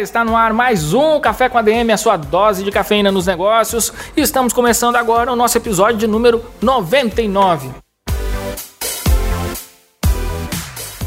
Está 0.00 0.24
no 0.24 0.36
ar 0.36 0.52
mais 0.52 0.92
um 0.92 1.20
Café 1.20 1.48
com 1.48 1.58
a 1.58 1.62
DM, 1.62 1.92
a 1.92 1.96
sua 1.96 2.16
dose 2.16 2.64
de 2.64 2.70
cafeína 2.70 3.12
nos 3.12 3.26
negócios. 3.26 3.92
E 4.16 4.20
estamos 4.20 4.52
começando 4.52 4.96
agora 4.96 5.32
o 5.32 5.36
nosso 5.36 5.56
episódio 5.58 5.98
de 5.98 6.06
número 6.06 6.44
99. 6.60 7.83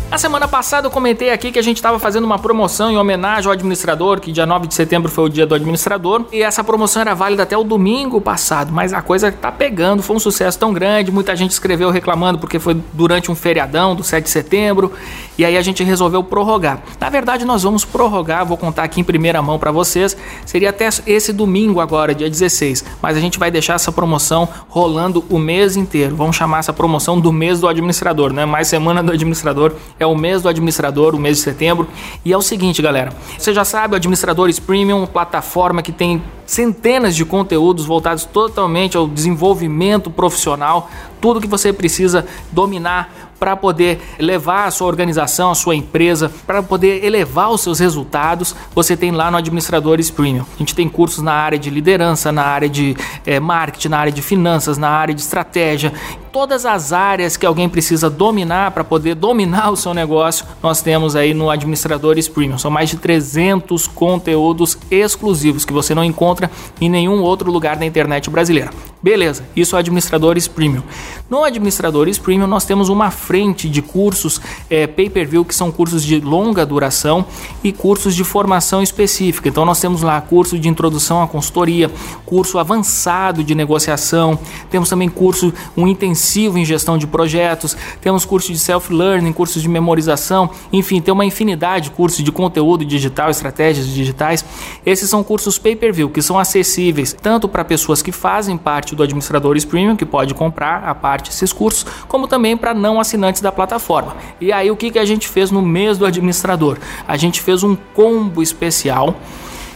Na 0.09 0.17
semana 0.17 0.47
passada 0.47 0.87
eu 0.87 0.91
comentei 0.91 1.31
aqui 1.31 1.51
que 1.51 1.59
a 1.59 1.61
gente 1.61 1.75
estava 1.75 1.99
fazendo 1.99 2.23
uma 2.23 2.39
promoção 2.39 2.89
em 2.89 2.97
homenagem 2.97 3.45
ao 3.45 3.51
administrador, 3.51 4.21
que 4.21 4.31
dia 4.31 4.45
9 4.45 4.65
de 4.65 4.73
setembro 4.73 5.11
foi 5.11 5.25
o 5.25 5.29
dia 5.29 5.45
do 5.45 5.53
administrador, 5.53 6.23
e 6.31 6.41
essa 6.41 6.63
promoção 6.63 7.01
era 7.01 7.13
válida 7.13 7.43
até 7.43 7.57
o 7.57 7.63
domingo 7.63 8.21
passado, 8.21 8.71
mas 8.71 8.93
a 8.93 9.01
coisa 9.01 9.29
tá 9.33 9.51
pegando, 9.51 10.01
foi 10.01 10.15
um 10.15 10.19
sucesso 10.19 10.57
tão 10.57 10.71
grande, 10.71 11.11
muita 11.11 11.35
gente 11.35 11.51
escreveu 11.51 11.89
reclamando 11.89 12.39
porque 12.39 12.57
foi 12.57 12.81
durante 12.93 13.29
um 13.29 13.35
feriadão 13.35 13.93
do 13.93 14.01
7 14.01 14.23
de 14.23 14.29
setembro, 14.29 14.93
e 15.37 15.43
aí 15.43 15.57
a 15.57 15.61
gente 15.61 15.83
resolveu 15.83 16.23
prorrogar. 16.23 16.81
Na 17.01 17.09
verdade, 17.09 17.43
nós 17.43 17.63
vamos 17.63 17.83
prorrogar, 17.83 18.45
vou 18.45 18.55
contar 18.55 18.83
aqui 18.83 19.01
em 19.01 19.03
primeira 19.03 19.41
mão 19.41 19.59
para 19.59 19.73
vocês, 19.73 20.15
seria 20.45 20.69
até 20.69 20.87
esse 21.05 21.33
domingo 21.33 21.81
agora, 21.81 22.15
dia 22.15 22.29
16, 22.29 22.85
mas 23.01 23.17
a 23.17 23.19
gente 23.19 23.37
vai 23.37 23.51
deixar 23.51 23.73
essa 23.73 23.91
promoção 23.91 24.47
rolando 24.69 25.25
o 25.29 25.37
mês 25.37 25.75
inteiro. 25.75 26.15
Vamos 26.15 26.37
chamar 26.37 26.59
essa 26.59 26.71
promoção 26.71 27.19
do 27.19 27.33
mês 27.33 27.59
do 27.59 27.67
administrador, 27.67 28.31
né? 28.31 28.45
Mais 28.45 28.69
semana 28.69 29.03
do 29.03 29.11
administrador 29.11 29.73
é 29.99 30.05
o 30.05 30.15
mês 30.15 30.41
do 30.41 30.49
administrador, 30.49 31.15
o 31.15 31.19
mês 31.19 31.37
de 31.37 31.43
setembro. 31.43 31.87
E 32.23 32.31
é 32.31 32.37
o 32.37 32.41
seguinte, 32.41 32.81
galera, 32.81 33.13
você 33.37 33.53
já 33.53 33.65
sabe, 33.65 33.93
o 33.93 33.97
Administradores 33.97 34.59
Premium, 34.59 35.05
plataforma 35.05 35.81
que 35.81 35.91
tem 35.91 36.21
centenas 36.45 37.15
de 37.15 37.25
conteúdos 37.25 37.85
voltados 37.85 38.25
totalmente 38.25 38.95
ao 38.95 39.07
desenvolvimento 39.07 40.09
profissional, 40.09 40.89
tudo 41.19 41.41
que 41.41 41.47
você 41.47 41.73
precisa 41.73 42.25
dominar 42.51 43.26
para 43.39 43.55
poder 43.55 43.99
levar 44.19 44.65
a 44.65 44.71
sua 44.71 44.87
organização, 44.87 45.51
a 45.51 45.55
sua 45.55 45.75
empresa, 45.75 46.31
para 46.45 46.61
poder 46.63 47.03
elevar 47.03 47.49
os 47.51 47.61
seus 47.61 47.79
resultados, 47.79 48.55
você 48.73 48.95
tem 48.95 49.11
lá 49.11 49.29
no 49.29 49.37
Administradores 49.37 50.09
Premium. 50.09 50.45
A 50.55 50.57
gente 50.59 50.75
tem 50.75 50.89
cursos 50.89 51.23
na 51.23 51.33
área 51.33 51.57
de 51.57 51.69
liderança, 51.69 52.31
na 52.31 52.43
área 52.43 52.69
de 52.69 52.95
é, 53.25 53.39
marketing, 53.39 53.89
na 53.89 53.99
área 53.99 54.11
de 54.11 54.21
finanças, 54.21 54.77
na 54.77 54.89
área 54.89 55.13
de 55.13 55.21
estratégia, 55.21 55.93
todas 56.37 56.67
as 56.67 56.93
áreas 56.93 57.35
que 57.35 57.47
alguém 57.47 57.67
precisa 57.67 58.11
dominar 58.11 58.69
para 58.69 58.83
poder 58.83 59.15
dominar 59.15 59.69
o 59.73 59.75
seu 59.75 59.93
negócio, 59.93 60.45
nós 60.61 60.81
temos 60.81 61.15
aí 61.15 61.33
no 61.33 61.49
Administradores 61.49 62.27
Premium. 62.27 62.57
São 62.59 62.69
mais 62.69 62.89
de 62.89 62.97
300 62.97 63.87
conteúdos 63.87 64.77
exclusivos 64.91 65.65
que 65.65 65.73
você 65.73 65.95
não 65.95 66.03
encontra 66.03 66.51
em 66.79 66.89
nenhum 66.89 67.21
outro 67.21 67.51
lugar 67.51 67.75
da 67.75 67.85
internet 67.85 68.29
brasileira. 68.29 68.69
Beleza, 69.01 69.43
isso 69.55 69.75
é 69.75 69.79
Administradores 69.79 70.47
Premium. 70.47 70.81
No 71.29 71.43
Administradores 71.43 72.17
Premium 72.17 72.47
nós 72.47 72.65
temos 72.65 72.89
uma 72.89 73.11
frente 73.11 73.69
de 73.69 73.79
cursos 73.79 74.41
é, 74.71 74.87
pay-per-view 74.87 75.45
que 75.45 75.53
são 75.53 75.71
cursos 75.71 76.03
de 76.03 76.19
longa 76.19 76.65
duração 76.65 77.23
e 77.63 77.71
cursos 77.71 78.15
de 78.15 78.23
formação 78.23 78.81
específica. 78.81 79.49
Então 79.49 79.65
nós 79.65 79.79
temos 79.79 80.01
lá 80.01 80.19
curso 80.19 80.57
de 80.57 80.67
introdução 80.67 81.21
à 81.21 81.27
consultoria, 81.27 81.91
curso 82.25 82.57
avançado 82.57 83.43
de 83.43 83.53
negociação, 83.53 84.39
temos 84.71 84.89
também 84.89 85.09
curso 85.09 85.53
um 85.75 85.87
intensivo 85.87 86.57
em 86.57 86.65
gestão 86.65 86.97
de 86.97 87.05
projetos, 87.05 87.77
temos 88.01 88.25
curso 88.25 88.51
de 88.51 88.57
self-learning, 88.57 89.31
cursos 89.31 89.61
de 89.61 89.69
memorização, 89.69 90.49
enfim, 90.73 90.99
tem 91.01 91.13
uma 91.13 91.25
infinidade 91.25 91.85
de 91.85 91.91
cursos 91.91 92.23
de 92.23 92.31
conteúdo 92.31 92.83
digital, 92.83 93.29
estratégias 93.29 93.87
digitais. 93.87 94.43
Esses 94.83 95.07
são 95.07 95.23
cursos 95.23 95.59
pay-per-view 95.59 96.09
que 96.09 96.21
são 96.21 96.39
acessíveis 96.39 97.13
tanto 97.13 97.47
para 97.47 97.63
pessoas 97.63 98.01
que 98.01 98.11
fazem 98.11 98.57
parte 98.57 98.86
parte 98.87 98.95
do 98.95 99.03
Administradores 99.03 99.65
Premium, 99.65 99.95
que 99.95 100.05
pode 100.05 100.33
comprar 100.33 100.83
a 100.83 100.95
parte 100.95 101.29
desses 101.29 101.51
cursos, 101.51 101.85
como 102.07 102.27
também 102.27 102.55
para 102.55 102.73
não 102.73 102.99
assinantes 102.99 103.41
da 103.41 103.51
plataforma. 103.51 104.15
E 104.39 104.51
aí 104.53 104.71
o 104.71 104.77
que, 104.77 104.91
que 104.91 104.99
a 104.99 105.05
gente 105.05 105.27
fez 105.27 105.51
no 105.51 105.61
mês 105.61 105.97
do 105.97 106.05
administrador? 106.05 106.77
A 107.07 107.17
gente 107.17 107.41
fez 107.41 107.63
um 107.63 107.75
combo 107.75 108.41
especial 108.41 109.15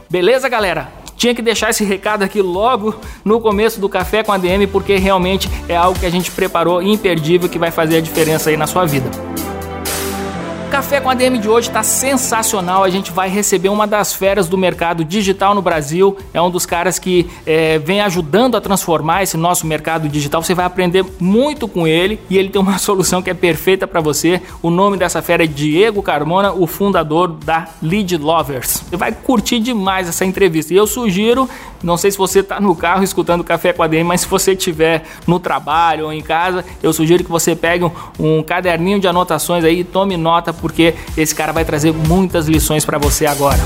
Beleza, 0.08 0.48
galera? 0.48 0.92
Tinha 1.16 1.34
que 1.34 1.42
deixar 1.42 1.70
esse 1.70 1.84
recado 1.84 2.22
aqui 2.22 2.42
logo 2.42 2.94
no 3.24 3.40
começo 3.40 3.80
do 3.80 3.88
Café 3.88 4.22
com 4.22 4.32
a 4.32 4.38
DM, 4.38 4.66
porque 4.66 4.96
realmente 4.96 5.48
é 5.68 5.76
algo 5.76 5.98
que 5.98 6.06
a 6.06 6.10
gente 6.10 6.30
preparou 6.30 6.82
imperdível 6.82 7.48
que 7.48 7.58
vai 7.58 7.70
fazer 7.70 7.98
a 7.98 8.00
diferença 8.00 8.50
aí 8.50 8.56
na 8.56 8.66
sua 8.66 8.84
vida. 8.84 9.08
Café 10.72 11.02
com 11.02 11.10
a 11.10 11.14
DM 11.14 11.38
de 11.38 11.50
hoje 11.50 11.68
está 11.68 11.82
sensacional. 11.82 12.82
A 12.82 12.88
gente 12.88 13.12
vai 13.12 13.28
receber 13.28 13.68
uma 13.68 13.86
das 13.86 14.14
feras 14.14 14.48
do 14.48 14.56
mercado 14.56 15.04
digital 15.04 15.54
no 15.54 15.60
Brasil. 15.60 16.16
É 16.32 16.40
um 16.40 16.50
dos 16.50 16.64
caras 16.64 16.98
que 16.98 17.28
é, 17.44 17.78
vem 17.78 18.00
ajudando 18.00 18.56
a 18.56 18.60
transformar 18.60 19.22
esse 19.22 19.36
nosso 19.36 19.66
mercado 19.66 20.08
digital. 20.08 20.42
Você 20.42 20.54
vai 20.54 20.64
aprender 20.64 21.04
muito 21.20 21.68
com 21.68 21.86
ele 21.86 22.18
e 22.30 22.38
ele 22.38 22.48
tem 22.48 22.58
uma 22.58 22.78
solução 22.80 23.20
que 23.20 23.28
é 23.28 23.34
perfeita 23.34 23.86
para 23.86 24.00
você. 24.00 24.40
O 24.62 24.70
nome 24.70 24.96
dessa 24.96 25.20
fera 25.20 25.44
é 25.44 25.46
Diego 25.46 26.02
Carmona, 26.02 26.54
o 26.54 26.66
fundador 26.66 27.28
da 27.28 27.68
Lead 27.82 28.16
Lovers. 28.16 28.82
Você 28.88 28.96
vai 28.96 29.12
curtir 29.12 29.60
demais 29.60 30.08
essa 30.08 30.24
entrevista. 30.24 30.72
E 30.72 30.76
eu 30.78 30.86
sugiro, 30.86 31.50
não 31.82 31.98
sei 31.98 32.10
se 32.10 32.16
você 32.16 32.38
está 32.38 32.58
no 32.58 32.74
carro 32.74 33.04
escutando 33.04 33.44
Café 33.44 33.74
com 33.74 33.82
a 33.82 33.86
DM, 33.86 34.04
mas 34.04 34.22
se 34.22 34.26
você 34.26 34.52
estiver 34.52 35.04
no 35.26 35.38
trabalho 35.38 36.06
ou 36.06 36.12
em 36.14 36.22
casa, 36.22 36.64
eu 36.82 36.94
sugiro 36.94 37.22
que 37.22 37.30
você 37.30 37.54
pegue 37.54 37.84
um, 37.84 37.90
um 38.18 38.42
caderninho 38.42 38.98
de 38.98 39.06
anotações 39.06 39.64
aí 39.64 39.80
e 39.80 39.84
tome 39.84 40.16
nota 40.16 40.61
porque 40.62 40.94
esse 41.16 41.34
cara 41.34 41.52
vai 41.52 41.64
trazer 41.64 41.92
muitas 41.92 42.46
lições 42.46 42.86
para 42.86 42.96
você 42.96 43.26
agora. 43.26 43.60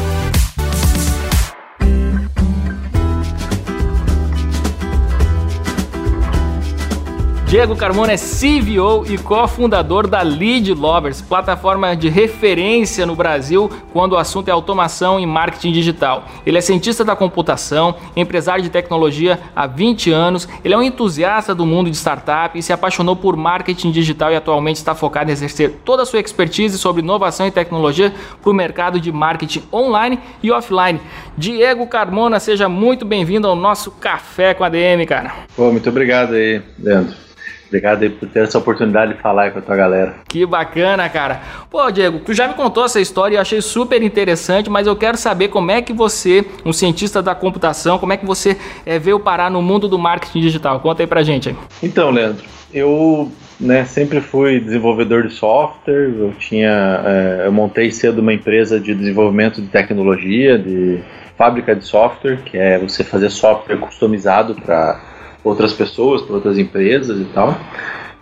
Diego 7.47 7.77
Carmona 7.77 8.12
é 8.12 8.17
CVO 8.17 9.06
e 9.09 9.17
cofundador 9.17 10.09
da 10.09 10.20
Lead 10.20 10.75
Lovers, 10.75 11.23
plataforma 11.23 11.94
de 11.94 12.09
referência 12.09 13.06
no 13.06 13.15
Brasil 13.15 13.70
quando 13.93 14.15
o 14.15 14.17
assunto 14.17 14.49
é 14.49 14.50
automação 14.50 15.20
e 15.20 15.25
marketing 15.25 15.70
digital. 15.70 16.25
Ele 16.44 16.59
é 16.59 16.61
cientista 16.61 17.05
da 17.05 17.15
computação, 17.15 17.94
empresário 18.17 18.65
de 18.65 18.69
tecnologia 18.69 19.38
há 19.55 19.65
20 19.65 20.11
anos, 20.11 20.49
ele 20.65 20.75
é 20.75 20.76
um 20.76 20.82
entusiasta 20.82 21.55
do 21.55 21.65
mundo 21.65 21.88
de 21.88 21.97
startup 21.97 22.59
e 22.59 22.62
se 22.65 22.73
apaixonou 22.73 23.15
por 23.15 23.37
marketing 23.37 23.93
digital 23.93 24.32
e 24.32 24.35
atualmente 24.35 24.79
está 24.79 24.97
focado 24.97 25.31
em 25.31 25.32
exercer 25.32 25.70
toda 25.85 26.03
a 26.03 26.06
sua 26.06 26.19
expertise 26.19 26.76
sobre 26.76 27.00
inovação 27.00 27.47
e 27.47 27.53
tecnologia 27.53 28.12
para 28.43 28.50
o 28.50 28.55
mercado 28.55 28.99
de 28.99 29.12
marketing 29.12 29.62
online 29.73 30.19
e 30.43 30.50
offline. 30.50 31.00
Diego 31.38 31.87
Carmona, 31.87 32.41
seja 32.41 32.69
muito 32.69 33.05
bem-vindo 33.05 33.47
ao 33.47 33.55
nosso 33.55 33.93
Café 33.93 34.53
com 34.53 34.65
a 34.65 34.69
DM, 34.69 35.06
cara. 35.06 35.32
Pô, 35.55 35.70
muito 35.70 35.88
obrigado 35.88 36.35
aí, 36.35 36.61
Leandro. 36.76 37.26
Obrigado 37.67 38.03
aí 38.03 38.11
por 38.11 38.29
ter 38.29 38.45
essa 38.45 38.59
oportunidade 38.59 39.15
de 39.15 39.21
falar 39.21 39.51
com 39.51 39.59
a 39.59 39.63
tua 39.63 39.77
galera. 39.77 40.15
Que 40.29 40.47
bacana, 40.47 41.09
cara. 41.09 41.41
Pô, 41.71 41.91
Diego, 41.91 42.21
tu 42.21 42.33
já 42.33 42.47
me 42.47 42.55
contou 42.55 42.85
essa 42.85 43.01
história 43.01 43.35
e 43.35 43.37
eu 43.37 43.41
achei 43.41 43.61
super 43.61 44.03
interessante, 44.03 44.71
mas 44.71 44.87
eu 44.87 44.95
quero 44.95 45.17
saber 45.17 45.49
como 45.49 45.71
é 45.71 45.83
que 45.83 45.93
você, 45.93 46.45
um 46.65 46.73
cientista 46.73 47.23
da 47.23 47.35
computação, 47.35 47.99
como 47.99 48.13
é 48.13 48.17
que 48.17 48.25
você 48.25 48.57
é, 48.85 48.99
veio 48.99 49.19
parar 49.19 49.51
no 49.51 49.61
mundo 49.61 49.89
do 49.89 49.99
marketing 49.99 50.41
digital. 50.41 50.81
Conta 50.81 51.03
aí 51.03 51.07
pra 51.07 51.23
gente. 51.23 51.49
Aí. 51.49 51.57
Então, 51.83 52.11
Leandro, 52.11 52.45
eu 52.73 53.31
né, 53.59 53.85
sempre 53.85 54.21
fui 54.21 54.61
desenvolvedor 54.61 55.27
de 55.27 55.33
software, 55.33 56.11
eu 56.19 56.33
tinha, 56.39 57.03
é, 57.05 57.47
eu 57.47 57.53
montei 57.53 57.91
cedo 57.91 58.21
uma 58.21 58.33
empresa 58.33 58.79
de 58.79 58.95
desenvolvimento 58.95 59.61
de 59.61 59.69
tecnologia, 59.69 60.59
de 60.59 61.01
fábrica 61.37 61.75
de 61.75 61.85
software, 61.85 62.39
que 62.45 62.57
é 62.57 62.79
você 62.79 63.03
fazer 63.03 63.31
software 63.31 63.77
customizado 63.77 64.55
para 64.55 65.01
outras 65.48 65.72
pessoas, 65.72 66.22
para 66.22 66.34
outras 66.34 66.58
empresas 66.58 67.20
e 67.20 67.25
tal. 67.25 67.56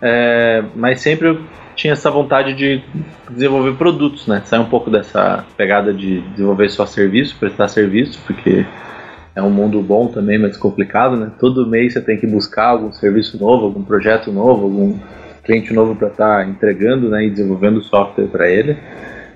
É, 0.01 0.63
mas 0.75 1.01
sempre 1.01 1.29
eu 1.29 1.41
tinha 1.75 1.93
essa 1.93 2.09
vontade 2.09 2.53
de 2.53 2.81
desenvolver 3.29 3.73
produtos, 3.73 4.27
né? 4.27 4.41
Sair 4.45 4.59
um 4.59 4.69
pouco 4.69 4.89
dessa 4.89 5.45
pegada 5.57 5.93
de 5.93 6.21
desenvolver 6.21 6.69
só 6.69 6.85
serviço, 6.85 7.35
prestar 7.37 7.67
serviço, 7.67 8.19
porque 8.25 8.65
é 9.35 9.41
um 9.41 9.49
mundo 9.49 9.81
bom 9.81 10.07
também, 10.07 10.37
mas 10.37 10.55
complicado, 10.55 11.17
né? 11.17 11.31
Todo 11.39 11.67
mês 11.67 11.93
você 11.93 12.01
tem 12.01 12.17
que 12.17 12.27
buscar 12.27 12.67
algum 12.67 12.91
serviço 12.93 13.37
novo, 13.37 13.65
algum 13.65 13.83
projeto 13.83 14.31
novo, 14.31 14.63
algum 14.63 14.97
cliente 15.43 15.73
novo 15.73 15.95
para 15.95 16.07
estar 16.07 16.37
tá 16.37 16.45
entregando, 16.45 17.09
né? 17.09 17.25
E 17.25 17.29
desenvolvendo 17.29 17.81
software 17.81 18.27
para 18.27 18.49
ele. 18.49 18.77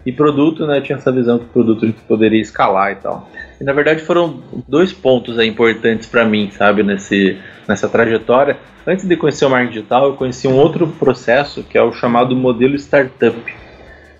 E 0.09 0.11
produto, 0.11 0.65
né? 0.65 0.81
Tinha 0.81 0.97
essa 0.97 1.11
visão 1.11 1.37
que 1.37 1.45
o 1.45 1.49
produto 1.49 1.93
poderia 2.07 2.41
escalar 2.41 2.93
e 2.93 2.95
tal. 2.95 3.29
E 3.61 3.63
na 3.63 3.71
verdade 3.73 4.01
foram 4.01 4.41
dois 4.67 4.91
pontos 4.91 5.37
aí, 5.37 5.47
importantes 5.47 6.07
para 6.07 6.25
mim, 6.25 6.49
sabe, 6.49 6.81
nesse, 6.81 7.37
nessa 7.67 7.87
trajetória. 7.87 8.57
Antes 8.87 9.05
de 9.05 9.15
conhecer 9.15 9.45
o 9.45 9.51
marketing 9.51 9.73
digital, 9.73 10.05
eu 10.07 10.13
conheci 10.13 10.47
um 10.47 10.55
outro 10.55 10.87
processo 10.87 11.61
que 11.61 11.77
é 11.77 11.83
o 11.83 11.93
chamado 11.93 12.35
modelo 12.35 12.73
startup, 12.73 13.37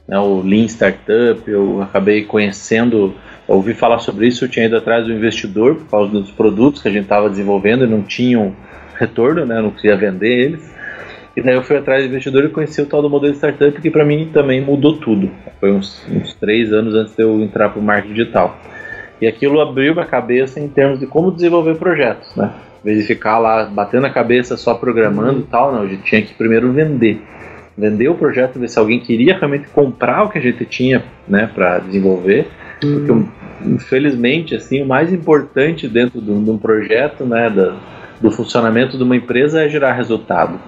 né, 0.08 0.20
o 0.20 0.44
Lean 0.44 0.66
Startup. 0.66 1.42
Eu 1.48 1.82
acabei 1.82 2.24
conhecendo, 2.24 3.16
ouvi 3.48 3.74
falar 3.74 3.98
sobre 3.98 4.28
isso, 4.28 4.46
eu 4.46 4.50
tinha 4.50 4.68
ido 4.68 4.78
atrás 4.78 5.08
do 5.08 5.12
investidor 5.12 5.74
por 5.74 5.90
causa 5.90 6.12
dos 6.12 6.30
produtos 6.30 6.84
que 6.84 6.88
a 6.88 6.92
gente 6.92 7.06
estava 7.06 7.32
desenvolvendo 7.32 7.84
e 7.84 7.88
não 7.88 8.04
tinham 8.04 8.56
retorno, 8.94 9.44
né, 9.44 9.60
não 9.60 9.72
queria 9.72 9.98
vender 9.98 10.38
eles. 10.38 10.72
E 11.40 11.42
daí 11.42 11.56
eu 11.56 11.64
fui 11.64 11.78
atrás 11.78 12.04
do 12.04 12.10
investidor 12.10 12.44
e 12.44 12.50
conheci 12.50 12.82
o 12.82 12.86
tal 12.86 13.02
do 13.02 13.10
modelo 13.10 13.34
startup 13.34 13.82
que 13.82 13.90
para 13.90 14.04
mim 14.04 14.30
também 14.34 14.60
mudou 14.60 14.98
tudo. 14.98 15.32
Foi 15.58 15.72
uns, 15.72 16.06
uns 16.12 16.34
três 16.34 16.74
anos 16.74 16.94
antes 16.94 17.16
de 17.16 17.24
eu 17.24 17.40
entrar 17.40 17.70
para 17.70 17.80
o 17.80 17.82
marketing 17.82 18.14
digital. 18.14 18.60
E 19.22 19.26
aquilo 19.26 19.62
abriu 19.62 19.94
minha 19.94 20.06
cabeça 20.06 20.60
em 20.60 20.68
termos 20.68 21.00
de 21.00 21.08
como 21.08 21.32
desenvolver 21.32 21.78
projetos, 21.78 22.36
né? 22.36 22.52
Em 22.84 22.88
vez 22.88 23.00
de 23.00 23.06
ficar 23.06 23.40
lá 23.40 23.64
batendo 23.64 24.06
a 24.06 24.10
cabeça 24.10 24.58
só 24.58 24.74
programando 24.74 25.40
e 25.40 25.44
tal, 25.44 25.72
não, 25.72 25.84
a 25.84 25.88
gente 25.88 26.04
tinha 26.04 26.22
que 26.22 26.34
primeiro 26.34 26.74
vender. 26.74 27.22
Vender 27.78 28.10
o 28.10 28.16
projeto, 28.16 28.60
ver 28.60 28.68
se 28.68 28.78
alguém 28.78 29.00
queria 29.00 29.38
realmente 29.38 29.70
comprar 29.70 30.24
o 30.26 30.30
que 30.30 30.38
a 30.38 30.42
gente 30.42 30.66
tinha, 30.66 31.06
né, 31.26 31.50
para 31.56 31.80
desenvolver. 31.80 32.50
Uhum. 32.84 33.06
Porque, 33.06 33.70
infelizmente, 33.70 34.56
assim, 34.56 34.82
o 34.82 34.86
mais 34.86 35.14
importante 35.14 35.88
dentro 35.88 36.20
de 36.20 36.32
um 36.32 36.58
projeto, 36.58 37.24
né, 37.24 37.50
da, 37.50 37.78
do 38.20 38.30
funcionamento 38.30 38.98
de 38.98 39.04
uma 39.04 39.16
empresa 39.16 39.64
é 39.64 39.70
gerar 39.70 39.94
resultado, 39.94 40.60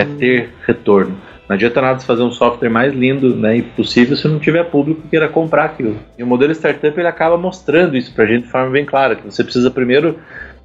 é 0.00 0.04
uhum. 0.04 0.16
ter 0.16 0.50
retorno. 0.66 1.16
Não 1.50 1.54
adianta 1.54 1.82
nada 1.82 1.98
fazer 1.98 2.22
um 2.22 2.30
software 2.30 2.68
mais 2.68 2.94
lindo 2.94 3.34
né, 3.34 3.56
e 3.56 3.62
possível 3.62 4.16
se 4.16 4.28
não 4.28 4.38
tiver 4.38 4.62
público 4.70 5.02
que 5.02 5.08
queira 5.08 5.28
comprar 5.28 5.64
aquilo. 5.64 5.96
E 6.16 6.22
o 6.22 6.26
modelo 6.26 6.52
startup 6.52 6.96
ele 6.96 7.08
acaba 7.08 7.36
mostrando 7.36 7.96
isso 7.96 8.14
para 8.14 8.22
a 8.22 8.26
gente 8.28 8.44
de 8.44 8.50
forma 8.50 8.70
bem 8.70 8.84
clara, 8.84 9.16
que 9.16 9.24
você 9.24 9.42
precisa 9.42 9.68
primeiro 9.68 10.16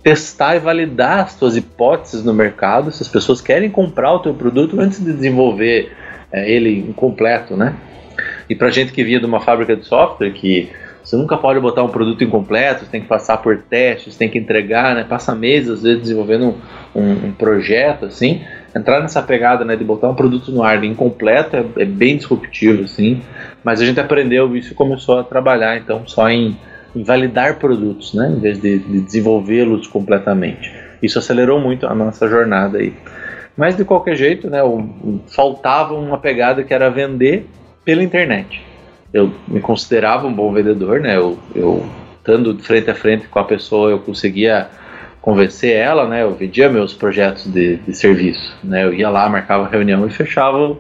testar 0.04 0.56
e 0.56 0.60
validar 0.60 1.22
as 1.22 1.32
suas 1.32 1.58
hipóteses 1.58 2.24
no 2.24 2.36
mercado, 2.36 2.92
se 2.92 3.02
as 3.02 3.10
pessoas 3.10 3.42
querem 3.42 3.68
comprar 3.68 4.14
o 4.14 4.20
teu 4.20 4.36
produto 4.36 4.80
antes 4.80 5.04
de 5.04 5.12
desenvolver 5.12 5.92
é, 6.32 6.48
ele 6.52 6.82
incompleto, 6.82 7.58
né? 7.58 7.74
E 8.48 8.54
para 8.54 8.70
gente 8.70 8.94
que 8.94 9.04
vinha 9.04 9.20
de 9.20 9.26
uma 9.26 9.42
fábrica 9.42 9.76
de 9.76 9.88
software, 9.88 10.30
que 10.34 10.70
você 11.04 11.16
nunca 11.16 11.36
pode 11.36 11.60
botar 11.60 11.82
um 11.82 11.90
produto 11.90 12.24
incompleto, 12.24 12.86
você 12.86 12.92
tem 12.92 13.02
que 13.02 13.08
passar 13.08 13.38
por 13.38 13.58
testes, 13.58 14.16
tem 14.16 14.30
que 14.30 14.38
entregar, 14.38 14.94
né? 14.94 15.04
Passa 15.04 15.34
meses, 15.34 15.72
às 15.72 15.82
vezes, 15.82 16.04
desenvolvendo 16.04 16.56
um, 16.94 17.02
um, 17.02 17.12
um 17.28 17.32
projeto, 17.32 18.06
assim 18.06 18.44
entrar 18.76 19.00
nessa 19.00 19.22
pegada 19.24 19.64
né, 19.64 19.76
de 19.76 19.84
botar 19.84 20.10
um 20.10 20.16
produto 20.16 20.52
no 20.52 20.62
ar 20.62 20.84
incompleto 20.84 21.56
é, 21.56 21.66
é, 21.78 21.86
bem 21.86 22.18
disruptivo, 22.18 22.84
assim, 22.84 23.22
mas 23.64 23.82
a 23.82 23.86
gente 23.86 24.00
aprendeu 24.00 24.56
isso 24.56 24.74
e 24.74 24.76
começou 24.76 25.20
a 25.20 25.24
trabalhar 25.24 25.78
então 25.78 26.06
só 26.06 26.30
em, 26.30 26.58
em 26.94 27.04
validar 27.04 27.58
produtos, 27.58 28.14
né, 28.14 28.34
em 28.36 28.40
vez 28.40 28.60
de, 28.60 28.80
de 28.80 29.02
desenvolvê-los 29.02 29.88
completamente. 29.88 30.74
Isso 31.02 31.18
acelerou 31.18 31.60
muito 31.60 31.88
a 31.88 31.96
nossa 31.96 32.28
jornada 32.28 32.80
aí. 32.80 32.94
Mas 33.56 33.78
de 33.78 33.86
qualquer 33.86 34.18
jeito, 34.18 34.50
né, 34.50 34.60
faltava 35.28 35.94
uma 35.94 36.18
pegada 36.18 36.64
que 36.64 36.74
era 36.74 36.90
vender 36.90 37.48
pela 37.86 38.04
internet. 38.04 38.62
Eu 39.14 39.32
me 39.48 39.62
considerava 39.62 40.28
um 40.28 40.34
bom 40.34 40.52
vendedor, 40.52 41.00
né? 41.00 41.16
Eu, 41.16 41.40
eu 41.56 41.86
estando 42.18 42.58
frente 42.60 42.90
a 42.90 42.96
frente 42.96 43.28
com 43.30 43.40
a 43.40 43.46
pessoa, 43.46 43.92
eu 43.92 44.00
conseguia 44.00 44.68
convencer 45.26 45.76
ela, 45.76 46.08
né? 46.08 46.22
Eu 46.22 46.36
vendia 46.36 46.70
meus 46.70 46.94
projetos 46.94 47.52
de, 47.52 47.78
de 47.78 47.98
serviço, 47.98 48.56
né? 48.64 48.84
Eu 48.84 48.94
ia 48.94 49.10
lá, 49.10 49.28
marcava 49.28 49.68
reunião 49.68 50.06
e 50.06 50.12
fechava 50.12 50.56
o, 50.56 50.78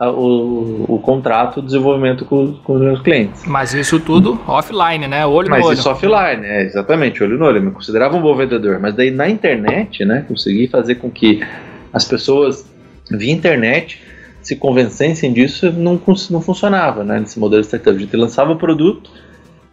o, 0.00 0.84
o 0.96 0.98
contrato 0.98 1.60
de 1.60 1.66
desenvolvimento 1.66 2.24
com, 2.24 2.54
com, 2.54 2.72
os 2.72 2.80
meus 2.80 3.00
clientes. 3.00 3.44
Mas 3.46 3.72
isso 3.72 4.00
tudo 4.00 4.40
offline, 4.48 5.06
né? 5.06 5.24
Olho 5.24 5.48
mas 5.48 5.60
no 5.60 5.66
olho. 5.66 5.76
Mas 5.76 5.78
isso 5.78 5.88
offline, 5.88 6.44
é, 6.44 6.64
exatamente, 6.64 7.22
olho 7.22 7.38
no 7.38 7.44
olho. 7.44 7.58
Eu 7.58 7.62
me 7.62 7.70
considerava 7.70 8.16
um 8.16 8.20
bom 8.20 8.34
vendedor. 8.34 8.80
Mas 8.80 8.94
daí 8.94 9.12
na 9.12 9.30
internet, 9.30 10.04
né? 10.04 10.24
Consegui 10.26 10.66
fazer 10.66 10.96
com 10.96 11.08
que 11.08 11.46
as 11.92 12.04
pessoas 12.04 12.68
via 13.08 13.32
internet 13.32 14.02
se 14.42 14.56
convencessem 14.56 15.32
disso, 15.32 15.70
não, 15.70 16.00
não 16.30 16.40
funcionava, 16.40 17.04
né? 17.04 17.20
Nesse 17.20 17.38
modelo 17.38 17.62
startup. 17.62 17.96
A 17.96 18.00
gente 18.00 18.16
lançava 18.16 18.50
o 18.50 18.56
produto 18.56 19.08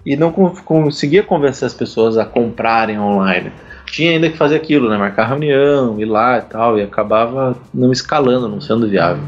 e 0.06 0.16
não 0.16 0.32
conseguia 0.32 1.24
convencer 1.24 1.66
as 1.66 1.74
pessoas 1.74 2.20
a 2.20 2.26
comprarem 2.26 3.00
online 3.00 3.52
tinha 3.92 4.12
ainda 4.12 4.30
que 4.30 4.38
fazer 4.38 4.56
aquilo, 4.56 4.90
né? 4.90 4.98
Marcar 4.98 5.28
reunião, 5.28 6.00
ir 6.00 6.06
lá 6.06 6.38
e 6.38 6.42
tal, 6.42 6.80
e 6.80 6.82
acabava 6.82 7.56
não 7.74 7.92
escalando, 7.92 8.48
não 8.48 8.62
sendo 8.62 8.88
viável. 8.88 9.24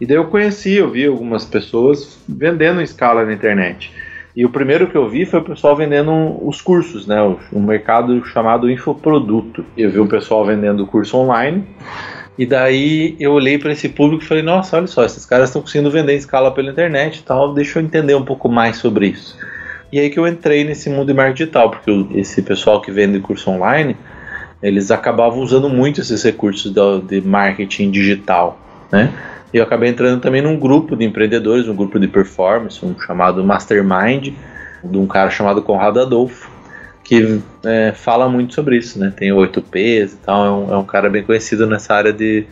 E 0.00 0.04
daí 0.04 0.16
eu 0.16 0.26
conheci, 0.26 0.74
eu 0.74 0.90
vi 0.90 1.06
algumas 1.06 1.44
pessoas 1.44 2.18
vendendo 2.28 2.82
escala 2.82 3.24
na 3.24 3.32
internet. 3.32 3.92
E 4.36 4.44
o 4.44 4.50
primeiro 4.50 4.88
que 4.88 4.96
eu 4.96 5.08
vi 5.08 5.24
foi 5.24 5.38
o 5.38 5.44
pessoal 5.44 5.76
vendendo 5.76 6.12
os 6.44 6.60
cursos, 6.60 7.06
né? 7.06 7.22
Um 7.52 7.62
mercado 7.62 8.24
chamado 8.26 8.68
infoproduto. 8.68 9.64
Eu 9.76 9.90
vi 9.90 10.00
o 10.00 10.08
pessoal 10.08 10.44
vendendo 10.44 10.84
curso 10.86 11.16
online. 11.16 11.64
E 12.36 12.44
daí 12.44 13.14
eu 13.20 13.30
olhei 13.30 13.58
para 13.58 13.70
esse 13.70 13.88
público 13.88 14.24
e 14.24 14.26
falei: 14.26 14.42
Nossa, 14.42 14.76
olha 14.76 14.88
só, 14.88 15.04
esses 15.04 15.24
caras 15.24 15.50
estão 15.50 15.62
conseguindo 15.62 15.88
vender 15.88 16.16
escala 16.16 16.50
pela 16.50 16.68
internet 16.68 17.18
e 17.18 17.22
tal. 17.22 17.54
Deixa 17.54 17.78
eu 17.78 17.84
entender 17.84 18.16
um 18.16 18.24
pouco 18.24 18.48
mais 18.48 18.76
sobre 18.78 19.06
isso. 19.06 19.38
E 19.94 20.00
aí 20.00 20.10
que 20.10 20.18
eu 20.18 20.26
entrei 20.26 20.64
nesse 20.64 20.90
mundo 20.90 21.06
de 21.06 21.14
marketing 21.14 21.44
digital, 21.44 21.70
porque 21.70 22.06
esse 22.18 22.42
pessoal 22.42 22.80
que 22.80 22.90
vende 22.90 23.20
curso 23.20 23.48
online, 23.48 23.96
eles 24.60 24.90
acabavam 24.90 25.38
usando 25.38 25.68
muito 25.68 26.00
esses 26.00 26.20
recursos 26.20 26.74
de, 27.06 27.20
marketing 27.20 27.92
digital, 27.92 28.58
né? 28.90 29.12
E 29.52 29.56
eu 29.56 29.62
acabei 29.62 29.88
entrando 29.88 30.20
também 30.20 30.42
num 30.42 30.58
grupo 30.58 30.96
de 30.96 31.04
empreendedores, 31.04 31.68
um 31.68 31.76
grupo 31.76 32.00
de 32.00 32.08
performance, 32.08 32.84
um 32.84 32.98
chamado 32.98 33.44
Mastermind, 33.44 34.34
de 34.82 34.98
um 34.98 35.06
cara 35.06 35.30
chamado 35.30 35.62
Conrado 35.62 36.00
Adolfo, 36.00 36.50
que 37.04 37.40
é, 37.64 37.92
fala 37.92 38.28
muito 38.28 38.52
sobre 38.52 38.76
isso, 38.76 38.98
né? 38.98 39.12
Tem 39.16 39.30
8Ps 39.30 40.14
e 40.14 40.16
tal, 40.26 40.44
é 40.44 40.50
um, 40.50 40.74
é 40.74 40.76
um, 40.76 40.84
cara 40.84 41.08
bem 41.08 41.22
conhecido 41.22 41.68
nessa 41.68 41.94
área 41.94 42.12
de, 42.12 42.44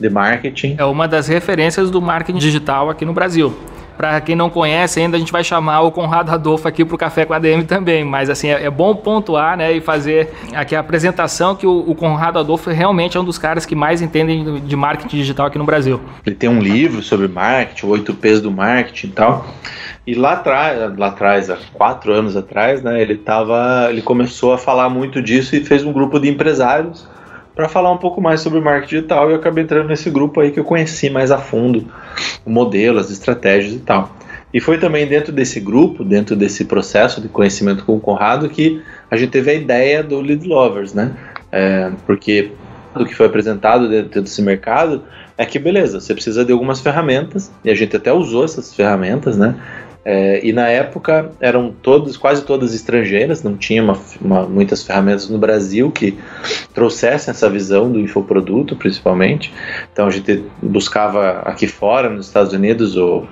de 0.00 0.10
marketing. 0.10 0.74
É 0.76 0.84
uma 0.84 1.06
das 1.06 1.28
referências 1.28 1.92
do 1.92 2.02
marketing 2.02 2.40
digital 2.40 2.90
aqui 2.90 3.04
no 3.04 3.12
Brasil. 3.12 3.56
Para 3.98 4.20
quem 4.20 4.36
não 4.36 4.48
conhece 4.48 5.00
ainda, 5.00 5.16
a 5.16 5.18
gente 5.20 5.32
vai 5.32 5.42
chamar 5.42 5.80
o 5.80 5.90
Conrado 5.90 6.30
Adolfo 6.30 6.68
aqui 6.68 6.84
para 6.84 6.94
o 6.94 6.98
Café 6.98 7.24
com 7.24 7.32
a 7.32 7.36
ADM 7.36 7.64
também. 7.66 8.04
Mas 8.04 8.30
assim, 8.30 8.48
é, 8.48 8.64
é, 8.64 8.70
bom 8.70 8.94
pontuar 8.94 9.56
né, 9.56 9.72
e 9.72 9.80
fazer 9.80 10.30
aqui 10.54 10.76
a 10.76 10.80
apresentação 10.80 11.56
que 11.56 11.66
o, 11.66 11.80
o, 11.80 11.96
Conrado 11.96 12.38
Adolfo 12.38 12.70
realmente 12.70 13.16
é 13.16 13.20
um 13.20 13.24
dos 13.24 13.38
caras 13.38 13.66
que 13.66 13.74
mais 13.74 14.00
entendem 14.00 14.60
de 14.60 14.76
marketing 14.76 15.16
digital 15.16 15.46
aqui 15.46 15.58
no 15.58 15.64
Brasil. 15.64 16.00
Ele 16.24 16.36
tem 16.36 16.48
um 16.48 16.60
livro 16.60 17.02
sobre 17.02 17.26
marketing, 17.26 17.86
oito 17.86 18.14
P's 18.14 18.40
do 18.40 18.52
marketing 18.52 19.08
e 19.08 19.10
tal. 19.10 19.48
E 20.06 20.14
lá 20.14 20.34
atrás, 20.34 20.96
lá 20.96 21.08
atrás, 21.08 21.50
há 21.50 21.58
quatro 21.72 22.12
anos 22.12 22.36
atrás, 22.36 22.80
né, 22.80 23.02
ele 23.02 23.16
tava, 23.16 23.88
ele 23.90 24.00
começou 24.00 24.52
a 24.52 24.58
falar 24.58 24.88
muito 24.88 25.20
disso 25.20 25.56
e 25.56 25.64
fez 25.64 25.84
um 25.84 25.92
grupo 25.92 26.20
de 26.20 26.28
empresários 26.28 27.04
para 27.58 27.68
falar 27.68 27.90
um 27.90 27.96
pouco 27.96 28.20
mais 28.20 28.40
sobre 28.40 28.60
marketing 28.60 28.94
digital 28.94 29.28
e 29.28 29.32
eu 29.32 29.36
acabei 29.36 29.64
entrando 29.64 29.88
nesse 29.88 30.08
grupo 30.10 30.38
aí 30.38 30.52
que 30.52 30.60
eu 30.60 30.64
conheci 30.64 31.10
mais 31.10 31.32
a 31.32 31.38
fundo 31.38 31.86
o 32.46 32.50
modelo, 32.50 33.00
as 33.00 33.10
estratégias 33.10 33.74
e 33.74 33.80
tal. 33.80 34.16
E 34.54 34.60
foi 34.60 34.78
também 34.78 35.08
dentro 35.08 35.32
desse 35.32 35.58
grupo, 35.58 36.04
dentro 36.04 36.36
desse 36.36 36.66
processo 36.66 37.20
de 37.20 37.26
conhecimento 37.26 37.84
com 37.84 37.96
o 37.96 38.00
Conrado, 38.00 38.48
que 38.48 38.80
a 39.10 39.16
gente 39.16 39.30
teve 39.30 39.50
a 39.50 39.54
ideia 39.54 40.04
do 40.04 40.20
Lead 40.20 40.46
Lovers, 40.46 40.94
né? 40.94 41.16
É, 41.50 41.90
porque 42.06 42.52
o 42.94 43.04
que 43.04 43.12
foi 43.12 43.26
apresentado 43.26 43.88
dentro 43.88 44.22
desse 44.22 44.40
mercado 44.40 45.02
é 45.36 45.44
que, 45.44 45.58
beleza, 45.58 46.00
você 46.00 46.14
precisa 46.14 46.44
de 46.44 46.52
algumas 46.52 46.80
ferramentas, 46.80 47.50
e 47.64 47.70
a 47.70 47.74
gente 47.74 47.96
até 47.96 48.12
usou 48.12 48.44
essas 48.44 48.72
ferramentas, 48.72 49.36
né? 49.36 49.56
É, 50.10 50.40
e 50.42 50.54
na 50.54 50.66
época 50.68 51.32
eram 51.38 51.70
todos, 51.70 52.16
quase 52.16 52.42
todas 52.42 52.72
estrangeiras, 52.74 53.42
não 53.42 53.58
tinha 53.58 53.82
uma, 53.82 54.00
uma, 54.22 54.42
muitas 54.46 54.82
ferramentas 54.82 55.28
no 55.28 55.36
Brasil 55.36 55.90
que 55.90 56.16
trouxessem 56.72 57.30
essa 57.30 57.50
visão 57.50 57.92
do 57.92 58.00
infoproduto, 58.00 58.74
principalmente. 58.74 59.52
Então 59.92 60.06
a 60.06 60.10
gente 60.10 60.42
buscava 60.62 61.40
aqui 61.40 61.66
fora, 61.66 62.08
nos 62.08 62.24
Estados 62.24 62.54
Unidos, 62.54 62.96
o, 62.96 63.26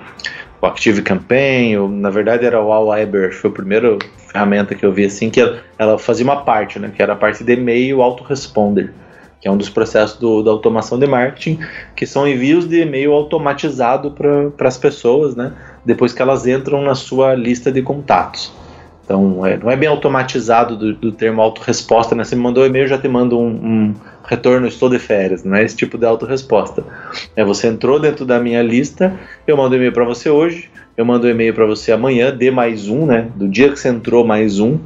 o 0.61 0.65
Active 0.67 1.01
Campaign, 1.01 1.77
ou, 1.77 1.89
na 1.89 2.11
verdade 2.11 2.45
era 2.45 2.61
o 2.61 2.71
Aweber, 2.71 3.33
foi 3.33 3.49
a 3.49 3.53
primeira 3.53 3.97
ferramenta 4.31 4.75
que 4.75 4.85
eu 4.85 4.91
vi 4.91 5.05
assim, 5.05 5.31
que 5.31 5.41
ela, 5.41 5.57
ela 5.79 5.97
fazia 5.97 6.23
uma 6.23 6.43
parte, 6.43 6.77
né, 6.77 6.91
que 6.95 7.01
era 7.01 7.13
a 7.13 7.15
parte 7.15 7.43
de 7.43 7.53
e-mail 7.53 8.03
autoresponder 8.03 8.93
que 9.39 9.47
é 9.47 9.51
um 9.51 9.57
dos 9.57 9.69
processos 9.69 10.17
do, 10.17 10.41
da 10.41 10.49
automação 10.49 10.97
de 10.97 11.05
marketing, 11.05 11.59
que 11.95 12.07
são 12.07 12.27
envios 12.27 12.67
de 12.67 12.81
e-mail 12.81 13.13
automatizado 13.13 14.11
para 14.11 14.67
as 14.67 14.77
pessoas, 14.77 15.35
né? 15.35 15.53
Depois 15.87 16.11
que 16.11 16.21
elas 16.21 16.45
entram 16.45 16.81
na 16.81 16.93
sua 16.93 17.33
lista 17.33 17.71
de 17.71 17.81
contatos. 17.81 18.51
Então, 19.05 19.45
é, 19.45 19.55
não 19.55 19.71
é 19.71 19.75
bem 19.77 19.87
automatizado 19.87 20.75
do, 20.75 20.93
do 20.93 21.11
termo 21.13 21.41
autorresposta, 21.41 22.13
né? 22.13 22.25
Você 22.25 22.35
me 22.35 22.41
mandou 22.41 22.61
um 22.61 22.67
e-mail, 22.67 22.89
já 22.89 22.97
te 22.97 23.07
mando 23.07 23.39
um, 23.39 23.47
um, 23.47 23.95
retorno, 24.25 24.67
estou 24.67 24.89
de 24.89 24.99
férias. 24.99 25.45
Não 25.45 25.55
é 25.55 25.63
esse 25.63 25.77
tipo 25.77 25.97
de 25.97 26.05
autorresposta. 26.05 26.83
É 27.33 27.45
você 27.45 27.67
entrou 27.67 28.01
dentro 28.01 28.25
da 28.25 28.37
minha 28.37 28.61
lista, 28.61 29.17
eu 29.47 29.55
mando 29.55 29.75
um 29.75 29.77
e-mail 29.77 29.93
para 29.93 30.03
você 30.03 30.29
hoje, 30.29 30.69
eu 30.97 31.05
mando 31.05 31.25
um 31.25 31.29
e-mail 31.29 31.53
para 31.53 31.65
você 31.65 31.93
amanhã, 31.93 32.35
dê 32.35 32.51
mais 32.51 32.89
um, 32.89 33.05
né? 33.05 33.29
Do 33.33 33.47
dia 33.47 33.69
que 33.69 33.79
você 33.79 33.87
entrou, 33.87 34.25
mais 34.25 34.59
um, 34.59 34.77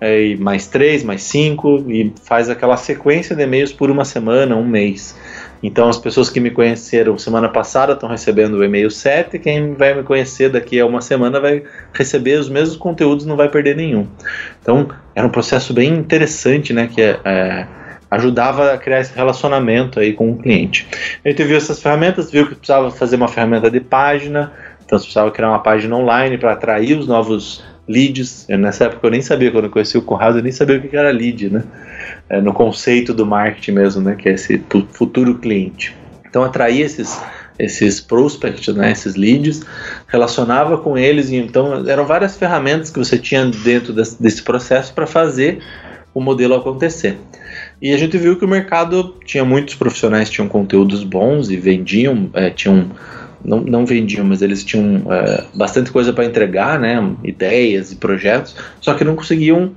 é, 0.00 0.34
mais 0.34 0.66
três, 0.66 1.04
mais 1.04 1.22
cinco, 1.22 1.84
e 1.88 2.12
faz 2.24 2.50
aquela 2.50 2.76
sequência 2.76 3.36
de 3.36 3.42
e-mails 3.44 3.72
por 3.72 3.88
uma 3.88 4.04
semana, 4.04 4.56
um 4.56 4.66
mês. 4.66 5.14
Então, 5.62 5.88
as 5.88 5.98
pessoas 5.98 6.30
que 6.30 6.40
me 6.40 6.50
conheceram 6.50 7.18
semana 7.18 7.48
passada 7.48 7.92
estão 7.92 8.08
recebendo 8.08 8.54
o 8.54 8.64
e-mail 8.64 8.90
7, 8.90 9.38
quem 9.38 9.74
vai 9.74 9.94
me 9.94 10.02
conhecer 10.02 10.48
daqui 10.48 10.80
a 10.80 10.86
uma 10.86 11.00
semana 11.02 11.38
vai 11.38 11.62
receber 11.92 12.38
os 12.38 12.48
mesmos 12.48 12.76
conteúdos, 12.76 13.26
não 13.26 13.36
vai 13.36 13.48
perder 13.48 13.76
nenhum. 13.76 14.06
Então, 14.60 14.88
era 15.14 15.26
um 15.26 15.30
processo 15.30 15.74
bem 15.74 15.92
interessante, 15.92 16.72
né, 16.72 16.86
que 16.86 17.02
é, 17.02 17.66
ajudava 18.10 18.72
a 18.72 18.78
criar 18.78 19.00
esse 19.00 19.14
relacionamento 19.14 20.00
aí 20.00 20.12
com 20.12 20.30
o 20.30 20.36
cliente. 20.36 20.86
A 21.24 21.28
gente 21.28 21.44
viu 21.44 21.56
essas 21.56 21.80
ferramentas, 21.80 22.30
viu 22.30 22.46
que 22.46 22.54
precisava 22.54 22.90
fazer 22.90 23.16
uma 23.16 23.28
ferramenta 23.28 23.70
de 23.70 23.80
página, 23.80 24.52
então 24.84 24.98
você 24.98 25.04
precisava 25.04 25.30
criar 25.30 25.50
uma 25.50 25.62
página 25.62 25.94
online 25.94 26.36
para 26.36 26.52
atrair 26.52 26.98
os 26.98 27.06
novos 27.06 27.62
leads. 27.86 28.48
Eu, 28.48 28.58
nessa 28.58 28.84
época 28.84 29.06
eu 29.06 29.10
nem 29.10 29.22
sabia, 29.22 29.52
quando 29.52 29.64
eu 29.64 29.70
conheci 29.70 29.96
o 29.96 30.02
Conrado, 30.02 30.38
eu 30.38 30.42
nem 30.42 30.52
sabia 30.52 30.78
o 30.78 30.80
que 30.80 30.96
era 30.96 31.10
lead, 31.10 31.50
né? 31.50 31.62
É, 32.30 32.40
no 32.40 32.54
conceito 32.54 33.12
do 33.12 33.26
marketing 33.26 33.72
mesmo, 33.72 34.02
né, 34.02 34.14
que 34.14 34.28
é 34.28 34.32
esse 34.32 34.62
futuro 34.92 35.38
cliente. 35.38 35.94
Então 36.24 36.44
atrair 36.44 36.82
esses 36.82 37.20
esses 37.58 38.00
prospects, 38.00 38.74
né, 38.74 38.90
esses 38.90 39.16
leads, 39.16 39.62
relacionava 40.06 40.78
com 40.78 40.96
eles, 40.96 41.28
e 41.28 41.36
então 41.36 41.86
eram 41.86 42.06
várias 42.06 42.34
ferramentas 42.34 42.88
que 42.88 42.98
você 42.98 43.18
tinha 43.18 43.44
dentro 43.44 43.92
desse, 43.92 44.20
desse 44.20 44.42
processo 44.42 44.94
para 44.94 45.06
fazer 45.06 45.58
o 46.14 46.20
modelo 46.20 46.54
acontecer. 46.54 47.18
E 47.80 47.92
a 47.92 47.98
gente 47.98 48.16
viu 48.16 48.36
que 48.36 48.44
o 48.44 48.48
mercado 48.48 49.14
tinha 49.26 49.44
muitos 49.44 49.74
profissionais 49.74 50.30
tinham 50.30 50.48
conteúdos 50.48 51.04
bons 51.04 51.50
e 51.50 51.56
vendiam, 51.56 52.30
é, 52.32 52.48
tinham 52.48 52.90
não, 53.44 53.60
não 53.60 53.86
vendiam, 53.86 54.24
mas 54.24 54.42
eles 54.42 54.64
tinham 54.64 55.02
é, 55.10 55.44
bastante 55.54 55.90
coisa 55.90 56.12
para 56.12 56.24
entregar, 56.24 56.78
né, 56.78 57.14
ideias 57.24 57.92
e 57.92 57.96
projetos, 57.96 58.56
só 58.80 58.94
que 58.94 59.04
não 59.04 59.16
conseguiam 59.16 59.72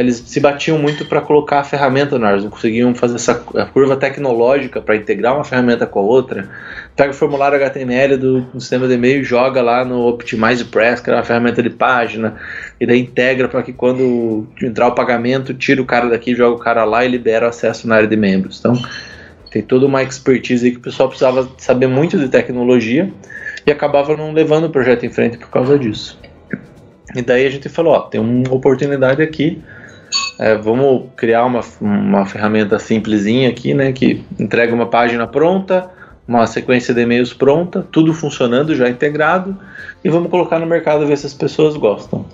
eles 0.00 0.16
se 0.16 0.40
batiam 0.40 0.78
muito 0.78 1.04
para 1.04 1.20
colocar 1.20 1.60
a 1.60 1.64
ferramenta 1.64 2.18
no 2.18 2.26
ar, 2.26 2.32
eles 2.32 2.44
não 2.44 2.50
conseguiam 2.50 2.94
fazer 2.94 3.16
essa 3.16 3.34
curva 3.34 3.96
tecnológica 3.96 4.80
para 4.80 4.96
integrar 4.96 5.34
uma 5.34 5.44
ferramenta 5.44 5.86
com 5.86 6.00
a 6.00 6.02
outra. 6.02 6.48
Pega 6.96 7.10
o 7.10 7.14
formulário 7.14 7.56
HTML 7.56 8.16
do, 8.16 8.40
do 8.40 8.60
sistema 8.60 8.88
de 8.88 8.94
e-mail 8.94 9.20
e 9.20 9.24
joga 9.24 9.62
lá 9.62 9.84
no 9.84 10.06
Optimize 10.08 10.64
Press, 10.64 11.00
que 11.00 11.10
é 11.10 11.14
uma 11.14 11.22
ferramenta 11.22 11.62
de 11.62 11.70
página, 11.70 12.34
e 12.80 12.86
daí 12.86 13.00
integra 13.00 13.48
para 13.48 13.62
que 13.62 13.72
quando 13.72 14.46
entrar 14.62 14.88
o 14.88 14.92
pagamento, 14.94 15.54
tira 15.54 15.80
o 15.80 15.86
cara 15.86 16.08
daqui, 16.08 16.34
joga 16.34 16.56
o 16.56 16.58
cara 16.58 16.84
lá 16.84 17.04
e 17.04 17.08
libera 17.08 17.46
o 17.46 17.48
acesso 17.48 17.86
na 17.86 17.96
área 17.96 18.08
de 18.08 18.16
membros. 18.16 18.58
Então, 18.58 18.74
tem 19.50 19.62
toda 19.62 19.86
uma 19.86 20.02
expertise 20.02 20.66
aí 20.66 20.72
que 20.72 20.78
o 20.78 20.82
pessoal 20.82 21.08
precisava 21.08 21.48
saber 21.58 21.86
muito 21.86 22.18
de 22.18 22.28
tecnologia 22.28 23.12
e 23.64 23.70
acabava 23.70 24.16
não 24.16 24.32
levando 24.32 24.64
o 24.64 24.70
projeto 24.70 25.06
em 25.06 25.10
frente 25.10 25.38
por 25.38 25.48
causa 25.48 25.78
disso. 25.78 26.18
E 27.14 27.22
daí 27.22 27.46
a 27.46 27.50
gente 27.50 27.68
falou, 27.68 27.94
ó, 27.94 28.00
tem 28.00 28.20
uma 28.20 28.52
oportunidade 28.52 29.22
aqui, 29.22 29.62
é, 30.38 30.56
vamos 30.56 31.04
criar 31.16 31.44
uma, 31.44 31.60
uma 31.80 32.26
ferramenta 32.26 32.78
simplesinha 32.78 33.48
aqui, 33.48 33.74
né, 33.74 33.92
que 33.92 34.24
entrega 34.38 34.74
uma 34.74 34.86
página 34.86 35.26
pronta, 35.26 35.90
uma 36.26 36.46
sequência 36.46 36.94
de 36.94 37.02
e-mails 37.02 37.32
pronta, 37.32 37.86
tudo 37.92 38.12
funcionando 38.14 38.74
já 38.74 38.88
integrado, 38.88 39.56
e 40.02 40.08
vamos 40.08 40.30
colocar 40.30 40.58
no 40.58 40.66
mercado 40.66 41.06
ver 41.06 41.18
se 41.18 41.26
as 41.26 41.34
pessoas 41.34 41.76
gostam. 41.76 42.24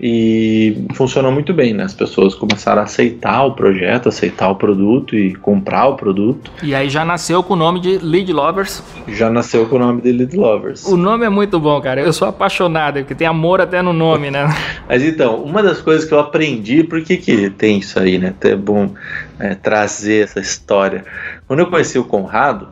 E 0.00 0.86
funcionou 0.94 1.32
muito 1.32 1.54
bem, 1.54 1.72
né? 1.72 1.84
As 1.84 1.94
pessoas 1.94 2.34
começaram 2.34 2.82
a 2.82 2.84
aceitar 2.84 3.44
o 3.44 3.52
projeto, 3.52 4.08
aceitar 4.08 4.50
o 4.50 4.54
produto 4.54 5.16
e 5.16 5.34
comprar 5.34 5.86
o 5.86 5.94
produto. 5.94 6.50
E 6.62 6.74
aí 6.74 6.90
já 6.90 7.04
nasceu 7.04 7.42
com 7.42 7.54
o 7.54 7.56
nome 7.56 7.80
de 7.80 7.98
Lead 7.98 8.30
Lovers. 8.30 8.82
Já 9.08 9.30
nasceu 9.30 9.66
com 9.66 9.76
o 9.76 9.78
nome 9.78 10.02
de 10.02 10.12
Lead 10.12 10.36
Lovers. 10.36 10.84
O 10.84 10.96
nome 10.96 11.24
é 11.24 11.30
muito 11.30 11.58
bom, 11.58 11.80
cara. 11.80 12.02
Eu 12.02 12.12
sou 12.12 12.28
apaixonado, 12.28 12.98
porque 13.00 13.14
tem 13.14 13.26
amor 13.26 13.60
até 13.60 13.80
no 13.80 13.94
nome, 13.94 14.30
né? 14.30 14.46
Mas 14.86 15.02
então, 15.02 15.42
uma 15.42 15.62
das 15.62 15.80
coisas 15.80 16.04
que 16.04 16.12
eu 16.12 16.20
aprendi, 16.20 16.84
por 16.84 17.00
que, 17.02 17.16
que 17.16 17.48
tem 17.48 17.78
isso 17.78 17.98
aí, 17.98 18.18
né? 18.18 18.34
É 18.42 18.54
bom 18.54 18.90
é, 19.38 19.54
trazer 19.54 20.24
essa 20.24 20.40
história. 20.40 21.04
Quando 21.46 21.60
eu 21.60 21.66
conheci 21.66 21.98
o 21.98 22.04
Conrado, 22.04 22.68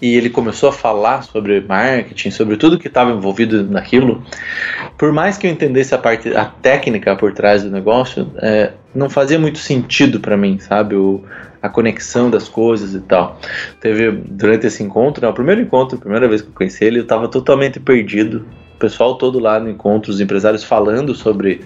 e 0.00 0.14
ele 0.14 0.30
começou 0.30 0.68
a 0.68 0.72
falar 0.72 1.22
sobre 1.22 1.60
marketing, 1.60 2.30
sobre 2.30 2.56
tudo 2.56 2.78
que 2.78 2.88
estava 2.88 3.10
envolvido 3.10 3.64
naquilo, 3.64 4.22
por 4.96 5.12
mais 5.12 5.36
que 5.36 5.46
eu 5.46 5.50
entendesse 5.50 5.94
a 5.94 5.98
parte, 5.98 6.34
a 6.36 6.44
técnica 6.44 7.14
por 7.16 7.32
trás 7.32 7.62
do 7.62 7.70
negócio, 7.70 8.30
é, 8.38 8.72
não 8.94 9.10
fazia 9.10 9.38
muito 9.38 9.58
sentido 9.58 10.20
para 10.20 10.36
mim, 10.36 10.58
sabe? 10.58 10.94
O, 10.94 11.22
a 11.60 11.68
conexão 11.68 12.30
das 12.30 12.48
coisas 12.48 12.94
e 12.94 13.00
tal. 13.00 13.38
Teve 13.80 14.10
durante 14.10 14.66
esse 14.66 14.82
encontro, 14.82 15.22
né, 15.22 15.28
o 15.28 15.34
primeiro 15.34 15.60
encontro, 15.60 15.96
a 15.96 16.00
primeira 16.00 16.28
vez 16.28 16.40
que 16.40 16.48
eu 16.48 16.54
conheci 16.54 16.84
ele, 16.84 16.98
eu 16.98 17.02
estava 17.02 17.28
totalmente 17.28 17.78
perdido. 17.80 18.46
O 18.74 18.78
pessoal 18.78 19.16
todo 19.16 19.38
lá 19.38 19.58
no 19.58 19.70
encontro, 19.70 20.10
os 20.10 20.20
empresários 20.20 20.62
falando 20.62 21.14
sobre 21.14 21.62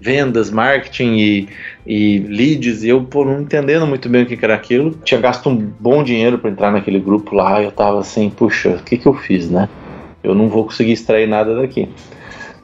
vendas, 0.00 0.50
marketing 0.50 1.16
e, 1.16 1.48
e 1.86 2.18
leads, 2.20 2.82
e 2.82 2.88
eu 2.88 3.06
não 3.14 3.42
entendendo 3.42 3.86
muito 3.86 4.08
bem 4.08 4.22
o 4.22 4.26
que 4.26 4.42
era 4.42 4.54
aquilo. 4.54 4.92
Tinha 5.04 5.20
gasto 5.20 5.50
um 5.50 5.56
bom 5.56 6.02
dinheiro 6.02 6.38
para 6.38 6.50
entrar 6.50 6.72
naquele 6.72 6.98
grupo 6.98 7.34
lá, 7.34 7.62
eu 7.62 7.70
tava 7.70 8.00
assim, 8.00 8.30
puxa, 8.30 8.70
o 8.70 8.82
que, 8.82 8.96
que 8.96 9.06
eu 9.06 9.14
fiz, 9.14 9.50
né? 9.50 9.68
Eu 10.22 10.34
não 10.34 10.48
vou 10.48 10.64
conseguir 10.64 10.92
extrair 10.92 11.28
nada 11.28 11.54
daqui. 11.54 11.88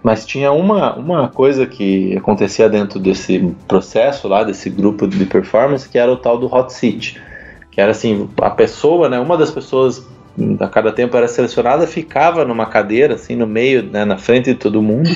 Mas 0.02 0.24
tinha 0.24 0.52
uma, 0.52 0.94
uma 0.94 1.28
coisa 1.28 1.66
que 1.66 2.16
acontecia 2.16 2.68
dentro 2.68 2.98
desse 2.98 3.54
processo 3.66 4.28
lá, 4.28 4.44
desse 4.44 4.70
grupo 4.70 5.06
de 5.06 5.24
performance, 5.26 5.88
que 5.88 5.98
era 5.98 6.12
o 6.12 6.16
tal 6.16 6.38
do 6.38 6.46
hot 6.46 6.72
seat. 6.72 7.20
Que 7.70 7.80
era 7.80 7.90
assim, 7.90 8.28
a 8.40 8.50
pessoa, 8.50 9.08
né, 9.08 9.18
uma 9.18 9.36
das 9.36 9.50
pessoas 9.50 10.06
a 10.60 10.68
cada 10.68 10.92
tempo 10.92 11.16
era 11.16 11.26
selecionada, 11.26 11.86
ficava 11.86 12.44
numa 12.44 12.66
cadeira, 12.66 13.14
assim, 13.14 13.34
no 13.34 13.46
meio, 13.46 13.82
né, 13.82 14.04
na 14.04 14.18
frente 14.18 14.52
de 14.52 14.54
todo 14.54 14.82
mundo, 14.82 15.10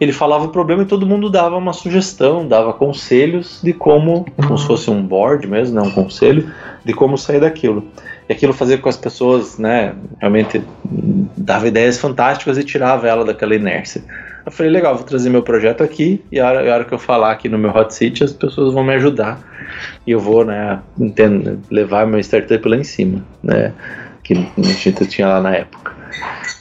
ele 0.00 0.12
falava 0.12 0.44
o 0.44 0.48
problema 0.48 0.82
e 0.82 0.86
todo 0.86 1.06
mundo 1.06 1.30
dava 1.30 1.56
uma 1.56 1.72
sugestão, 1.72 2.46
dava 2.46 2.72
conselhos 2.72 3.60
de 3.62 3.72
como, 3.72 4.26
como 4.36 4.58
se 4.58 4.66
fosse 4.66 4.90
um 4.90 5.02
board 5.02 5.46
mesmo, 5.46 5.76
né, 5.76 5.82
um 5.82 5.90
conselho, 5.90 6.52
de 6.84 6.92
como 6.92 7.16
sair 7.16 7.40
daquilo. 7.40 7.86
E 8.28 8.32
aquilo 8.32 8.52
fazia 8.52 8.76
com 8.76 8.88
as 8.88 8.96
pessoas, 8.96 9.56
né, 9.56 9.94
realmente 10.18 10.62
dava 11.36 11.68
ideias 11.68 11.98
fantásticas 11.98 12.58
e 12.58 12.64
tirava 12.64 13.06
ela 13.06 13.24
daquela 13.24 13.54
inércia. 13.54 14.02
Eu 14.44 14.52
falei, 14.52 14.70
legal, 14.70 14.94
vou 14.94 15.04
trazer 15.04 15.30
meu 15.30 15.42
projeto 15.42 15.82
aqui 15.82 16.22
e 16.30 16.38
a 16.38 16.46
hora, 16.46 16.70
a 16.70 16.74
hora 16.74 16.84
que 16.84 16.92
eu 16.92 16.98
falar 16.98 17.30
aqui 17.30 17.48
no 17.48 17.56
meu 17.56 17.70
hot 17.70 17.94
seat, 17.94 18.24
as 18.24 18.32
pessoas 18.32 18.74
vão 18.74 18.84
me 18.84 18.94
ajudar 18.94 19.40
e 20.06 20.10
eu 20.10 20.20
vou, 20.20 20.44
né, 20.44 20.80
entendo, 20.98 21.60
levar 21.70 22.06
meu 22.06 22.20
startup 22.20 22.68
lá 22.68 22.76
em 22.76 22.84
cima, 22.84 23.24
né, 23.42 23.72
que 24.22 24.34
a 24.34 24.62
gente 24.62 25.06
tinha 25.06 25.28
lá 25.28 25.40
na 25.40 25.54
época. 25.54 25.93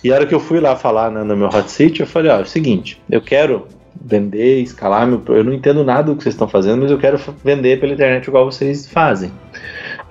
E 0.04 0.12
a 0.12 0.16
hora 0.16 0.26
que 0.26 0.36
eu 0.36 0.40
fui 0.40 0.60
lá 0.60 0.76
falar 0.76 1.12
né, 1.12 1.24
no 1.24 1.36
meu 1.36 1.48
hot 1.48 1.70
seat, 1.72 2.00
eu 2.00 2.08
falei, 2.08 2.32
ó, 2.32 2.40
é 2.40 2.42
o 2.42 2.46
seguinte, 2.46 3.02
eu 3.10 3.22
quero 3.22 3.68
vender, 4.04 4.62
escalar 4.62 5.08
meu, 5.08 5.22
eu 5.30 5.44
não 5.44 5.54
entendo 5.54 5.84
nada 5.84 6.04
do 6.04 6.16
que 6.16 6.24
vocês 6.24 6.36
estão 6.36 6.48
fazendo, 6.48 6.82
mas 6.82 6.92
eu 6.92 6.98
quero 6.98 7.20
vender 7.44 7.80
pela 7.80 7.94
internet 7.94 8.28
igual 8.28 8.46
vocês 8.46 8.88
fazem. 8.88 9.32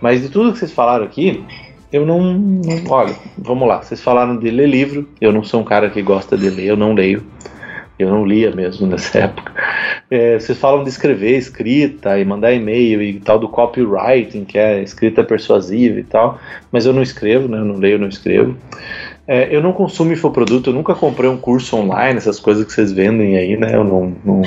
Mas 0.01 0.23
de 0.23 0.29
tudo 0.29 0.53
que 0.53 0.59
vocês 0.59 0.73
falaram 0.73 1.05
aqui, 1.05 1.45
eu 1.93 2.07
não, 2.07 2.21
não, 2.23 2.91
olha, 2.91 3.15
vamos 3.37 3.69
lá, 3.69 3.83
vocês 3.83 4.01
falaram 4.01 4.39
de 4.39 4.51
ler 4.51 4.69
livro, 4.69 5.09
eu 5.21 5.33
não 5.33 5.45
sou 5.45 5.61
um 5.61 5.65
cara 5.65 5.91
que 5.91 6.01
gosta 6.01 6.39
de 6.39 6.49
ler, 6.49 6.67
eu 6.67 6.77
não 6.77 6.95
leio. 6.95 7.25
Eu 7.99 8.11
não 8.11 8.25
lia 8.25 8.51
mesmo 8.51 8.87
nessa 8.89 9.19
época. 9.19 9.53
É, 10.11 10.39
vocês 10.39 10.59
falam 10.59 10.83
de 10.83 10.89
escrever, 10.89 11.37
escrita 11.37 12.19
e 12.19 12.25
mandar 12.25 12.53
e-mail 12.53 13.01
e 13.03 13.21
tal 13.21 13.39
do 13.39 13.49
copywriting, 13.49 14.45
que 14.45 14.59
é 14.59 14.83
escrita 14.83 15.23
persuasiva 15.23 16.01
e 16.01 16.05
tal, 16.05 16.41
mas 16.71 16.87
eu 16.87 16.93
não 16.93 17.03
escrevo, 17.03 17.49
né? 17.49 17.59
Eu 17.59 17.65
não 17.65 17.77
leio, 17.77 17.99
não 17.99 18.09
escrevo. 18.09 18.57
É, 19.27 19.55
eu 19.55 19.63
não 19.63 19.73
consumo 19.73 20.13
infoproduto, 20.13 20.71
eu 20.71 20.75
nunca 20.75 20.95
comprei 20.95 21.31
um 21.31 21.37
curso 21.37 21.77
online, 21.77 22.19
essas 22.19 22.41
coisas 22.41 22.65
que 22.65 22.73
vocês 22.73 22.93
vendem 22.93 23.37
aí, 23.37 23.57
né? 23.57 23.75
Eu 23.75 23.85
não, 23.85 24.17
não, 24.25 24.43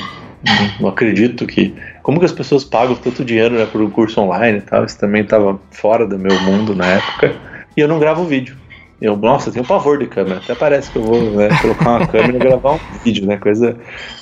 não 0.79 0.89
acredito 0.89 1.45
que. 1.47 1.73
Como 2.03 2.19
que 2.19 2.25
as 2.25 2.31
pessoas 2.31 2.63
pagam 2.63 2.95
tanto 2.95 3.23
dinheiro 3.23 3.55
né, 3.55 3.65
por 3.65 3.81
um 3.81 3.89
curso 3.89 4.19
online 4.21 4.59
e 4.59 4.61
tal? 4.61 4.85
Isso 4.85 4.99
também 4.99 5.23
estava 5.23 5.59
fora 5.71 6.05
do 6.05 6.19
meu 6.19 6.39
mundo 6.41 6.75
na 6.75 6.85
época. 6.85 7.35
E 7.75 7.81
eu 7.81 7.87
não 7.87 7.99
gravo 7.99 8.25
vídeo. 8.25 8.55
Eu, 9.01 9.15
nossa, 9.17 9.51
tenho 9.51 9.65
pavor 9.65 9.97
de 9.97 10.07
câmera. 10.07 10.37
Até 10.37 10.55
parece 10.55 10.91
que 10.91 10.97
eu 10.97 11.03
vou 11.03 11.21
né, 11.21 11.49
colocar 11.61 11.89
uma 11.89 12.07
câmera 12.07 12.35
e 12.35 12.39
gravar 12.39 12.73
um 12.73 12.79
vídeo, 13.03 13.25
né? 13.25 13.37
Coisa. 13.37 13.75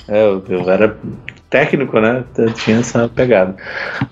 É, 0.08 0.26
eu, 0.26 0.44
eu, 0.50 0.70
era 0.70 0.98
técnico, 1.50 2.00
né? 2.00 2.24
Eu 2.38 2.52
tinha 2.54 2.78
essa 2.80 3.08
pegada. 3.08 3.56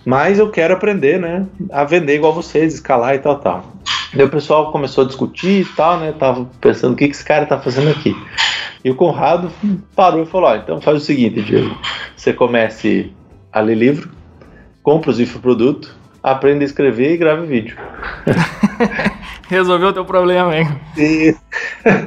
Mas 0.06 0.38
eu 0.38 0.50
quero 0.52 0.74
aprender, 0.74 1.20
né? 1.20 1.46
A 1.72 1.84
vender 1.84 2.16
igual 2.16 2.34
vocês, 2.34 2.76
escalar 2.76 3.16
e 3.16 3.20
tal, 3.20 3.40
tal. 3.40 3.66
Daí 4.14 4.26
o 4.26 4.30
pessoal 4.30 4.72
começou 4.72 5.04
a 5.04 5.08
discutir 5.08 5.62
e 5.62 5.66
tal, 5.66 6.00
né? 6.00 6.14
Tava 6.18 6.46
pensando 6.60 6.94
o 6.94 6.96
que, 6.96 7.08
que 7.08 7.16
esse 7.16 7.24
cara 7.24 7.46
tá 7.46 7.60
fazendo 7.60 7.90
aqui. 7.90 8.16
E 8.84 8.90
o 8.90 8.96
Conrado 8.96 9.52
parou 9.96 10.24
e 10.24 10.26
falou: 10.26 10.50
ó, 10.50 10.56
então 10.56 10.82
faz 10.82 10.98
o 10.98 11.06
seguinte, 11.06 11.42
Diego. 11.42 11.76
Você 12.16 12.34
comece 12.34 13.12
a 13.52 13.60
ler 13.62 13.76
livro, 13.76 14.10
compra 14.84 15.12
os 15.12 15.20
infoprodutos, 15.20 15.92
aprenda 16.22 16.64
a 16.64 16.66
escrever 16.66 17.14
e 17.14 17.18
grave 17.18 17.46
vídeo. 17.48 17.78
Resolveu 19.50 19.90
o 19.90 19.94
teu 19.94 20.06
problema, 20.06 20.58
hein? 20.58 20.68
E 20.98 21.36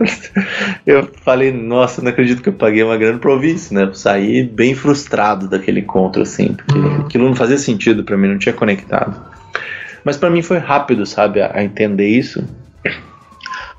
eu 0.86 1.06
falei, 1.22 1.52
nossa, 1.52 2.00
não 2.00 2.10
acredito 2.10 2.42
que 2.42 2.48
eu 2.48 2.54
paguei 2.54 2.82
uma 2.82 2.96
grana 2.96 3.18
pra 3.18 3.32
ouvir 3.32 3.54
isso, 3.54 3.74
né? 3.74 3.82
Eu 3.82 3.92
saí 3.92 4.42
bem 4.44 4.74
frustrado 4.74 5.46
daquele 5.46 5.80
encontro, 5.80 6.22
assim, 6.22 6.54
porque 6.54 6.78
aquilo 7.02 7.26
não 7.26 7.34
fazia 7.34 7.58
sentido 7.58 8.02
para 8.02 8.16
mim, 8.16 8.28
não 8.28 8.38
tinha 8.38 8.54
conectado. 8.54 9.33
Mas 10.04 10.16
para 10.16 10.30
mim 10.30 10.42
foi 10.42 10.58
rápido, 10.58 11.06
sabe, 11.06 11.40
a, 11.40 11.52
a 11.54 11.64
entender 11.64 12.08
isso, 12.08 12.44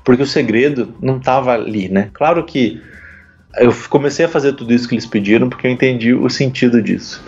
porque 0.04 0.22
o 0.22 0.26
segredo 0.26 0.94
não 1.00 1.18
tava 1.18 1.52
ali, 1.52 1.88
né? 1.88 2.10
Claro 2.12 2.44
que 2.44 2.82
eu 3.58 3.74
comecei 3.88 4.26
a 4.26 4.28
fazer 4.28 4.52
tudo 4.52 4.72
isso 4.72 4.88
que 4.88 4.94
eles 4.94 5.06
pediram 5.06 5.48
porque 5.48 5.66
eu 5.66 5.70
entendi 5.70 6.12
o 6.12 6.28
sentido 6.28 6.82
disso. 6.82 7.22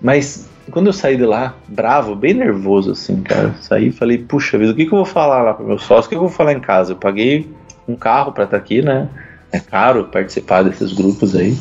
Mas 0.00 0.48
quando 0.70 0.86
eu 0.86 0.92
saí 0.92 1.16
de 1.16 1.24
lá, 1.24 1.54
bravo, 1.66 2.14
bem 2.14 2.34
nervoso, 2.34 2.92
assim, 2.92 3.22
cara, 3.22 3.54
saí 3.60 3.88
e 3.88 3.92
falei, 3.92 4.18
puxa 4.18 4.58
vida, 4.58 4.72
o 4.72 4.74
que, 4.74 4.86
que 4.86 4.92
eu 4.92 4.98
vou 4.98 5.04
falar 5.04 5.42
lá 5.42 5.54
pro 5.54 5.66
meu 5.66 5.78
sócio? 5.78 6.06
O 6.06 6.08
que, 6.10 6.10
que 6.10 6.16
eu 6.16 6.28
vou 6.28 6.30
falar 6.30 6.52
em 6.52 6.60
casa? 6.60 6.92
Eu 6.92 6.96
paguei 6.96 7.50
um 7.88 7.96
carro 7.96 8.32
para 8.32 8.44
estar 8.44 8.56
tá 8.56 8.62
aqui, 8.62 8.82
né? 8.82 9.08
É 9.50 9.58
caro 9.58 10.04
participar 10.04 10.62
desses 10.62 10.92
grupos 10.92 11.34
aí. 11.34 11.56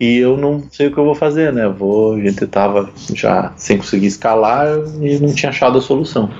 E 0.00 0.16
eu 0.16 0.34
não 0.34 0.62
sei 0.70 0.86
o 0.86 0.92
que 0.92 0.96
eu 0.96 1.04
vou 1.04 1.14
fazer, 1.14 1.52
né? 1.52 1.68
Vou, 1.68 2.14
a 2.14 2.20
gente 2.20 2.46
tava 2.46 2.90
já 3.14 3.52
sem 3.56 3.76
conseguir 3.76 4.06
escalar 4.06 4.66
e 4.98 5.18
não 5.18 5.34
tinha 5.34 5.50
achado 5.50 5.76
a 5.76 5.82
solução. 5.82 6.30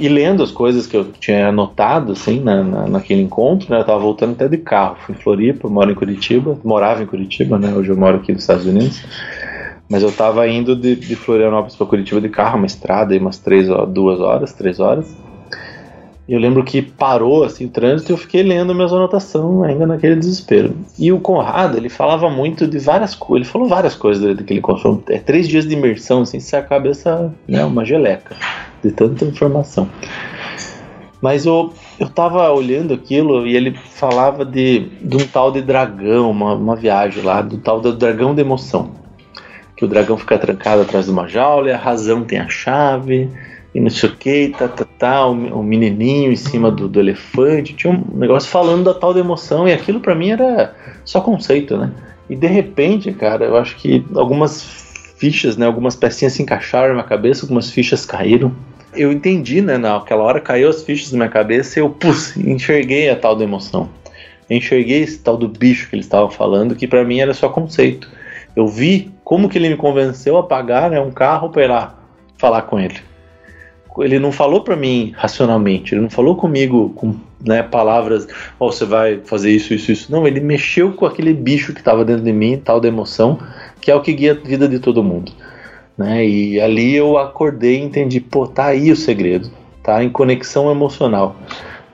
E 0.00 0.08
lendo 0.08 0.42
as 0.42 0.50
coisas 0.50 0.86
que 0.86 0.96
eu 0.96 1.04
tinha 1.12 1.48
anotado, 1.48 2.12
assim, 2.12 2.40
na, 2.40 2.64
na, 2.64 2.86
naquele 2.88 3.20
encontro, 3.20 3.70
né? 3.70 3.80
Eu 3.80 3.84
tava 3.84 3.98
voltando 3.98 4.32
até 4.32 4.48
de 4.48 4.56
carro. 4.56 4.96
Fui 5.04 5.14
em 5.14 5.18
Floripa, 5.18 5.68
moro 5.68 5.90
em 5.90 5.94
Curitiba, 5.94 6.58
morava 6.64 7.02
em 7.02 7.06
Curitiba, 7.06 7.58
né? 7.58 7.74
Hoje 7.74 7.90
eu 7.90 7.96
moro 7.98 8.16
aqui 8.16 8.32
nos 8.32 8.40
Estados 8.40 8.64
Unidos. 8.64 9.04
Mas 9.86 10.02
eu 10.02 10.10
tava 10.10 10.48
indo 10.48 10.74
de, 10.74 10.96
de 10.96 11.14
Florianópolis 11.14 11.76
para 11.76 11.86
Curitiba 11.86 12.18
de 12.18 12.30
carro, 12.30 12.56
uma 12.56 12.66
estrada 12.66 13.12
aí, 13.12 13.20
umas 13.20 13.36
três, 13.36 13.68
duas 13.88 14.20
horas, 14.20 14.54
três 14.54 14.80
horas. 14.80 15.14
Eu 16.32 16.40
lembro 16.40 16.64
que 16.64 16.80
parou 16.80 17.44
assim 17.44 17.66
o 17.66 17.68
trânsito 17.68 18.10
e 18.10 18.14
eu 18.14 18.16
fiquei 18.16 18.42
lendo 18.42 18.74
minhas 18.74 18.90
anotações 18.90 19.68
ainda 19.68 19.86
naquele 19.86 20.16
desespero. 20.16 20.74
E 20.98 21.12
o 21.12 21.20
Conrado, 21.20 21.76
ele 21.76 21.90
falava 21.90 22.30
muito 22.30 22.66
de 22.66 22.78
várias 22.78 23.14
coisas, 23.14 23.46
ele 23.46 23.52
falou 23.52 23.68
várias 23.68 23.94
coisas 23.94 24.34
daquele 24.34 24.62
consumo. 24.62 25.04
É 25.10 25.18
três 25.18 25.46
dias 25.46 25.66
de 25.66 25.74
imersão, 25.74 26.22
assim, 26.22 26.40
se 26.40 26.56
a 26.56 26.62
cabeça, 26.62 27.30
né, 27.46 27.62
uma 27.66 27.84
geleca 27.84 28.34
de 28.82 28.90
tanta 28.92 29.26
informação. 29.26 29.86
Mas 31.20 31.44
eu, 31.44 31.70
eu 32.00 32.08
tava 32.08 32.50
olhando 32.50 32.94
aquilo 32.94 33.46
e 33.46 33.54
ele 33.54 33.76
falava 33.90 34.42
de, 34.42 34.88
de 35.02 35.18
um 35.18 35.26
tal 35.26 35.52
de 35.52 35.60
dragão, 35.60 36.30
uma, 36.30 36.54
uma 36.54 36.76
viagem 36.76 37.22
lá, 37.22 37.42
do 37.42 37.58
tal 37.58 37.78
do 37.78 37.92
dragão 37.92 38.34
de 38.34 38.40
emoção 38.40 39.02
que 39.76 39.84
o 39.84 39.88
dragão 39.88 40.16
fica 40.16 40.38
trancado 40.38 40.80
atrás 40.80 41.06
de 41.06 41.10
uma 41.10 41.26
jaula 41.26 41.68
e 41.68 41.72
a 41.72 41.76
razão 41.76 42.24
tem 42.24 42.38
a 42.38 42.48
chave 42.48 43.28
e 43.74 43.80
não 43.80 43.88
sei 43.88 44.08
o 44.08 44.16
que, 44.16 44.48
tá, 44.50 44.68
tá, 44.68 44.84
tá, 44.84 45.26
o, 45.26 45.32
o 45.32 45.62
menininho 45.62 46.30
em 46.30 46.36
cima 46.36 46.70
do, 46.70 46.88
do, 46.88 47.00
elefante, 47.00 47.74
tinha 47.74 47.92
um 47.92 48.18
negócio 48.18 48.50
falando 48.50 48.84
da 48.84 48.94
tal 48.94 49.14
da 49.14 49.20
emoção 49.20 49.66
e 49.66 49.72
aquilo 49.72 50.00
para 50.00 50.14
mim 50.14 50.30
era 50.30 50.74
só 51.04 51.20
conceito, 51.20 51.76
né? 51.76 51.90
E 52.28 52.36
de 52.36 52.46
repente, 52.46 53.12
cara, 53.12 53.44
eu 53.44 53.56
acho 53.56 53.76
que 53.76 54.04
algumas 54.14 54.62
fichas, 55.16 55.56
né, 55.56 55.66
algumas 55.66 55.96
pecinhas 55.96 56.34
se 56.34 56.42
encaixaram 56.42 56.88
na 56.88 56.94
minha 56.94 57.04
cabeça, 57.04 57.44
algumas 57.44 57.70
fichas 57.70 58.04
caíram. 58.04 58.54
Eu 58.94 59.10
entendi, 59.10 59.62
né, 59.62 59.78
naquela 59.78 60.22
hora 60.22 60.40
caiu 60.40 60.68
as 60.68 60.82
fichas 60.82 61.12
na 61.12 61.18
minha 61.18 61.30
cabeça 61.30 61.78
e 61.78 61.82
eu, 61.82 61.88
pus, 61.88 62.36
enxerguei 62.36 63.08
a 63.08 63.16
tal 63.16 63.34
da 63.34 63.44
emoção. 63.44 63.88
Enxerguei 64.50 65.02
esse 65.02 65.18
tal 65.18 65.36
do 65.36 65.48
bicho 65.48 65.88
que 65.88 65.96
eles 65.96 66.06
estavam 66.06 66.30
falando, 66.30 66.74
que 66.74 66.86
para 66.86 67.04
mim 67.04 67.20
era 67.20 67.32
só 67.32 67.48
conceito. 67.48 68.08
Eu 68.54 68.66
vi 68.68 69.10
como 69.24 69.48
que 69.48 69.56
ele 69.56 69.70
me 69.70 69.76
convenceu 69.76 70.36
a 70.36 70.42
pagar 70.42 70.90
né, 70.90 71.00
um 71.00 71.10
carro 71.10 71.48
para 71.48 71.64
ir 71.64 71.68
lá 71.68 71.98
falar 72.36 72.62
com 72.62 72.78
ele. 72.78 73.11
Ele 73.98 74.18
não 74.18 74.32
falou 74.32 74.62
para 74.62 74.76
mim 74.76 75.12
racionalmente, 75.16 75.94
ele 75.94 76.02
não 76.02 76.10
falou 76.10 76.36
comigo 76.36 76.90
com 76.90 77.14
né, 77.44 77.62
palavras, 77.62 78.26
oh, 78.58 78.70
você 78.70 78.84
vai 78.84 79.20
fazer 79.24 79.50
isso, 79.50 79.74
isso, 79.74 79.92
isso. 79.92 80.12
Não, 80.12 80.26
ele 80.26 80.40
mexeu 80.40 80.92
com 80.92 81.04
aquele 81.04 81.34
bicho 81.34 81.72
que 81.72 81.80
estava 81.80 82.04
dentro 82.04 82.22
de 82.22 82.32
mim, 82.32 82.60
tal 82.64 82.80
da 82.80 82.88
emoção, 82.88 83.38
que 83.80 83.90
é 83.90 83.94
o 83.94 84.00
que 84.00 84.12
guia 84.12 84.32
a 84.32 84.48
vida 84.48 84.68
de 84.68 84.78
todo 84.78 85.02
mundo. 85.02 85.32
Né? 85.98 86.26
E 86.26 86.60
ali 86.60 86.94
eu 86.94 87.18
acordei 87.18 87.78
e 87.78 87.82
entendi, 87.82 88.20
pô, 88.20 88.46
tá 88.46 88.66
aí 88.66 88.90
o 88.90 88.96
segredo, 88.96 89.50
tá 89.82 90.02
em 90.02 90.08
conexão 90.08 90.70
emocional. 90.70 91.36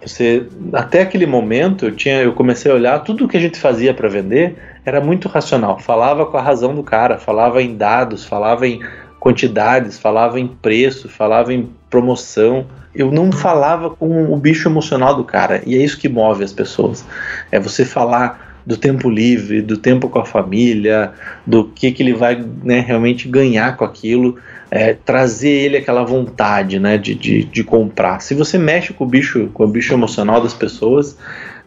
Você, 0.04 0.46
até 0.72 1.02
aquele 1.02 1.26
momento, 1.26 1.86
eu 1.86 1.96
tinha, 1.96 2.22
eu 2.22 2.32
comecei 2.32 2.70
a 2.70 2.74
olhar 2.74 2.98
tudo 3.00 3.24
o 3.24 3.28
que 3.28 3.36
a 3.36 3.40
gente 3.40 3.58
fazia 3.58 3.92
para 3.92 4.08
vender 4.08 4.56
era 4.84 5.00
muito 5.00 5.28
racional. 5.28 5.78
Falava 5.78 6.24
com 6.24 6.36
a 6.36 6.42
razão 6.42 6.74
do 6.74 6.82
cara, 6.82 7.18
falava 7.18 7.62
em 7.62 7.76
dados, 7.76 8.24
falava 8.24 8.66
em 8.66 8.80
quantidades, 9.28 9.98
falava 9.98 10.40
em 10.40 10.48
preço, 10.48 11.06
falava 11.06 11.52
em 11.52 11.68
promoção. 11.90 12.66
Eu 12.94 13.12
não 13.12 13.30
falava 13.30 13.90
com 13.90 14.32
o 14.32 14.36
bicho 14.38 14.68
emocional 14.68 15.14
do 15.14 15.22
cara. 15.22 15.62
E 15.66 15.76
é 15.76 15.78
isso 15.78 15.98
que 15.98 16.08
move 16.08 16.42
as 16.42 16.52
pessoas. 16.52 17.04
É 17.52 17.60
você 17.60 17.84
falar 17.84 18.62
do 18.64 18.76
tempo 18.76 19.10
livre, 19.10 19.60
do 19.60 19.76
tempo 19.76 20.08
com 20.08 20.18
a 20.18 20.24
família, 20.24 21.12
do 21.46 21.64
que, 21.64 21.92
que 21.92 22.02
ele 22.02 22.14
vai 22.14 22.42
né, 22.62 22.80
realmente 22.80 23.28
ganhar 23.28 23.76
com 23.76 23.84
aquilo, 23.84 24.36
é, 24.70 24.94
trazer 24.94 25.50
ele 25.50 25.76
aquela 25.76 26.04
vontade 26.04 26.78
né, 26.78 26.96
de, 26.96 27.14
de, 27.14 27.44
de 27.44 27.64
comprar. 27.64 28.20
Se 28.20 28.34
você 28.34 28.56
mexe 28.56 28.94
com 28.94 29.04
o 29.04 29.06
bicho, 29.06 29.50
com 29.52 29.64
o 29.64 29.68
bicho 29.68 29.92
emocional 29.92 30.40
das 30.40 30.54
pessoas, 30.54 31.16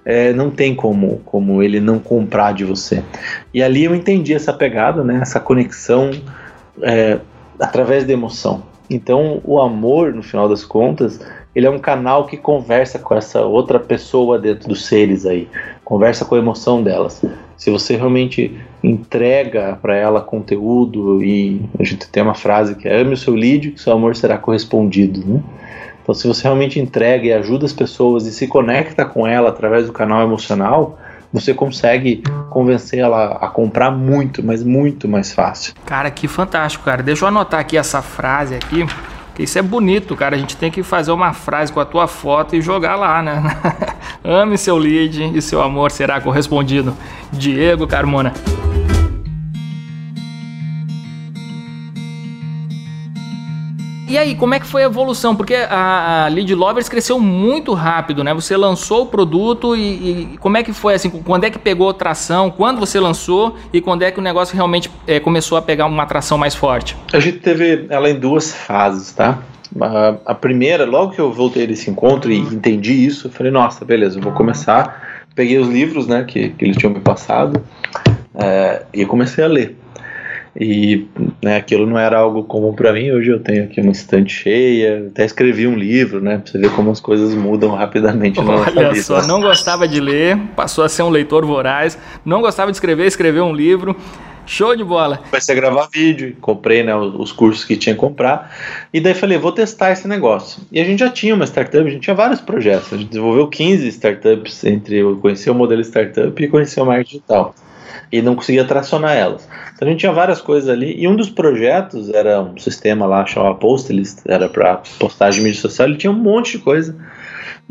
é, 0.04 0.34
não 0.34 0.50
tem 0.50 0.74
como, 0.76 1.22
como 1.26 1.62
ele 1.62 1.80
não 1.80 2.00
comprar 2.00 2.54
de 2.54 2.66
você. 2.66 3.04
E 3.54 3.62
ali 3.62 3.84
eu 3.84 3.96
entendi 3.96 4.34
essa 4.34 4.54
pegada, 4.54 5.04
né, 5.04 5.20
essa 5.22 5.40
conexão 5.40 6.12
é, 6.82 7.20
através 7.62 8.04
da 8.04 8.14
emoção. 8.14 8.64
Então, 8.90 9.40
o 9.46 9.62
amor, 9.62 10.14
no 10.14 10.22
final 10.22 10.50
das 10.50 10.66
contas, 10.66 11.22
ele 11.56 11.66
é 11.66 11.70
um 11.70 11.80
canal 11.80 12.26
que 12.26 12.36
conversa 12.36 13.00
com 13.00 13.16
essa 13.16 13.42
outra 13.42 13.80
pessoa 13.80 14.38
dentro 14.38 14.68
dos 14.68 14.86
seres 14.86 15.26
aí, 15.26 15.48
conversa 15.86 16.26
com 16.26 16.36
a 16.36 16.40
emoção 16.40 16.84
delas. 16.84 17.22
Se 17.56 17.70
você 17.70 17.96
realmente 17.96 18.60
entrega 18.84 19.78
para 19.82 19.96
ela 19.96 20.20
conteúdo 20.20 21.24
e 21.24 21.62
a 21.80 21.84
gente 21.84 22.10
tem 22.10 22.24
uma 22.24 22.34
frase 22.34 22.76
que 22.76 22.88
é 22.88 23.00
ame 23.00 23.14
o 23.14 23.18
seu 23.18 23.36
lead, 23.36 23.72
que 23.72 23.82
seu 23.82 23.94
amor 23.94 24.16
será 24.16 24.38
correspondido, 24.38 25.24
né? 25.26 25.42
Então, 26.02 26.16
se 26.16 26.28
você 26.28 26.44
realmente 26.44 26.80
entrega 26.80 27.28
e 27.28 27.32
ajuda 27.32 27.66
as 27.66 27.74
pessoas 27.74 28.26
e 28.26 28.32
se 28.32 28.48
conecta 28.48 29.06
com 29.06 29.28
ela 29.28 29.50
através 29.50 29.86
do 29.86 29.94
canal 29.94 30.24
emocional, 30.24 30.98
você 31.32 31.54
consegue 31.54 32.24
convencer 32.50 33.00
ela 33.00 33.38
a 33.42 33.48
comprar 33.48 33.92
muito, 33.92 34.44
mas 34.44 34.64
muito 34.64 35.08
mais 35.08 35.34
fácil. 35.34 35.74
Cara, 35.86 36.12
que 36.12 36.28
fantástico, 36.28 36.84
cara. 36.84 37.02
Deixa 37.02 37.24
eu 37.24 37.30
anotar 37.30 37.60
aqui 37.60 37.78
essa 37.78 38.02
frase 38.02 38.56
aqui. 38.56 38.86
Isso 39.40 39.58
é 39.58 39.62
bonito, 39.62 40.16
cara. 40.16 40.36
A 40.36 40.40
gente 40.40 40.58
tem 40.58 40.70
que 40.70 40.84
fazer 40.84 41.12
uma 41.12 41.34
frase 41.34 41.72
com 41.72 41.80
a 41.80 41.86
tua 41.86 42.08
foto 42.08 42.56
e 42.56 42.62
jogar 42.62 42.96
lá, 42.96 43.22
né? 43.22 43.42
Ame 44.24 44.58
seu 44.58 44.78
lead 44.78 45.32
e 45.36 45.42
seu 45.42 45.62
amor 45.62 45.90
será 45.92 46.20
correspondido. 46.20 46.96
Diego 47.32 47.88
Carmona. 47.88 48.34
E 54.12 54.18
aí, 54.18 54.36
como 54.36 54.54
é 54.54 54.60
que 54.60 54.68
foi 54.68 54.84
a 54.84 54.88
evolução? 54.88 55.34
Porque 55.34 55.56
a, 55.56 56.26
a 56.26 56.28
Lead 56.28 56.54
Lovers 56.54 56.90
cresceu 56.90 57.18
muito 57.18 57.74
rápido, 57.74 58.26
né? 58.26 58.34
Você 58.34 58.58
lançou 58.58 59.04
o 59.04 59.06
produto 59.06 59.74
e, 59.74 60.34
e, 60.34 60.38
como 60.38 60.58
é 60.58 60.64
que 60.64 60.74
foi 60.74 60.96
assim? 60.96 61.10
Quando 61.10 61.46
é 61.46 61.50
que 61.50 61.58
pegou 61.58 61.94
tração? 61.94 62.52
Quando 62.52 62.78
você 62.78 63.00
lançou 63.00 63.56
e 63.72 63.80
quando 63.80 64.02
é 64.02 64.12
que 64.12 64.20
o 64.20 64.22
negócio 64.22 64.54
realmente 64.54 64.92
é, 65.08 65.18
começou 65.18 65.58
a 65.58 65.62
pegar 65.62 65.86
uma 65.86 66.04
atração 66.04 66.38
mais 66.38 66.54
forte? 66.54 66.98
A 67.14 67.22
gente 67.22 67.38
teve 67.38 67.86
ela 67.88 68.10
em 68.10 68.20
duas 68.20 68.54
fases, 68.54 69.14
tá? 69.14 69.40
A, 69.80 70.16
a 70.26 70.36
primeira, 70.36 70.84
logo 70.84 71.14
que 71.14 71.22
eu 71.22 71.32
voltei 71.32 71.66
desse 71.66 71.90
encontro 71.90 72.30
e 72.30 72.38
entendi 72.38 73.06
isso, 73.06 73.28
eu 73.28 73.32
falei, 73.32 73.50
nossa, 73.50 73.86
beleza, 73.86 74.20
eu 74.20 74.22
vou 74.22 74.34
começar. 74.34 75.24
Peguei 75.34 75.58
os 75.58 75.70
livros, 75.70 76.06
né, 76.06 76.26
que, 76.26 76.50
que 76.50 76.66
eles 76.66 76.76
tinham 76.76 76.94
me 76.94 77.00
passado 77.00 77.64
é, 78.36 78.84
e 78.94 79.06
comecei 79.06 79.42
a 79.42 79.48
ler. 79.48 79.78
E 80.60 81.08
né, 81.42 81.56
aquilo 81.56 81.86
não 81.86 81.98
era 81.98 82.18
algo 82.18 82.44
comum 82.44 82.74
para 82.74 82.92
mim. 82.92 83.10
Hoje 83.12 83.30
eu 83.30 83.40
tenho 83.40 83.64
aqui 83.64 83.80
uma 83.80 83.92
estante 83.92 84.34
cheia, 84.34 85.08
até 85.08 85.24
escrevi 85.24 85.66
um 85.66 85.76
livro, 85.76 86.22
né? 86.22 86.38
Pra 86.40 86.52
você 86.52 86.58
ver 86.58 86.72
como 86.72 86.92
as 86.92 87.00
coisas 87.00 87.34
mudam 87.34 87.74
rapidamente 87.74 88.38
na 88.40 88.44
nossa 88.44 88.72
Olha 88.72 88.90
vida. 88.90 89.04
só, 89.04 89.26
não 89.26 89.40
gostava 89.40 89.88
de 89.88 90.00
ler, 90.00 90.38
passou 90.56 90.84
a 90.84 90.90
ser 90.90 91.04
um 91.04 91.10
leitor 91.10 91.46
voraz, 91.46 91.98
não 92.26 92.42
gostava 92.42 92.70
de 92.70 92.78
escrever, 92.78 93.06
escreveu 93.06 93.46
um 93.46 93.54
livro. 93.54 93.96
Show 94.44 94.76
de 94.76 94.84
bola. 94.84 95.18
Comecei 95.18 95.56
a 95.56 95.56
gravar 95.56 95.88
vídeo, 95.94 96.36
comprei 96.42 96.84
né, 96.84 96.94
os 96.96 97.32
cursos 97.32 97.64
que 97.64 97.78
tinha 97.78 97.94
que 97.94 98.02
comprar. 98.02 98.54
E 98.92 99.00
daí 99.00 99.14
falei, 99.14 99.38
vou 99.38 99.52
testar 99.52 99.92
esse 99.92 100.08
negócio. 100.08 100.64
E 100.72 100.82
a 100.82 100.84
gente 100.84 101.00
já 101.00 101.10
tinha 101.10 101.36
uma 101.36 101.46
startup, 101.46 101.88
a 101.88 101.90
gente 101.90 102.02
tinha 102.02 102.16
vários 102.16 102.42
projetos. 102.42 102.92
A 102.92 102.98
gente 102.98 103.10
desenvolveu 103.10 103.48
15 103.48 103.88
startups 103.88 104.66
entre 104.66 104.98
eu 104.98 105.16
conhecer 105.18 105.52
o 105.52 105.56
modelo 105.56 105.82
startup 105.82 106.44
e 106.44 106.48
conhecer 106.48 106.82
o 106.82 106.86
marketing 106.86 107.18
digital. 107.18 107.56
E 108.12 108.22
não 108.22 108.36
conseguia 108.36 108.66
tracionar 108.66 109.16
elas. 109.16 109.48
Então 109.74 109.88
a 109.88 109.92
gente 109.92 110.02
tinha 110.02 110.12
várias 110.12 110.42
coisas 110.42 110.70
ali. 110.70 110.96
E 110.98 111.08
um 111.08 111.16
dos 111.16 111.30
projetos 111.30 112.10
era 112.10 112.42
um 112.42 112.58
sistema 112.58 113.06
lá 113.06 113.26
chamado 113.26 113.56
Postlist, 113.56 114.20
era 114.26 114.50
para 114.50 114.82
postagem 115.00 115.40
de 115.40 115.48
mídia 115.48 115.62
social. 115.62 115.88
Ele 115.88 115.98
tinha 115.98 116.12
um 116.12 116.16
monte 116.16 116.54
de 116.54 116.60
coisa 116.60 116.96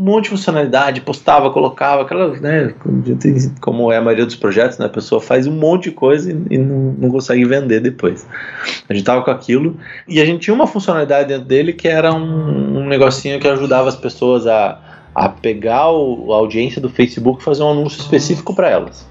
um 0.00 0.04
monte 0.04 0.24
de 0.24 0.30
funcionalidade, 0.30 1.02
postava, 1.02 1.50
colocava, 1.50 2.02
aquela, 2.02 2.34
né, 2.40 2.74
como 3.60 3.92
é 3.92 3.98
a 3.98 4.00
maioria 4.00 4.24
dos 4.24 4.34
projetos, 4.34 4.78
né, 4.78 4.86
a 4.86 4.88
pessoa 4.88 5.20
faz 5.20 5.46
um 5.46 5.52
monte 5.52 5.84
de 5.84 5.90
coisa 5.90 6.32
e, 6.32 6.54
e 6.54 6.58
não, 6.58 6.94
não, 6.98 7.10
consegue 7.10 7.44
vender 7.44 7.80
depois. 7.80 8.26
A 8.88 8.94
gente 8.94 9.04
tava 9.04 9.22
com 9.22 9.30
aquilo 9.30 9.76
e 10.08 10.18
a 10.18 10.24
gente 10.24 10.40
tinha 10.40 10.54
uma 10.54 10.66
funcionalidade 10.66 11.28
dentro 11.28 11.44
dele 11.44 11.74
que 11.74 11.86
era 11.86 12.14
um, 12.14 12.78
um 12.78 12.86
negocinho 12.86 13.38
que 13.38 13.46
ajudava 13.46 13.90
as 13.90 13.96
pessoas 13.96 14.46
a, 14.46 14.80
a 15.14 15.28
pegar 15.28 15.90
o, 15.90 16.32
a 16.32 16.36
audiência 16.36 16.80
do 16.80 16.88
Facebook 16.88 17.42
e 17.42 17.44
fazer 17.44 17.62
um 17.62 17.70
anúncio 17.70 18.00
específico 18.00 18.54
para 18.54 18.70
elas. 18.70 19.06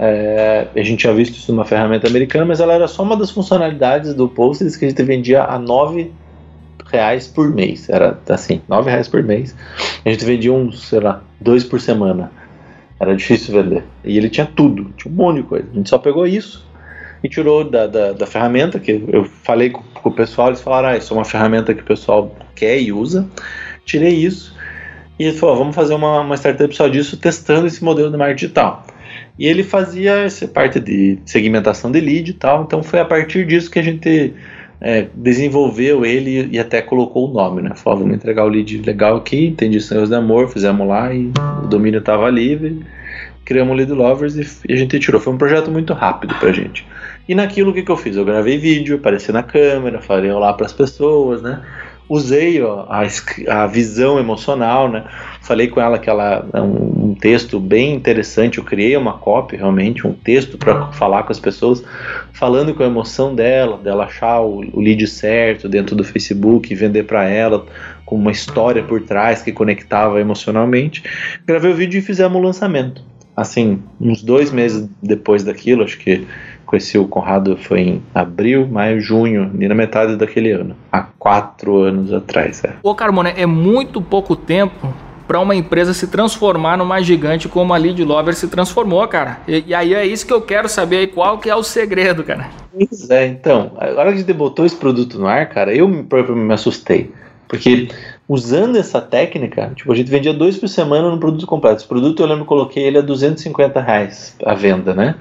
É, 0.00 0.68
a 0.76 0.82
gente 0.82 1.00
tinha 1.00 1.12
visto 1.12 1.34
isso 1.36 1.50
numa 1.50 1.64
ferramenta 1.64 2.06
americana, 2.06 2.44
mas 2.44 2.60
ela 2.60 2.72
era 2.72 2.86
só 2.86 3.02
uma 3.02 3.16
das 3.16 3.30
funcionalidades 3.30 4.14
do 4.14 4.28
Posters 4.28 4.76
que 4.76 4.84
a 4.84 4.88
gente 4.88 5.02
vendia 5.02 5.42
a 5.42 5.58
9 5.58 6.12
reais 6.90 7.26
por 7.26 7.50
mês. 7.50 7.88
Era 7.88 8.18
assim, 8.28 8.60
nove 8.68 8.90
reais 8.90 9.08
por 9.08 9.22
mês. 9.22 9.54
A 10.04 10.10
gente 10.10 10.24
vendia 10.24 10.52
uns, 10.52 10.88
sei 10.88 11.00
lá, 11.00 11.22
dois 11.40 11.64
por 11.64 11.80
semana. 11.80 12.30
Era 13.00 13.14
difícil 13.14 13.54
vender. 13.54 13.84
E 14.04 14.16
ele 14.16 14.28
tinha 14.28 14.46
tudo, 14.46 14.92
tinha 14.96 15.12
um 15.12 15.16
monte 15.16 15.36
de 15.36 15.42
coisa. 15.44 15.68
A 15.70 15.74
gente 15.74 15.88
só 15.88 15.98
pegou 15.98 16.26
isso 16.26 16.66
e 17.22 17.28
tirou 17.28 17.68
da, 17.68 17.86
da, 17.86 18.12
da 18.12 18.26
ferramenta, 18.26 18.78
que 18.78 19.04
eu 19.08 19.24
falei 19.24 19.70
com, 19.70 19.82
com, 19.82 20.08
o 20.08 20.12
pessoal, 20.12 20.48
eles 20.48 20.60
falaram, 20.60 20.88
ah, 20.90 20.96
isso 20.96 21.12
é 21.12 21.16
uma 21.16 21.24
ferramenta 21.24 21.74
que 21.74 21.82
o 21.82 21.84
pessoal 21.84 22.34
quer 22.54 22.80
e 22.80 22.92
usa. 22.92 23.28
Tirei 23.84 24.14
isso 24.14 24.56
e 25.18 25.24
ele 25.24 25.36
falou, 25.36 25.56
vamos 25.56 25.74
fazer 25.74 25.94
uma, 25.94 26.20
uma 26.20 26.36
startup 26.36 26.74
só 26.74 26.86
disso, 26.86 27.16
testando 27.16 27.66
esse 27.66 27.82
modelo 27.82 28.10
de 28.10 28.16
marketing 28.16 28.46
digital. 28.46 28.86
E 29.38 29.46
ele 29.46 29.62
fazia 29.62 30.12
essa 30.24 30.48
parte 30.48 30.80
de 30.80 31.18
segmentação 31.24 31.90
de 31.92 32.00
lead 32.00 32.30
e 32.30 32.34
tal, 32.34 32.64
então 32.64 32.82
foi 32.82 32.98
a 32.98 33.04
partir 33.04 33.46
disso 33.46 33.70
que 33.70 33.78
a 33.78 33.82
gente 33.82 34.34
é, 34.80 35.06
desenvolveu 35.14 36.04
ele 36.04 36.48
e 36.50 36.58
até 36.58 36.82
colocou 36.82 37.30
o 37.30 37.32
nome, 37.32 37.62
né? 37.62 37.72
Falou, 37.74 38.00
vamos 38.00 38.16
entregar 38.16 38.44
o 38.44 38.48
lead 38.48 38.82
legal 38.82 39.16
aqui, 39.16 39.46
entendi 39.46 39.80
sonhos 39.80 40.08
de 40.08 40.14
amor, 40.14 40.48
fizemos 40.48 40.86
lá 40.86 41.12
e 41.14 41.30
o 41.62 41.66
domínio 41.66 42.00
estava 42.00 42.28
livre, 42.30 42.82
criamos 43.44 43.72
o 43.72 43.76
Lead 43.76 43.92
Lovers 43.92 44.36
e, 44.36 44.46
e, 44.68 44.74
a 44.74 44.76
gente 44.76 44.98
tirou. 44.98 45.20
Foi 45.20 45.32
um 45.32 45.38
projeto 45.38 45.70
muito 45.70 45.94
rápido 45.94 46.34
pra 46.34 46.52
gente. 46.52 46.86
E 47.26 47.34
naquilo 47.34 47.70
o 47.70 47.74
que, 47.74 47.82
que 47.82 47.90
eu 47.90 47.96
fiz? 47.96 48.14
Eu 48.14 48.24
gravei 48.24 48.58
vídeo, 48.58 48.96
apareci 48.96 49.32
na 49.32 49.42
câmera, 49.42 50.02
falei 50.02 50.30
olá 50.30 50.52
para 50.52 50.66
as 50.66 50.72
pessoas, 50.72 51.40
né? 51.40 51.62
Usei 52.08 52.62
ó, 52.62 52.86
a, 52.88 53.02
a, 53.48 53.66
visão 53.66 54.18
emocional, 54.18 54.88
né? 54.88 55.04
Falei 55.42 55.68
com 55.68 55.80
ela 55.80 55.98
que 55.98 56.08
ela 56.08 56.46
é 56.52 56.60
um, 56.60 57.10
um, 57.10 57.14
texto 57.14 57.60
bem 57.60 57.94
interessante. 57.94 58.58
Eu 58.58 58.64
criei 58.64 58.96
uma 58.96 59.14
copy, 59.14 59.56
realmente, 59.56 60.06
um 60.06 60.12
texto 60.12 60.56
para 60.56 60.90
falar 60.92 61.24
com 61.24 61.32
as 61.32 61.38
pessoas, 61.38 61.84
falando 62.32 62.74
com 62.74 62.82
a 62.82 62.86
emoção 62.86 63.34
dela, 63.34 63.76
dela 63.78 64.04
achar 64.04 64.40
o, 64.40 64.60
o 64.72 64.80
lead 64.80 65.06
certo 65.06 65.68
dentro 65.68 65.94
do 65.94 66.04
Facebook 66.04 66.72
e 66.72 66.76
vender 66.76 67.04
para 67.04 67.28
ela 67.28 67.66
com 68.06 68.16
uma 68.16 68.32
história 68.32 68.82
por 68.82 69.02
trás 69.02 69.42
que 69.42 69.52
conectava 69.52 70.20
emocionalmente. 70.20 71.02
Gravei 71.46 71.70
o 71.70 71.74
vídeo 71.74 71.98
e 71.98 72.02
fizemos 72.02 72.38
o 72.38 72.44
lançamento. 72.44 73.02
Assim, 73.36 73.82
uns 74.00 74.22
dois 74.22 74.50
meses 74.50 74.88
depois 75.02 75.44
daquilo, 75.44 75.84
acho 75.84 75.98
que 75.98 76.26
Conheci 76.68 76.98
o 76.98 77.08
Conrado 77.08 77.56
foi 77.56 77.80
em 77.80 78.02
abril, 78.14 78.68
maio, 78.68 79.00
junho, 79.00 79.50
na 79.54 79.74
metade 79.74 80.16
daquele 80.16 80.52
ano, 80.52 80.76
há 80.92 81.00
quatro 81.00 81.78
anos 81.78 82.12
atrás. 82.12 82.62
É. 82.62 82.74
Ô 82.82 82.94
Carmona, 82.94 83.30
é 83.30 83.46
muito 83.46 84.02
pouco 84.02 84.36
tempo 84.36 84.92
para 85.26 85.40
uma 85.40 85.54
empresa 85.54 85.94
se 85.94 86.06
transformar 86.08 86.76
numa 86.76 87.00
gigante 87.00 87.48
como 87.48 87.72
a 87.72 87.76
Lead 87.78 88.04
Lover 88.04 88.34
se 88.34 88.48
transformou, 88.48 89.08
cara. 89.08 89.38
E, 89.48 89.64
e, 89.68 89.74
aí 89.74 89.94
é 89.94 90.04
isso 90.04 90.26
que 90.26 90.32
eu 90.32 90.42
quero 90.42 90.68
saber, 90.68 91.06
qual 91.06 91.38
que 91.38 91.48
é 91.48 91.56
o 91.56 91.62
segredo, 91.62 92.22
cara. 92.22 92.50
Pois 92.70 93.08
é, 93.08 93.26
então, 93.26 93.72
a 93.78 93.86
hora 93.86 94.10
que 94.10 94.16
a 94.16 94.20
gente 94.20 94.32
botou 94.34 94.66
esse 94.66 94.76
produto 94.76 95.18
no 95.18 95.26
ar, 95.26 95.48
cara, 95.48 95.74
eu 95.74 96.04
próprio 96.04 96.36
me 96.36 96.52
assustei. 96.52 97.10
Porque 97.48 97.88
usando 98.28 98.76
essa 98.76 99.00
técnica, 99.00 99.72
tipo, 99.74 99.90
a 99.90 99.96
gente 99.96 100.10
vendia 100.10 100.34
dois 100.34 100.58
por 100.58 100.68
semana 100.68 101.10
no 101.10 101.18
produto 101.18 101.46
completo. 101.46 101.78
Esse 101.78 101.88
produto 101.88 102.22
eu 102.22 102.26
lembro 102.26 102.44
que 102.44 102.48
coloquei 102.48 102.82
ele 102.84 102.98
a 102.98 103.00
250 103.00 103.80
reais 103.80 104.36
a 104.44 104.52
venda, 104.52 104.92
né? 104.92 105.14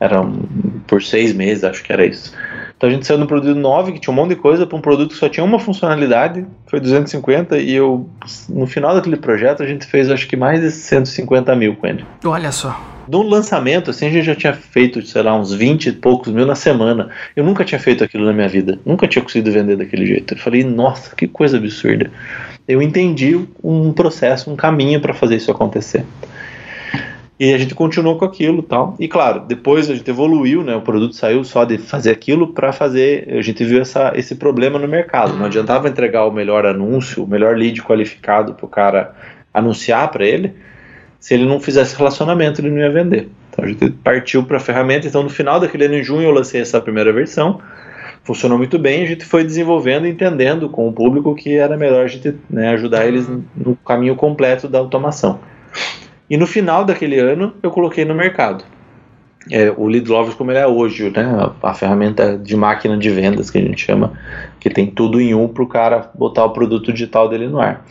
Era 0.00 0.20
um, 0.20 0.42
por 0.86 1.02
seis 1.02 1.32
meses, 1.32 1.64
acho 1.64 1.82
que 1.82 1.92
era 1.92 2.04
isso. 2.04 2.32
Então 2.76 2.88
a 2.88 2.92
gente 2.92 3.06
saiu 3.06 3.18
no 3.18 3.26
produto 3.26 3.56
9, 3.56 3.92
que 3.92 4.00
tinha 4.00 4.12
um 4.12 4.16
monte 4.16 4.30
de 4.30 4.36
coisa, 4.36 4.66
para 4.66 4.76
um 4.76 4.80
produto 4.80 5.12
que 5.12 5.16
só 5.16 5.28
tinha 5.28 5.44
uma 5.44 5.58
funcionalidade, 5.58 6.44
foi 6.66 6.80
250, 6.80 7.56
e 7.58 7.72
eu, 7.72 8.08
no 8.48 8.66
final 8.66 8.94
daquele 8.94 9.16
projeto, 9.16 9.62
a 9.62 9.66
gente 9.66 9.86
fez 9.86 10.10
acho 10.10 10.26
que 10.26 10.36
mais 10.36 10.60
de 10.60 10.70
150 10.70 11.54
mil 11.56 11.76
com 11.76 11.86
ele. 11.86 12.04
Olha 12.24 12.52
só. 12.52 12.78
No 13.08 13.22
lançamento, 13.22 13.90
assim, 13.90 14.06
a 14.06 14.10
gente 14.10 14.24
já 14.24 14.34
tinha 14.34 14.52
feito, 14.54 15.00
sei 15.06 15.22
lá, 15.22 15.38
uns 15.38 15.52
20 15.52 15.86
e 15.86 15.92
poucos 15.92 16.32
mil 16.32 16.46
na 16.46 16.54
semana. 16.54 17.10
Eu 17.36 17.44
nunca 17.44 17.64
tinha 17.64 17.78
feito 17.78 18.02
aquilo 18.02 18.24
na 18.24 18.32
minha 18.32 18.48
vida. 18.48 18.78
Nunca 18.84 19.06
tinha 19.06 19.22
conseguido 19.22 19.52
vender 19.52 19.76
daquele 19.76 20.06
jeito. 20.06 20.34
Eu 20.34 20.38
falei, 20.38 20.64
nossa, 20.64 21.14
que 21.14 21.28
coisa 21.28 21.58
absurda. 21.58 22.10
Eu 22.66 22.80
entendi 22.80 23.38
um 23.62 23.92
processo, 23.92 24.50
um 24.50 24.56
caminho 24.56 25.00
para 25.00 25.12
fazer 25.12 25.36
isso 25.36 25.50
acontecer. 25.50 26.04
E 27.38 27.52
a 27.52 27.58
gente 27.58 27.74
continuou 27.74 28.16
com 28.16 28.24
aquilo 28.24 28.62
tal. 28.62 28.94
E 28.98 29.08
claro, 29.08 29.40
depois 29.40 29.90
a 29.90 29.94
gente 29.94 30.08
evoluiu, 30.08 30.62
né? 30.62 30.76
O 30.76 30.82
produto 30.82 31.16
saiu 31.16 31.42
só 31.42 31.64
de 31.64 31.78
fazer 31.78 32.12
aquilo 32.12 32.52
para 32.52 32.72
fazer. 32.72 33.26
A 33.28 33.42
gente 33.42 33.64
viu 33.64 33.80
essa, 33.80 34.12
esse 34.14 34.36
problema 34.36 34.78
no 34.78 34.86
mercado. 34.86 35.36
Não 35.36 35.46
adiantava 35.46 35.88
entregar 35.88 36.24
o 36.26 36.30
melhor 36.30 36.64
anúncio, 36.64 37.24
o 37.24 37.26
melhor 37.26 37.56
lead 37.56 37.82
qualificado 37.82 38.54
para 38.54 38.64
o 38.64 38.68
cara 38.68 39.14
anunciar 39.52 40.10
para 40.12 40.24
ele. 40.24 40.54
Se 41.18 41.34
ele 41.34 41.44
não 41.44 41.58
fizesse 41.58 41.96
relacionamento, 41.96 42.60
ele 42.60 42.70
não 42.70 42.78
ia 42.78 42.90
vender. 42.90 43.28
Então 43.50 43.64
a 43.64 43.68
gente 43.68 43.90
partiu 43.90 44.44
para 44.44 44.58
a 44.58 44.60
ferramenta. 44.60 45.08
Então 45.08 45.24
no 45.24 45.30
final 45.30 45.58
daquele 45.58 45.86
ano, 45.86 45.94
em 45.94 46.04
junho, 46.04 46.22
eu 46.22 46.30
lancei 46.30 46.60
essa 46.60 46.80
primeira 46.80 47.12
versão. 47.12 47.60
Funcionou 48.22 48.56
muito 48.56 48.78
bem. 48.78 49.02
A 49.02 49.06
gente 49.06 49.24
foi 49.24 49.42
desenvolvendo, 49.42 50.06
entendendo 50.06 50.68
com 50.68 50.88
o 50.88 50.92
público 50.92 51.34
que 51.34 51.56
era 51.56 51.76
melhor 51.76 52.04
a 52.04 52.08
gente 52.08 52.36
né, 52.48 52.68
ajudar 52.74 53.06
eles 53.06 53.28
no 53.56 53.74
caminho 53.74 54.14
completo 54.14 54.68
da 54.68 54.78
automação. 54.78 55.40
E 56.34 56.36
no 56.36 56.48
final 56.48 56.84
daquele 56.84 57.20
ano 57.20 57.54
eu 57.62 57.70
coloquei 57.70 58.04
no 58.04 58.12
mercado. 58.12 58.64
É, 59.52 59.70
o 59.70 59.86
Lead 59.86 60.10
Lovers 60.10 60.34
como 60.34 60.50
ele 60.50 60.58
é 60.58 60.66
hoje, 60.66 61.08
né? 61.08 61.22
A, 61.22 61.70
a, 61.70 61.74
ferramenta 61.74 62.36
de 62.36 62.56
máquina 62.56 62.98
de 62.98 63.08
vendas 63.08 63.52
que 63.52 63.58
a 63.58 63.60
gente 63.60 63.80
chama, 63.80 64.14
que 64.58 64.68
tem 64.68 64.90
tudo 64.90 65.20
em 65.20 65.32
um 65.32 65.46
para 65.46 65.62
o 65.62 65.68
cara 65.68 66.10
botar 66.12 66.44
o 66.44 66.50
produto 66.50 66.92
digital 66.92 67.28
dele 67.28 67.46
no 67.46 67.60
ar. 67.60 67.86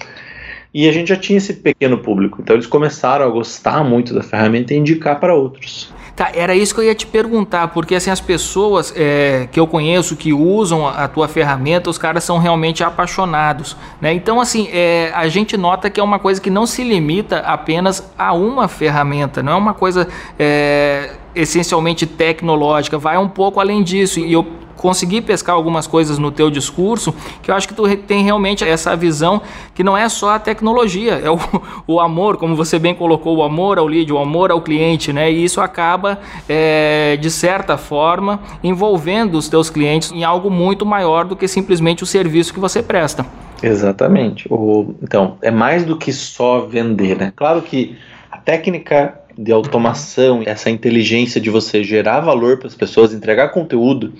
E 0.73 0.89
a 0.89 0.91
gente 0.91 1.07
já 1.07 1.15
tinha 1.15 1.37
esse 1.37 1.53
pequeno 1.53 1.99
público, 1.99 2.41
então 2.41 2.53
eles 2.53 2.67
começaram 2.67 3.25
a 3.25 3.29
gostar 3.29 3.81
muito 3.81 4.13
da 4.13 4.21
ferramenta 4.21 4.73
e 4.73 4.77
indicar 4.77 5.21
para 5.21 5.33
outros. 5.33 5.93
Tá, 6.15 6.29
era 6.35 6.55
isso 6.55 6.75
que 6.75 6.79
eu 6.79 6.85
ia 6.85 6.93
te 6.93 7.07
perguntar, 7.07 7.69
porque 7.69 7.95
assim, 7.95 8.11
as 8.11 8.21
pessoas 8.21 8.93
é, 8.95 9.47
que 9.51 9.59
eu 9.59 9.65
conheço 9.65 10.15
que 10.15 10.31
usam 10.31 10.87
a, 10.87 11.07
tua 11.07 11.27
ferramenta, 11.27 11.89
os 11.89 11.97
caras 11.97 12.23
são 12.23 12.37
realmente 12.37 12.83
apaixonados, 12.83 13.75
né? 13.99 14.13
Então, 14.13 14.39
assim, 14.39 14.69
é, 14.71 15.11
a 15.15 15.27
gente 15.27 15.57
nota 15.57 15.89
que 15.89 15.99
é 15.99 16.03
uma 16.03 16.19
coisa 16.19 16.39
que 16.39 16.51
não 16.51 16.67
se 16.67 16.83
limita 16.83 17.39
apenas 17.39 18.07
a 18.15 18.31
uma 18.31 18.67
ferramenta, 18.67 19.41
não 19.41 19.53
é 19.53 19.55
uma 19.55 19.73
coisa 19.73 20.07
é, 20.37 21.15
essencialmente 21.33 22.05
tecnológica, 22.05 22.95
vai 22.99 23.17
um 23.17 23.27
pouco 23.27 23.59
além 23.59 23.81
disso. 23.81 24.19
E 24.19 24.33
eu 24.33 24.45
consegui 24.83 25.21
pescar 25.21 25.55
algumas 25.55 25.87
coisas 25.87 26.19
no 26.19 26.29
teu 26.29 26.51
discurso 26.51 27.15
que 27.41 27.49
eu 27.49 27.55
acho 27.55 27.69
que 27.69 27.73
tu 27.73 27.83
tem 27.95 28.21
realmente 28.21 28.65
essa 28.65 28.93
visão 28.97 29.41
que 29.73 29.81
não 29.81 29.97
é 29.97 30.09
só 30.09 30.31
a 30.31 30.39
tecnologia, 30.39 31.13
é 31.23 31.31
o, 31.31 31.39
o 31.87 32.01
amor, 32.01 32.35
como 32.35 32.53
você 32.53 32.77
bem 32.77 32.93
colocou, 32.93 33.37
o 33.37 33.43
amor 33.43 33.79
ao 33.79 33.87
lead, 33.87 34.11
o 34.11 34.17
amor 34.17 34.51
ao 34.51 34.59
cliente, 34.59 35.13
né? 35.13 35.31
E 35.31 35.45
isso 35.45 35.61
acaba, 35.61 36.19
é, 36.49 37.15
de 37.15 37.31
certa 37.31 37.77
forma, 37.77 38.41
envolvendo 38.61 39.37
os 39.37 39.47
teus 39.47 39.69
clientes 39.69 40.11
em 40.11 40.25
algo 40.25 40.49
muito 40.49 40.85
maior 40.85 41.23
do 41.23 41.33
que 41.33 41.47
simplesmente 41.47 42.03
o 42.03 42.05
serviço 42.05 42.53
que 42.53 42.59
você 42.59 42.83
presta. 42.83 43.25
Exatamente. 43.61 44.45
O, 44.51 44.95
então, 45.01 45.37
é 45.41 45.49
mais 45.49 45.85
do 45.85 45.95
que 45.95 46.11
só 46.11 46.65
vender, 46.65 47.17
né? 47.17 47.31
Claro 47.33 47.61
que 47.61 47.95
a 48.29 48.37
técnica 48.37 49.17
de 49.37 49.53
automação, 49.53 50.43
essa 50.45 50.69
inteligência 50.69 51.39
de 51.39 51.49
você 51.49 51.85
gerar 51.85 52.19
valor 52.19 52.57
para 52.57 52.67
as 52.67 52.75
pessoas, 52.75 53.13
entregar 53.13 53.47
conteúdo, 53.47 54.13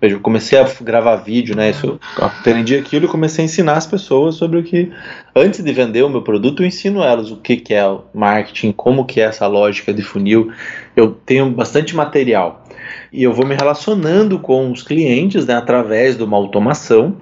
Veja, 0.00 0.16
eu 0.16 0.20
comecei 0.20 0.58
a 0.58 0.68
gravar 0.82 1.16
vídeo, 1.16 1.56
né? 1.56 1.70
Isso, 1.70 1.86
eu 1.86 2.24
aprendi 2.24 2.76
aquilo 2.76 3.06
e 3.06 3.08
comecei 3.08 3.42
a 3.42 3.46
ensinar 3.46 3.74
as 3.74 3.86
pessoas 3.86 4.34
sobre 4.34 4.58
o 4.58 4.62
que, 4.62 4.92
antes 5.34 5.62
de 5.62 5.72
vender 5.72 6.02
o 6.02 6.10
meu 6.10 6.20
produto, 6.20 6.62
eu 6.62 6.66
ensino 6.66 7.02
elas 7.02 7.30
o 7.30 7.36
que, 7.36 7.56
que 7.56 7.72
é 7.72 7.86
o 7.86 8.02
marketing, 8.12 8.72
como 8.72 9.04
que 9.04 9.20
é 9.20 9.24
essa 9.24 9.46
lógica 9.46 9.94
de 9.94 10.02
funil. 10.02 10.52
Eu 10.94 11.12
tenho 11.24 11.48
bastante 11.50 11.96
material 11.96 12.64
e 13.12 13.22
eu 13.22 13.32
vou 13.32 13.46
me 13.46 13.54
relacionando 13.54 14.38
com 14.38 14.70
os 14.70 14.82
clientes 14.82 15.46
né, 15.46 15.54
através 15.54 16.16
de 16.16 16.22
uma 16.24 16.36
automação. 16.36 17.16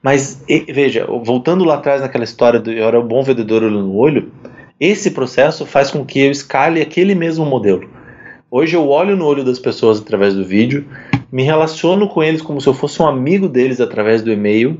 Mas 0.00 0.42
e, 0.48 0.60
veja, 0.72 1.06
voltando 1.06 1.64
lá 1.64 1.74
atrás 1.74 2.00
naquela 2.00 2.24
história 2.24 2.60
do 2.60 2.70
eu 2.70 2.86
era 2.86 3.00
um 3.00 3.06
bom 3.06 3.22
vendedor 3.22 3.62
olho 3.62 3.80
no 3.80 3.94
olho, 3.94 4.32
esse 4.80 5.10
processo 5.10 5.66
faz 5.66 5.90
com 5.90 6.04
que 6.04 6.20
eu 6.20 6.30
escale 6.30 6.80
aquele 6.80 7.14
mesmo 7.14 7.44
modelo. 7.44 7.88
Hoje 8.50 8.76
eu 8.76 8.88
olho 8.88 9.16
no 9.16 9.24
olho 9.24 9.44
das 9.44 9.58
pessoas 9.58 10.00
através 10.00 10.34
do 10.34 10.44
vídeo, 10.44 10.86
me 11.32 11.42
relaciono 11.42 12.06
com 12.06 12.22
eles 12.22 12.42
como 12.42 12.60
se 12.60 12.68
eu 12.68 12.74
fosse 12.74 13.00
um 13.00 13.06
amigo 13.06 13.48
deles 13.48 13.80
através 13.80 14.20
do 14.20 14.30
e-mail, 14.30 14.78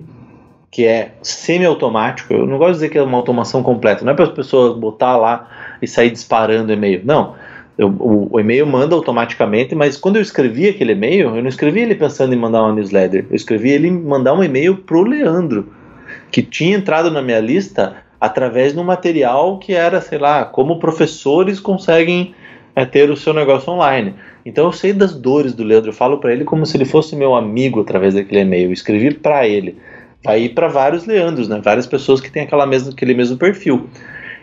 que 0.71 0.85
é 0.85 1.13
semi-automático. 1.23 2.35
Eu 2.35 2.47
não 2.47 2.59
gosto 2.59 2.73
de 2.73 2.75
dizer 2.75 2.89
que 2.91 2.99
é 2.99 3.03
uma 3.03 3.17
automação 3.17 3.63
completa, 3.63 4.05
não 4.05 4.13
é 4.13 4.15
para 4.15 4.27
as 4.27 4.33
pessoas 4.33 4.79
botar 4.79 5.17
lá 5.17 5.49
e 5.81 5.89
sair 5.89 6.11
disparando 6.11 6.71
e-mail. 6.71 7.01
Não. 7.05 7.35
Eu, 7.79 7.89
o, 7.89 8.29
o, 8.33 8.39
e-mail 8.39 8.67
manda 8.67 8.95
automaticamente, 8.95 9.75
mas 9.75 9.97
quando 9.97 10.17
eu 10.17 10.23
escrevi 10.23 10.69
aquele 10.69 10.93
e-mail, 10.93 11.35
eu 11.35 11.43
não 11.43 11.49
escrevi 11.49 11.81
ele 11.81 11.95
pensando 11.95 12.35
em 12.35 12.37
mandar 12.37 12.63
uma 12.63 12.75
newsletter. 12.75 13.27
Eu 13.31 13.35
escrevi 13.35 13.71
ele 13.71 13.91
mandar 13.91 14.35
um 14.35 14.45
e-mail 14.45 14.77
pro 14.77 15.03
Leandro, 15.03 15.73
que 16.31 16.43
tinha 16.43 16.77
entrado 16.77 17.11
na 17.11 17.23
minha 17.23 17.41
lista 17.41 17.97
através 18.21 18.75
de 18.75 18.79
um 18.79 18.85
material 18.85 19.59
que 19.59 19.73
era, 19.73 20.03
sei 20.03 20.19
lá, 20.19 20.45
como 20.45 20.79
professores 20.79 21.59
conseguem 21.59 22.35
é, 22.75 22.85
ter 22.85 23.11
o 23.11 23.17
seu 23.17 23.33
negócio 23.33 23.73
online. 23.73 24.15
Então 24.45 24.65
eu 24.67 24.73
sei 24.73 24.93
das 24.93 25.15
dores 25.15 25.53
do 25.55 25.63
Leandro, 25.63 25.91
eu 25.91 25.95
falo 25.95 26.19
para 26.19 26.33
ele 26.33 26.45
como 26.45 26.67
se 26.67 26.77
ele 26.77 26.85
fosse 26.85 27.15
meu 27.15 27.35
amigo 27.35 27.81
através 27.81 28.15
daquele 28.15 28.41
e-mail. 28.41 28.69
Eu 28.69 28.73
escrevi 28.73 29.15
para 29.15 29.47
ele. 29.47 29.77
Ir 30.39 30.51
para 30.51 30.69
vários 30.69 31.05
Leandros, 31.05 31.49
né? 31.49 31.61
Várias 31.63 31.87
pessoas 31.87 32.21
que 32.21 32.31
têm 32.31 32.45
aquela 32.45 32.67
mesma, 32.67 32.93
aquele 32.93 33.15
mesmo 33.15 33.37
perfil. 33.37 33.89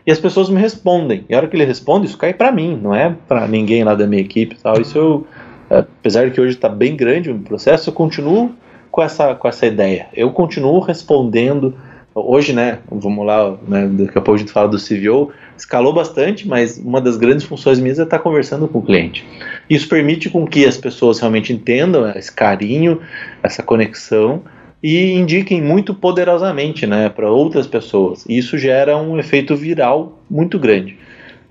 E 0.06 0.12
as 0.12 0.20
pessoas 0.20 0.50
me 0.50 0.60
respondem. 0.60 1.26
E 1.30 1.34
a 1.34 1.38
hora 1.38 1.48
que 1.48 1.56
ele 1.56 1.66
responde, 1.66 2.08
isso 2.08 2.18
cai 2.18 2.34
para 2.34 2.52
mim, 2.52 2.78
não 2.82 2.94
é 2.94 3.16
para 3.28 3.48
ninguém 3.48 3.84
lá 3.84 3.96
da 3.96 4.06
minha 4.06 4.22
equipe, 4.22 4.58
tal. 4.62 4.80
Isso 4.82 4.98
eu, 4.98 5.28
apesar 5.70 6.26
de 6.26 6.32
que 6.32 6.42
hoje 6.42 6.56
está 6.56 6.68
bem 6.68 6.96
grande 6.96 7.30
o 7.30 7.40
processo, 7.40 7.90
eu 7.90 7.94
continuo 7.94 8.52
com 8.92 9.02
essa 9.02 9.36
com 9.36 9.48
essa 9.48 9.66
ideia. 9.66 10.08
Eu 10.14 10.32
continuo 10.32 10.80
respondendo 10.80 11.74
hoje, 12.14 12.54
né, 12.54 12.80
vamos 12.92 13.26
lá, 13.26 13.56
né, 13.68 13.88
daqui 13.88 14.18
a 14.18 14.22
pouco 14.22 14.34
a 14.34 14.38
gente 14.38 14.52
fala 14.52 14.68
do 14.68 14.78
CVO, 14.78 15.32
escalou 15.60 15.94
bastante, 15.94 16.48
mas 16.48 16.78
uma 16.78 17.02
das 17.02 17.18
grandes 17.18 17.46
funções 17.46 17.80
minhas 17.80 18.00
é 18.00 18.04
estar 18.04 18.20
conversando 18.20 18.68
com 18.68 18.80
o 18.80 18.82
cliente. 18.82 19.26
Isso 19.70 19.88
permite 19.88 20.30
com 20.30 20.48
que 20.48 20.66
as 20.66 20.78
pessoas 20.78 21.20
realmente 21.20 21.54
entendam 21.54 22.10
esse 22.12 22.32
carinho, 22.32 23.02
essa 23.44 23.62
conexão 23.62 24.42
e 24.82 25.12
indiquem 25.12 25.62
muito 25.62 25.94
poderosamente, 25.94 26.88
né, 26.88 27.10
para 27.10 27.30
outras 27.30 27.68
pessoas. 27.68 28.26
E 28.28 28.38
isso 28.38 28.58
gera 28.58 28.98
um 28.98 29.20
efeito 29.20 29.56
viral 29.56 30.20
muito 30.30 30.58
grande. 30.58 30.98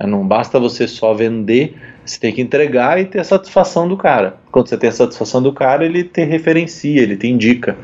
Não 0.01 0.27
basta 0.27 0.61
você 0.61 0.87
só 0.87 1.13
vender, 1.13 1.77
você 2.05 2.21
tem 2.21 2.33
que 2.33 2.41
entregar 2.41 3.01
e 3.01 3.05
ter 3.05 3.19
a 3.19 3.25
satisfação 3.25 3.89
do 3.89 3.97
cara. 3.97 4.37
Quando 4.51 4.69
você 4.69 4.77
tem 4.77 4.89
a 4.89 4.93
satisfação 4.93 5.43
do 5.43 5.53
cara, 5.53 5.85
ele 5.85 6.05
te 6.05 6.25
referencia, 6.25 7.03
ele 7.03 7.17
te 7.17 7.27
indica. 7.27 7.77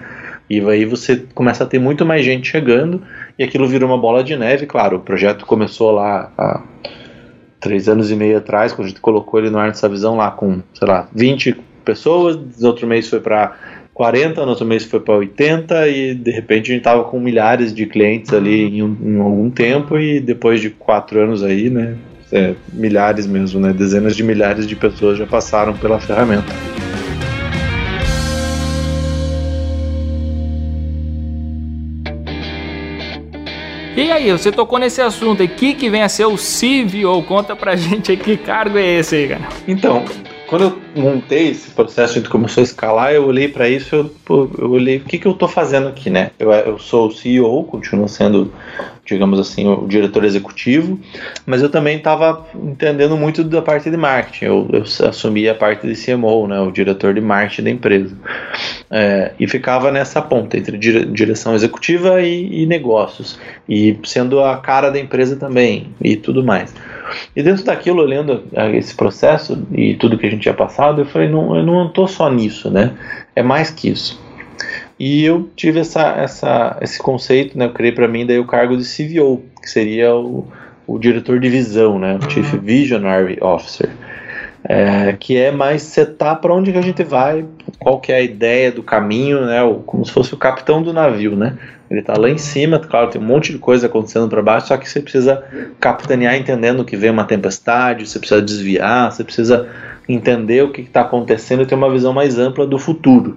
E 0.49 0.61
aí 0.61 0.85
você 0.85 1.25
começa 1.35 1.65
a 1.65 1.67
ter 1.67 1.79
muito 1.79 2.07
mais 2.07 2.25
gente 2.25 2.49
chegando 2.49 3.03
e 3.39 3.45
aquilo 3.45 3.67
vira 3.67 3.85
uma 3.85 3.99
bola 3.99 4.23
de 4.23 4.37
neve. 4.37 4.67
Claro, 4.67 4.99
o 4.99 5.01
projeto 5.01 5.47
começou 5.47 5.91
lá 5.91 6.33
há 6.37 6.63
três 7.61 7.89
anos 7.89 8.11
e 8.11 8.17
meio 8.17 8.37
atrás, 8.37 8.73
quando 8.73 8.87
a 8.87 8.89
gente 8.91 9.01
colocou 9.01 9.41
ele 9.41 9.51
no 9.51 9.59
ar 9.59 9.69
dessa 9.69 9.89
visão 9.89 10.17
lá 10.17 10.31
com, 10.31 10.61
sei 10.75 10.87
lá, 10.87 11.09
20 11.15 11.57
pessoas, 11.85 12.39
no 12.61 12.67
outro 12.67 12.87
mês 12.87 13.09
foi 13.09 13.21
para 13.21 13.57
40, 13.95 14.43
no 14.43 14.51
outro 14.51 14.67
mês 14.67 14.85
foi 14.85 15.01
para 15.01 15.15
80 15.15 15.89
e 15.89 16.15
de 16.15 16.31
repente 16.31 16.71
a 16.71 16.75
gente 16.75 16.85
tava 16.85 17.05
com 17.05 17.19
milhares 17.19 17.73
de 17.73 17.87
clientes 17.87 18.35
ali 18.35 18.65
em, 18.65 18.83
um, 18.83 18.97
em 19.03 19.21
algum 19.21 19.51
tempo 19.51 19.99
e 19.99 20.21
depois 20.21 20.61
de 20.61 20.71
quatro 20.71 21.21
anos 21.21 21.43
aí, 21.43 21.71
né, 21.71 21.97
é, 22.33 22.55
milhares 22.73 23.27
mesmo, 23.27 23.61
né, 23.61 23.73
dezenas 23.73 24.17
de 24.17 24.23
milhares 24.23 24.67
de 24.67 24.75
pessoas 24.75 25.17
já 25.17 25.27
passaram 25.27 25.75
pela 25.75 26.01
ferramenta. 26.01 26.53
E 33.97 34.11
aí, 34.11 34.33
você 34.33 34.51
tocou 34.51 34.77
nesse 34.77 35.01
assunto 35.01 35.41
aí, 35.41 35.47
que 35.47 35.73
que 35.73 35.89
vem 35.89 36.03
a 36.03 36.09
ser 36.09 36.25
o 36.25 36.35
CVO? 36.35 37.23
Conta 37.23 37.55
pra 37.55 37.77
gente 37.77 38.11
aí 38.11 38.17
que 38.17 38.37
cargo 38.37 38.77
é 38.77 38.99
esse 38.99 39.15
aí, 39.15 39.29
cara. 39.29 39.49
Então, 39.69 40.05
quando 40.49 40.65
eu 40.65 40.79
montei 41.01 41.51
esse 41.51 41.71
processo, 41.71 42.15
gente 42.15 42.29
começou 42.29 42.61
a 42.61 42.65
escalar, 42.65 43.13
eu 43.13 43.25
olhei 43.25 43.47
para 43.47 43.69
isso, 43.69 43.95
eu, 43.95 44.51
eu 44.59 44.71
olhei 44.73 44.97
o 44.97 45.05
que, 45.05 45.17
que 45.17 45.27
eu 45.27 45.33
estou 45.33 45.47
fazendo 45.47 45.87
aqui, 45.87 46.11
né? 46.11 46.33
Eu, 46.41 46.51
eu 46.51 46.77
sou 46.77 47.07
o 47.07 47.13
CEO, 47.13 47.63
continuo 47.65 48.09
sendo, 48.09 48.53
digamos 49.05 49.39
assim, 49.39 49.69
o 49.69 49.87
diretor 49.87 50.25
executivo, 50.25 50.99
mas 51.45 51.63
eu 51.63 51.69
também 51.69 51.99
estava 51.99 52.47
entendendo 52.55 53.17
muito 53.17 53.45
da 53.45 53.61
parte 53.61 53.91
de 53.91 53.97
marketing. 53.97 54.45
Eu, 54.47 54.69
eu, 54.73 55.09
assumi 55.09 55.49
a 55.49 55.55
parte 55.55 55.87
de 55.87 55.95
CMO, 55.95 56.47
né? 56.47 56.61
O 56.61 56.71
diretor 56.71 57.13
de 57.13 57.21
marketing 57.21 57.63
da 57.63 57.71
empresa. 57.71 58.17
É, 58.91 59.33
e 59.39 59.47
ficava 59.47 59.91
nessa 59.91 60.23
ponta 60.23 60.57
entre 60.57 60.79
dire, 60.79 61.05
direção 61.07 61.55
executiva 61.55 62.23
e, 62.23 62.63
e 62.63 62.67
negócios, 62.67 63.39
e 63.69 63.99
sendo 64.05 64.41
a 64.41 64.57
cara 64.57 64.91
da 64.91 64.99
empresa 64.99 65.37
também, 65.37 65.89
e 66.01 66.17
tudo 66.17 66.43
mais. 66.43 66.75
E 67.37 67.43
dentro 67.43 67.65
daquilo, 67.65 68.03
olhando 68.03 68.45
esse 68.73 68.95
processo 68.95 69.67
e 69.73 69.95
tudo 69.95 70.17
que 70.17 70.27
a 70.27 70.31
gente 70.31 70.43
tinha 70.43 70.55
passado, 70.55 71.03
eu 71.03 71.07
falei, 71.07 71.29
não, 71.29 71.57
eu 71.57 71.63
não 71.63 71.87
estou 71.87 72.09
só 72.09 72.31
nisso, 72.31 72.71
né? 72.71 72.93
É 73.37 73.43
mais 73.43 73.71
que 73.71 73.91
isso. 73.91 74.24
E 74.99 75.25
eu 75.25 75.49
tive 75.57 75.81
essa, 75.81 76.09
essa, 76.13 76.79
esse 76.81 76.99
conceito, 76.99 77.59
né? 77.59 77.67
Eu 77.67 77.73
criei 77.73 77.93
para 77.93 78.07
mim 78.07 78.25
daí 78.25 78.39
o 78.39 78.47
cargo 78.47 78.77
de 78.77 78.85
CVO, 78.85 79.43
que 79.61 79.69
seria 79.69 80.15
o, 80.15 80.47
o 80.87 80.99
diretor 80.99 81.41
de 81.41 81.49
visão, 81.49 81.99
né? 81.99 82.19
O 82.23 82.31
Chief 82.31 82.55
Visionary 82.55 83.39
Officer. 83.41 83.91
É, 84.67 85.15
que 85.21 85.37
é 85.37 85.51
mais 85.51 85.83
setar 85.83 86.41
para 86.41 86.55
onde 86.55 86.73
que 86.73 86.79
a 86.79 86.83
gente 86.83 87.03
vai, 87.03 87.45
qual 87.79 88.01
que 88.01 88.11
é 88.11 88.17
a 88.17 88.23
ideia 88.23 88.73
do 88.73 88.83
caminho, 88.83 89.45
né? 89.45 89.63
O, 89.63 89.81
como 89.81 90.07
se 90.07 90.13
fosse 90.13 90.33
o 90.33 90.39
capitão 90.39 90.83
do 90.83 90.93
navio, 90.93 91.37
né? 91.37 91.59
Ele 91.91 92.01
está 92.01 92.15
lá 92.19 92.31
em 92.31 92.39
cima, 92.39 92.79
claro, 92.79 93.11
tem 93.11 93.21
um 93.21 93.25
monte 93.25 93.53
de 93.53 93.59
coisa 93.59 93.87
acontecendo 93.89 94.29
para 94.29 94.43
baixo, 94.43 94.69
só 94.69 94.77
que 94.79 94.89
você 94.89 95.01
precisa 95.01 95.45
capitanear 95.79 96.35
entendendo 96.35 96.85
que 96.85 96.97
vem 96.97 97.11
uma 97.11 97.25
tempestade, 97.25 98.09
você 98.09 98.19
precisa 98.19 98.41
desviar, 98.41 99.13
você 99.13 99.23
precisa 99.23 99.69
entender 100.09 100.65
o 100.65 100.73
que 100.73 100.81
está 100.81 101.03
acontecendo 101.03 101.63
e 101.63 101.67
ter 101.67 101.75
uma 101.75 101.91
visão 101.91 102.13
mais 102.13 102.39
ampla 102.39 102.67
do 102.67 102.79
futuro, 102.79 103.37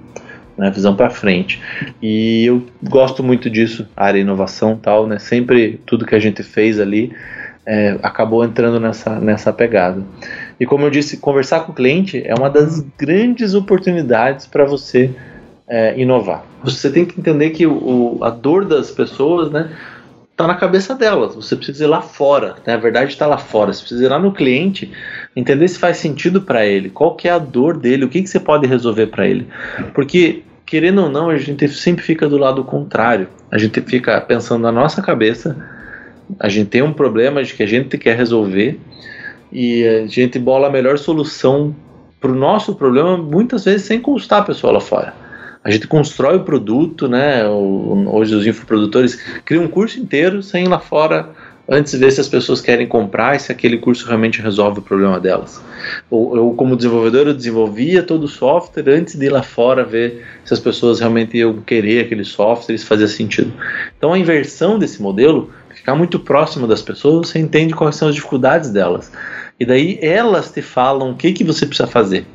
né, 0.57 0.71
visão 0.71 0.95
para 0.95 1.09
frente. 1.09 1.61
E 2.01 2.45
eu 2.45 2.65
gosto 2.83 3.23
muito 3.23 3.49
disso, 3.49 3.87
área 3.95 4.19
inovação 4.19 4.75
tal, 4.75 5.05
né, 5.05 5.19
sempre 5.19 5.79
tudo 5.85 6.05
que 6.05 6.15
a 6.15 6.19
gente 6.19 6.43
fez 6.43 6.79
ali 6.79 7.13
é, 7.67 7.99
acabou 8.01 8.45
entrando 8.45 8.79
nessa, 8.79 9.19
nessa 9.19 9.51
pegada. 9.51 10.01
E 10.57 10.65
como 10.65 10.85
eu 10.85 10.89
disse, 10.89 11.17
conversar 11.17 11.65
com 11.65 11.73
o 11.73 11.75
cliente 11.75 12.23
é 12.25 12.33
uma 12.33 12.49
das 12.49 12.79
grandes 12.97 13.53
oportunidades 13.53 14.47
para 14.47 14.63
você 14.63 15.11
é, 15.67 15.99
inovar. 15.99 16.45
Você 16.63 16.89
tem 16.89 17.05
que 17.05 17.19
entender 17.19 17.49
que 17.49 17.67
o, 17.67 18.19
a 18.21 18.29
dor 18.29 18.63
das 18.63 18.89
pessoas, 18.89 19.51
né, 19.51 19.69
está 20.31 20.47
na 20.47 20.55
cabeça 20.55 20.95
delas. 20.95 21.35
Você 21.35 21.57
precisa 21.57 21.83
ir 21.83 21.87
lá 21.87 22.01
fora. 22.01 22.55
Né? 22.65 22.73
A 22.73 22.77
verdade 22.77 23.11
está 23.11 23.27
lá 23.27 23.37
fora. 23.37 23.73
Você 23.73 23.81
precisa 23.81 24.05
ir 24.05 24.07
lá 24.07 24.17
no 24.17 24.31
cliente, 24.31 24.89
entender 25.35 25.67
se 25.67 25.77
faz 25.77 25.97
sentido 25.97 26.41
para 26.41 26.65
ele, 26.65 26.89
qual 26.89 27.15
que 27.15 27.27
é 27.27 27.31
a 27.31 27.39
dor 27.39 27.75
dele, 27.75 28.05
o 28.05 28.09
que, 28.09 28.21
que 28.21 28.29
você 28.29 28.39
pode 28.39 28.65
resolver 28.65 29.07
para 29.07 29.27
ele. 29.27 29.47
Porque 29.93 30.43
querendo 30.67 31.01
ou 31.01 31.09
não, 31.09 31.29
a 31.29 31.37
gente 31.37 31.67
sempre 31.69 32.03
fica 32.03 32.29
do 32.29 32.37
lado 32.37 32.63
contrário. 32.63 33.27
A 33.49 33.57
gente 33.57 33.81
fica 33.81 34.21
pensando 34.21 34.61
na 34.61 34.71
nossa 34.71 35.01
cabeça. 35.01 35.57
A 36.39 36.49
gente 36.49 36.69
tem 36.69 36.83
um 36.83 36.93
problema 36.93 37.43
de 37.43 37.53
que 37.53 37.63
a 37.63 37.67
gente 37.67 37.97
quer 37.97 38.15
resolver 38.15 38.79
e 39.51 39.87
a 39.87 40.05
gente 40.05 40.37
bola 40.37 40.67
a 40.67 40.69
melhor 40.69 40.99
solução 40.99 41.73
para 42.19 42.31
o 42.31 42.35
nosso 42.35 42.75
problema, 42.75 43.17
muitas 43.17 43.63
vezes 43.63 43.87
sem 43.87 43.99
consultar 43.99 44.39
a 44.39 44.43
pessoa 44.43 44.73
lá 44.73 44.81
fora 44.81 45.27
a 45.67 45.69
gente 45.69 45.85
constrói 45.85 46.37
o 46.37 46.45
produto, 46.45 47.09
né? 47.09 47.45
Hoje 47.45 48.33
os 48.33 48.47
infoprodutores 48.47 49.21
criam 49.43 49.65
um 49.65 49.67
curso 49.67 49.99
inteiro 49.99 50.41
sem 50.41 50.63
ir 50.63 50.69
lá 50.69 50.79
fora 50.79 51.31
antes 51.69 51.91
de 51.91 51.97
ver 51.97 52.11
se 52.11 52.21
as 52.21 52.27
pessoas 52.27 52.61
querem 52.61 52.87
comprar 52.87 53.35
e 53.35 53.39
se 53.39 53.51
aquele 53.51 53.77
curso 53.77 54.05
realmente 54.05 54.41
resolve 54.41 54.79
o 54.79 54.81
problema 54.81 55.19
delas. 55.19 55.61
Ou 56.09 56.35
eu, 56.35 56.53
como 56.53 56.75
desenvolvedor, 56.75 57.27
eu 57.27 57.33
desenvolvia 57.33 58.01
todo 58.01 58.23
o 58.23 58.27
software 58.27 58.89
antes 58.89 59.15
de 59.15 59.25
ir 59.25 59.29
lá 59.29 59.43
fora 59.43 59.83
ver 59.83 60.25
se 60.45 60.53
as 60.53 60.59
pessoas 60.59 60.99
realmente 60.99 61.37
iam 61.37 61.61
querer 61.61 62.05
aquele 62.05 62.23
software 62.23 62.77
se 62.77 62.85
fazia 62.85 63.07
sentido. 63.07 63.51
Então 63.97 64.13
a 64.13 64.19
inversão 64.19 64.79
desse 64.79 65.01
modelo, 65.01 65.51
ficar 65.73 65.95
muito 65.95 66.19
próximo 66.19 66.67
das 66.67 66.81
pessoas, 66.81 67.29
você 67.29 67.39
entende 67.39 67.73
quais 67.73 67.95
são 67.95 68.07
as 68.07 68.15
dificuldades 68.15 68.69
delas. 68.69 69.11
E 69.59 69.65
daí 69.65 69.99
elas 70.01 70.51
te 70.51 70.61
falam 70.61 71.11
o 71.11 71.15
que, 71.15 71.33
que 71.33 71.43
você 71.43 71.65
precisa 71.65 71.87
fazer. 71.87 72.25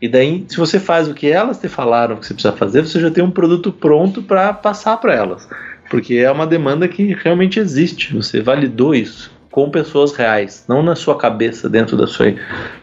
E 0.00 0.08
daí, 0.08 0.44
se 0.48 0.56
você 0.56 0.78
faz 0.78 1.08
o 1.08 1.14
que 1.14 1.28
elas 1.28 1.58
te 1.58 1.68
falaram 1.68 2.16
que 2.16 2.26
você 2.26 2.32
precisa 2.32 2.54
fazer, 2.54 2.86
você 2.86 3.00
já 3.00 3.10
tem 3.10 3.22
um 3.22 3.32
produto 3.32 3.72
pronto 3.72 4.22
para 4.22 4.52
passar 4.52 4.96
para 4.98 5.12
elas. 5.12 5.48
Porque 5.90 6.14
é 6.14 6.30
uma 6.30 6.46
demanda 6.46 6.86
que 6.86 7.16
realmente 7.22 7.58
existe. 7.58 8.14
Você 8.14 8.40
validou 8.40 8.94
isso 8.94 9.30
com 9.50 9.70
pessoas 9.70 10.12
reais, 10.12 10.64
não 10.68 10.82
na 10.82 10.94
sua 10.94 11.16
cabeça, 11.16 11.68
dentro 11.68 11.96
da 11.96 12.06
sua, 12.06 12.34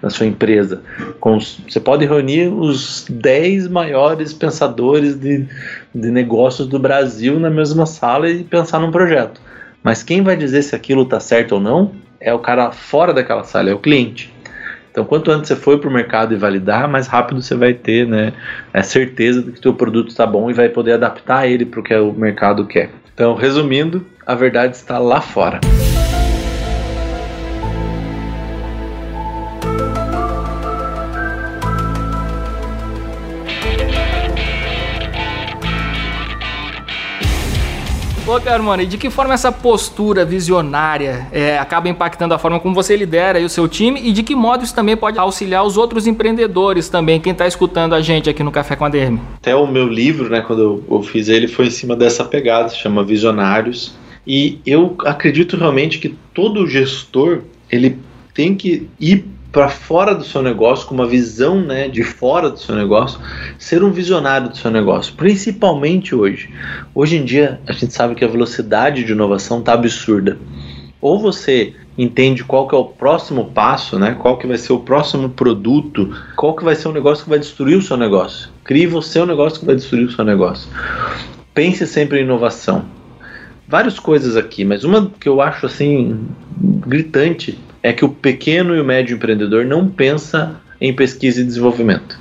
da 0.02 0.10
sua 0.10 0.26
empresa. 0.26 0.82
Com, 1.22 1.40
você 1.40 1.80
pode 1.80 2.06
reunir 2.06 2.48
os 2.48 3.06
10 3.10 3.70
maiores 3.70 4.34
pensadores 4.34 5.16
de, 5.16 5.46
de 5.94 6.12
negócios 6.12 6.68
do 6.68 6.78
Brasil 6.78 7.40
na 7.40 7.50
mesma 7.50 7.86
sala 7.86 8.30
e 8.30 8.44
pensar 8.44 8.80
num 8.80 8.92
projeto. 8.92 9.40
Mas 9.82 10.04
quem 10.04 10.22
vai 10.22 10.36
dizer 10.36 10.64
se 10.64 10.76
aquilo 10.76 11.04
está 11.04 11.20
certo 11.20 11.54
ou 11.54 11.62
não 11.62 11.92
é 12.20 12.34
o 12.34 12.40
cara 12.40 12.72
fora 12.72 13.14
daquela 13.14 13.44
sala, 13.44 13.70
é 13.70 13.74
o 13.74 13.80
cliente. 13.80 14.35
Então, 14.96 15.04
quanto 15.04 15.30
antes 15.30 15.50
você 15.50 15.58
for 15.58 15.78
para 15.78 15.90
o 15.90 15.94
mercado 15.94 16.34
e 16.34 16.38
validar, 16.38 16.88
mais 16.88 17.06
rápido 17.06 17.42
você 17.42 17.54
vai 17.54 17.74
ter 17.74 18.08
né, 18.08 18.32
a 18.74 18.82
certeza 18.82 19.42
de 19.42 19.52
que 19.52 19.60
o 19.60 19.62
seu 19.62 19.74
produto 19.74 20.08
está 20.08 20.26
bom 20.26 20.50
e 20.50 20.54
vai 20.54 20.70
poder 20.70 20.94
adaptar 20.94 21.46
ele 21.50 21.66
para 21.66 21.82
o 21.82 21.84
que 21.84 21.94
o 21.94 22.14
mercado 22.14 22.66
quer. 22.66 22.92
Então, 23.14 23.36
resumindo, 23.36 24.06
a 24.26 24.34
verdade 24.36 24.78
está 24.78 24.98
lá 24.98 25.20
fora. 25.20 25.60
Ô, 38.28 38.42
Carmona, 38.42 38.82
e 38.82 38.88
de 38.88 38.98
que 38.98 39.12
forma 39.12 39.36
essa 39.36 39.52
postura 39.52 40.26
visionária 40.26 41.28
é, 41.32 41.60
acaba 41.60 41.88
impactando 41.88 42.34
a 42.34 42.40
forma 42.40 42.60
como 42.60 42.74
você 42.74 42.96
lidera 42.96 43.40
o 43.40 43.48
seu 43.48 43.68
time 43.68 44.02
e 44.02 44.12
de 44.12 44.24
que 44.24 44.34
modo 44.34 44.64
isso 44.64 44.74
também 44.74 44.98
pode 44.98 45.20
auxiliar 45.20 45.64
os 45.64 45.78
outros 45.78 46.08
empreendedores 46.08 46.90
também, 46.90 47.22
quem 47.22 47.34
está 47.34 47.46
escutando 47.46 47.94
a 47.94 48.02
gente 48.02 48.28
aqui 48.28 48.42
no 48.42 48.52
Café 48.52 48.76
com 48.76 48.84
a 48.84 48.90
DM? 48.90 49.22
Até 49.38 49.56
o 49.56 49.68
meu 49.68 49.88
livro, 49.88 50.28
né, 50.28 50.42
quando 50.42 50.84
eu, 50.90 51.04
fiz 51.04 51.30
ele, 51.30 51.48
foi 51.48 51.68
em 51.68 51.70
cima 51.70 51.96
dessa 51.96 52.26
pegada, 52.26 52.70
chama 52.70 53.04
Visionários. 53.04 53.96
E 54.26 54.60
eu 54.66 54.96
acredito 55.06 55.56
realmente 55.56 56.00
que 56.00 56.18
todo 56.34 56.68
gestor 56.68 57.44
ele 57.70 58.00
tem 58.34 58.56
que 58.56 58.90
ir 59.00 59.24
para 59.56 59.70
fora 59.70 60.14
do 60.14 60.26
seu 60.26 60.42
negócio, 60.42 60.86
com 60.86 60.94
uma 60.94 61.08
visão 61.08 61.62
né, 61.62 61.88
de 61.88 62.04
fora 62.04 62.50
do 62.50 62.60
seu 62.60 62.76
negócio, 62.76 63.18
ser 63.58 63.86
um 63.86 63.90
visionário 63.90 64.50
do 64.50 64.58
seu 64.58 64.70
negócio, 64.70 65.14
principalmente 65.14 66.14
hoje. 66.14 66.54
Hoje 66.94 67.16
em 67.16 67.24
dia, 67.24 67.62
a 67.66 67.72
gente 67.72 67.94
sabe 67.94 68.16
que 68.16 68.26
a 68.26 68.28
velocidade 68.28 69.06
de 69.06 69.14
inovação 69.14 69.60
está 69.60 69.72
absurda. 69.72 70.38
Ou 71.00 71.18
você 71.22 71.74
entende 71.98 72.44
qual 72.44 72.68
que 72.68 72.76
é 72.76 72.78
o 72.78 72.84
próximo 72.84 73.46
passo, 73.46 73.98
né? 73.98 74.18
Qual 74.20 74.38
que 74.38 74.46
vai 74.46 74.58
ser 74.58 74.74
o 74.74 74.80
próximo 74.80 75.30
produto, 75.30 76.14
qual 76.36 76.54
que 76.54 76.66
vai 76.66 76.76
ser 76.76 76.90
o 76.90 76.92
negócio 76.92 77.24
que 77.24 77.30
vai 77.30 77.40
destruir 77.40 77.78
o 77.78 77.82
seu 77.82 77.96
negócio. 77.96 78.50
Crie 78.66 78.88
você 78.88 79.20
o 79.20 79.26
negócio 79.26 79.62
que 79.62 79.66
vai 79.66 79.76
destruir 79.76 80.06
o 80.06 80.12
seu 80.12 80.26
negócio. 80.26 80.70
Pense 81.54 81.88
sempre 81.88 82.20
em 82.20 82.24
inovação. 82.24 82.84
Várias 83.66 84.00
coisas 84.00 84.36
aqui, 84.36 84.66
mas 84.66 84.84
uma 84.84 85.10
que 85.18 85.30
eu 85.30 85.40
acho 85.40 85.66
assim 85.66 86.28
gritante 86.86 87.58
é 87.86 87.94
que 87.94 88.04
o 88.04 88.10
pequeno 88.10 88.76
e 88.76 88.82
o 88.82 88.84
médio 88.84 89.16
empreendedor 89.16 89.64
não 89.64 89.88
pensa 89.88 90.60
em 90.82 90.92
pesquisa 90.92 91.40
e 91.40 91.44
desenvolvimento. 91.44 92.18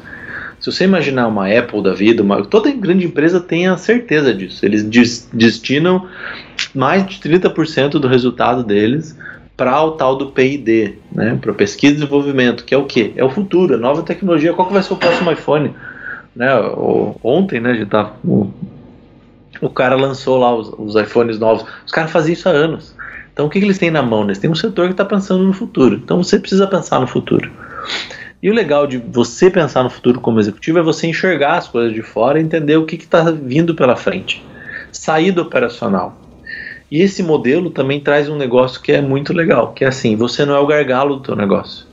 Se 0.60 0.70
você 0.70 0.84
imaginar 0.84 1.26
uma 1.26 1.48
Apple 1.48 1.82
da 1.82 1.94
vida, 1.94 2.22
uma, 2.22 2.44
toda 2.44 2.70
grande 2.70 3.06
empresa 3.06 3.40
tem 3.40 3.66
a 3.66 3.78
certeza 3.78 4.34
disso. 4.34 4.64
Eles 4.64 4.84
destinam 5.32 6.06
mais 6.74 7.06
de 7.06 7.16
30% 7.16 7.92
do 7.92 8.06
resultado 8.06 8.62
deles 8.62 9.18
para 9.56 9.82
o 9.82 9.92
tal 9.92 10.16
do 10.16 10.32
P&D, 10.32 10.98
né? 11.10 11.38
para 11.40 11.54
pesquisa 11.54 11.94
e 11.94 11.96
desenvolvimento, 11.96 12.64
que 12.66 12.74
é 12.74 12.78
o 12.78 12.84
que? 12.84 13.14
É 13.16 13.24
o 13.24 13.30
futuro, 13.30 13.74
a 13.74 13.78
nova 13.78 14.02
tecnologia. 14.02 14.52
Qual 14.52 14.68
que 14.68 14.74
vai 14.74 14.82
ser 14.82 14.92
o 14.92 14.96
próximo 14.96 15.32
iPhone? 15.32 15.74
Né? 16.36 16.54
O, 16.60 17.16
ontem, 17.22 17.58
né, 17.58 17.70
a 17.70 17.74
gente 17.74 17.88
tá, 17.88 18.12
o, 18.22 18.50
o 19.62 19.70
cara 19.70 19.96
lançou 19.96 20.38
lá 20.38 20.54
os, 20.54 20.70
os 20.76 20.94
iPhones 20.94 21.38
novos. 21.38 21.64
Os 21.86 21.92
caras 21.92 22.10
faziam 22.10 22.34
isso 22.34 22.50
há 22.50 22.52
anos. 22.52 22.94
Então 23.34 23.46
o 23.46 23.50
que, 23.50 23.58
que 23.58 23.66
eles 23.66 23.78
têm 23.78 23.90
na 23.90 24.00
mão? 24.00 24.22
Eles 24.22 24.38
têm 24.38 24.48
um 24.48 24.54
setor 24.54 24.86
que 24.86 24.92
está 24.92 25.04
pensando 25.04 25.42
no 25.44 25.52
futuro. 25.52 25.96
Então 25.96 26.22
você 26.22 26.38
precisa 26.38 26.66
pensar 26.66 27.00
no 27.00 27.06
futuro. 27.06 27.50
E 28.40 28.48
o 28.48 28.54
legal 28.54 28.86
de 28.86 28.98
você 28.98 29.50
pensar 29.50 29.82
no 29.82 29.90
futuro 29.90 30.20
como 30.20 30.38
executivo 30.38 30.78
é 30.78 30.82
você 30.82 31.08
enxergar 31.08 31.56
as 31.56 31.68
coisas 31.68 31.92
de 31.92 32.02
fora 32.02 32.38
e 32.38 32.42
entender 32.42 32.76
o 32.76 32.86
que 32.86 32.94
está 32.94 33.30
vindo 33.30 33.74
pela 33.74 33.96
frente. 33.96 34.42
Sair 34.92 35.32
do 35.32 35.42
operacional. 35.42 36.16
E 36.90 37.00
esse 37.00 37.22
modelo 37.24 37.70
também 37.70 37.98
traz 37.98 38.28
um 38.28 38.36
negócio 38.36 38.80
que 38.80 38.92
é 38.92 39.00
muito 39.00 39.32
legal, 39.32 39.72
que 39.72 39.84
é 39.84 39.88
assim, 39.88 40.14
você 40.14 40.44
não 40.44 40.54
é 40.54 40.60
o 40.60 40.66
gargalo 40.66 41.16
do 41.16 41.26
seu 41.26 41.34
negócio. 41.34 41.86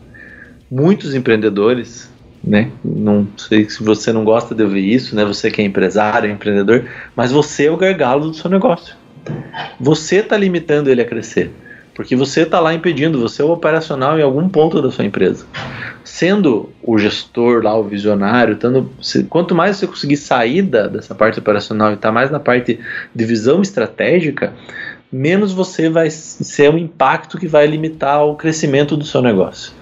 Muitos 0.70 1.16
empreendedores, 1.16 2.12
né, 2.44 2.70
não 2.84 3.28
sei 3.36 3.68
se 3.68 3.84
você 3.84 4.14
não 4.14 4.24
gosta 4.24 4.54
de 4.54 4.62
ouvir 4.62 4.94
isso, 4.94 5.16
né, 5.16 5.26
você 5.26 5.50
que 5.50 5.62
é 5.62 5.66
empresário, 5.66 6.30
é 6.30 6.34
empreendedor, 6.34 6.86
mas 7.16 7.32
você 7.32 7.66
é 7.66 7.72
o 7.72 7.78
gargalo 7.78 8.30
do 8.30 8.36
seu 8.36 8.50
negócio. 8.50 8.96
Você 9.80 10.18
está 10.18 10.38
limitando 10.38 10.90
ele 10.90 11.02
a 11.02 11.06
crescer. 11.06 11.52
Porque 11.94 12.16
você 12.16 12.42
está 12.42 12.60
lá 12.60 12.74
impedindo, 12.74 13.20
você 13.20 13.42
é 13.42 13.46
o 13.46 13.52
operacional 13.52 14.18
em 14.18 14.24
algum 14.24 14.48
ponto 14.48 14.82
da 14.82 14.90
sua 14.90 15.06
empresa. 15.06 15.46
Sendo 16.04 16.70
o 16.82 16.98
gestor 16.98 17.64
lá, 17.64 17.78
o 17.78 17.84
visionário, 17.84 18.58
se, 19.02 19.26
quanto 19.26 19.54
mais 19.54 19.78
você 19.78 19.88
conseguir 19.88 20.18
sair 20.18 20.62
da, 20.62 20.88
dessa 20.88 21.14
parte 21.14 21.40
operacional 21.40 21.92
e 21.92 21.96
estar 21.96 22.08
tá 22.08 22.12
mais 22.14 22.32
na 22.32 22.40
parte 22.40 22.80
de 23.14 23.26
visão 23.26 23.62
estratégica, 23.62 24.54
menos 25.12 25.52
você 25.52 25.90
vai 25.90 26.10
ser 26.10 26.72
um 26.72 26.78
impacto 26.78 27.38
que 27.38 27.48
vai 27.48 27.68
limitar 27.68 28.26
o 28.26 28.36
crescimento 28.36 28.96
do 28.96 29.04
seu 29.04 29.22
negócio. 29.22 29.74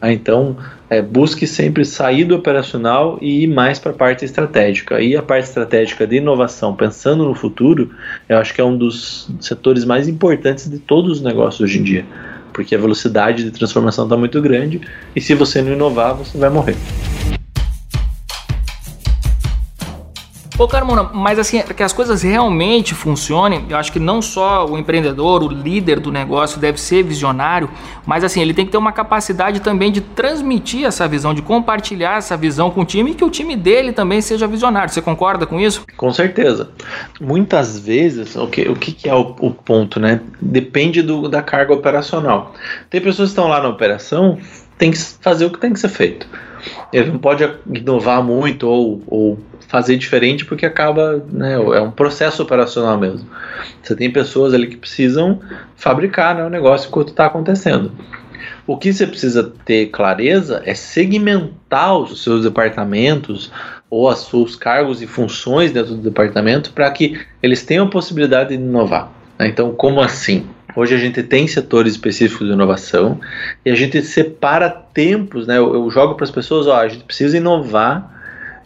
Ah, 0.00 0.10
então, 0.10 0.56
é, 0.88 1.02
busque 1.02 1.46
sempre 1.46 1.84
sair 1.84 2.24
do 2.24 2.34
operacional 2.34 3.18
e 3.20 3.44
ir 3.44 3.46
mais 3.46 3.78
para 3.78 3.90
a 3.90 3.94
parte 3.94 4.24
estratégica. 4.24 5.00
E 5.00 5.14
a 5.14 5.22
parte 5.22 5.44
estratégica 5.44 6.06
de 6.06 6.16
inovação, 6.16 6.74
pensando 6.74 7.24
no 7.24 7.34
futuro, 7.34 7.90
eu 8.26 8.38
acho 8.38 8.54
que 8.54 8.60
é 8.60 8.64
um 8.64 8.76
dos 8.76 9.28
setores 9.40 9.84
mais 9.84 10.08
importantes 10.08 10.70
de 10.70 10.78
todos 10.78 11.18
os 11.18 11.22
negócios 11.22 11.60
hoje 11.60 11.78
em 11.78 11.82
dia. 11.82 12.06
Porque 12.52 12.74
a 12.74 12.78
velocidade 12.78 13.44
de 13.44 13.50
transformação 13.50 14.04
está 14.04 14.16
muito 14.16 14.40
grande 14.40 14.80
e 15.14 15.20
se 15.20 15.34
você 15.34 15.60
não 15.60 15.72
inovar, 15.72 16.14
você 16.14 16.38
vai 16.38 16.48
morrer. 16.48 16.76
Pô, 20.60 20.68
Carmona, 20.68 21.04
mas 21.14 21.38
assim, 21.38 21.58
para 21.62 21.72
que 21.72 21.82
as 21.82 21.90
coisas 21.90 22.20
realmente 22.20 22.94
funcionem, 22.94 23.64
eu 23.70 23.78
acho 23.78 23.90
que 23.90 23.98
não 23.98 24.20
só 24.20 24.66
o 24.66 24.76
empreendedor, 24.76 25.42
o 25.42 25.48
líder 25.48 25.98
do 25.98 26.12
negócio 26.12 26.60
deve 26.60 26.78
ser 26.78 27.02
visionário, 27.02 27.70
mas 28.04 28.22
assim, 28.22 28.42
ele 28.42 28.52
tem 28.52 28.66
que 28.66 28.70
ter 28.70 28.76
uma 28.76 28.92
capacidade 28.92 29.60
também 29.60 29.90
de 29.90 30.02
transmitir 30.02 30.84
essa 30.84 31.08
visão, 31.08 31.32
de 31.32 31.40
compartilhar 31.40 32.18
essa 32.18 32.36
visão 32.36 32.70
com 32.70 32.82
o 32.82 32.84
time 32.84 33.12
e 33.12 33.14
que 33.14 33.24
o 33.24 33.30
time 33.30 33.56
dele 33.56 33.90
também 33.90 34.20
seja 34.20 34.46
visionário. 34.46 34.92
Você 34.92 35.00
concorda 35.00 35.46
com 35.46 35.58
isso? 35.58 35.82
Com 35.96 36.12
certeza. 36.12 36.68
Muitas 37.18 37.78
vezes, 37.78 38.36
o 38.36 38.46
que, 38.46 38.68
o 38.68 38.76
que 38.76 39.08
é 39.08 39.14
o, 39.14 39.34
o 39.40 39.50
ponto, 39.50 39.98
né? 39.98 40.20
Depende 40.42 41.00
do, 41.00 41.26
da 41.26 41.40
carga 41.40 41.72
operacional. 41.72 42.52
Tem 42.90 43.00
pessoas 43.00 43.30
que 43.30 43.32
estão 43.32 43.48
lá 43.48 43.62
na 43.62 43.68
operação, 43.70 44.36
tem 44.76 44.90
que 44.90 44.98
fazer 44.98 45.46
o 45.46 45.50
que 45.50 45.58
tem 45.58 45.72
que 45.72 45.80
ser 45.80 45.88
feito. 45.88 46.26
Ele 46.92 47.12
não 47.12 47.18
pode 47.18 47.48
inovar 47.72 48.22
muito 48.22 48.68
ou, 48.68 49.02
ou 49.06 49.38
fazer 49.70 49.96
diferente 49.96 50.44
porque 50.44 50.66
acaba, 50.66 51.24
né, 51.30 51.54
é 51.54 51.80
um 51.80 51.92
processo 51.92 52.42
operacional 52.42 52.98
mesmo. 52.98 53.30
Você 53.80 53.94
tem 53.94 54.10
pessoas 54.10 54.52
ali 54.52 54.66
que 54.66 54.76
precisam 54.76 55.40
fabricar 55.76 56.34
né, 56.34 56.44
o 56.44 56.50
negócio 56.50 56.88
enquanto 56.88 57.10
está 57.10 57.26
acontecendo. 57.26 57.92
O 58.66 58.76
que 58.76 58.92
você 58.92 59.06
precisa 59.06 59.52
ter 59.64 59.86
clareza 59.86 60.60
é 60.66 60.74
segmentar 60.74 61.96
os 61.96 62.20
seus 62.20 62.42
departamentos 62.42 63.52
ou 63.88 64.10
os 64.10 64.26
seus 64.26 64.56
cargos 64.56 65.00
e 65.02 65.06
funções 65.06 65.70
dentro 65.70 65.94
do 65.94 66.02
departamento 66.02 66.72
para 66.72 66.90
que 66.90 67.20
eles 67.40 67.64
tenham 67.64 67.86
a 67.86 67.90
possibilidade 67.90 68.48
de 68.48 68.56
inovar. 68.56 69.12
Né? 69.38 69.46
Então, 69.46 69.72
como 69.72 70.00
assim? 70.00 70.46
Hoje 70.74 70.96
a 70.96 70.98
gente 70.98 71.22
tem 71.22 71.46
setores 71.46 71.92
específicos 71.92 72.48
de 72.48 72.52
inovação 72.52 73.20
e 73.64 73.70
a 73.70 73.74
gente 73.76 74.02
separa 74.02 74.68
tempos, 74.68 75.46
né? 75.46 75.58
Eu, 75.58 75.74
eu 75.74 75.90
jogo 75.90 76.14
para 76.14 76.24
as 76.24 76.30
pessoas, 76.30 76.66
ó, 76.66 76.76
a 76.76 76.88
gente 76.88 77.04
precisa 77.04 77.36
inovar 77.36 78.19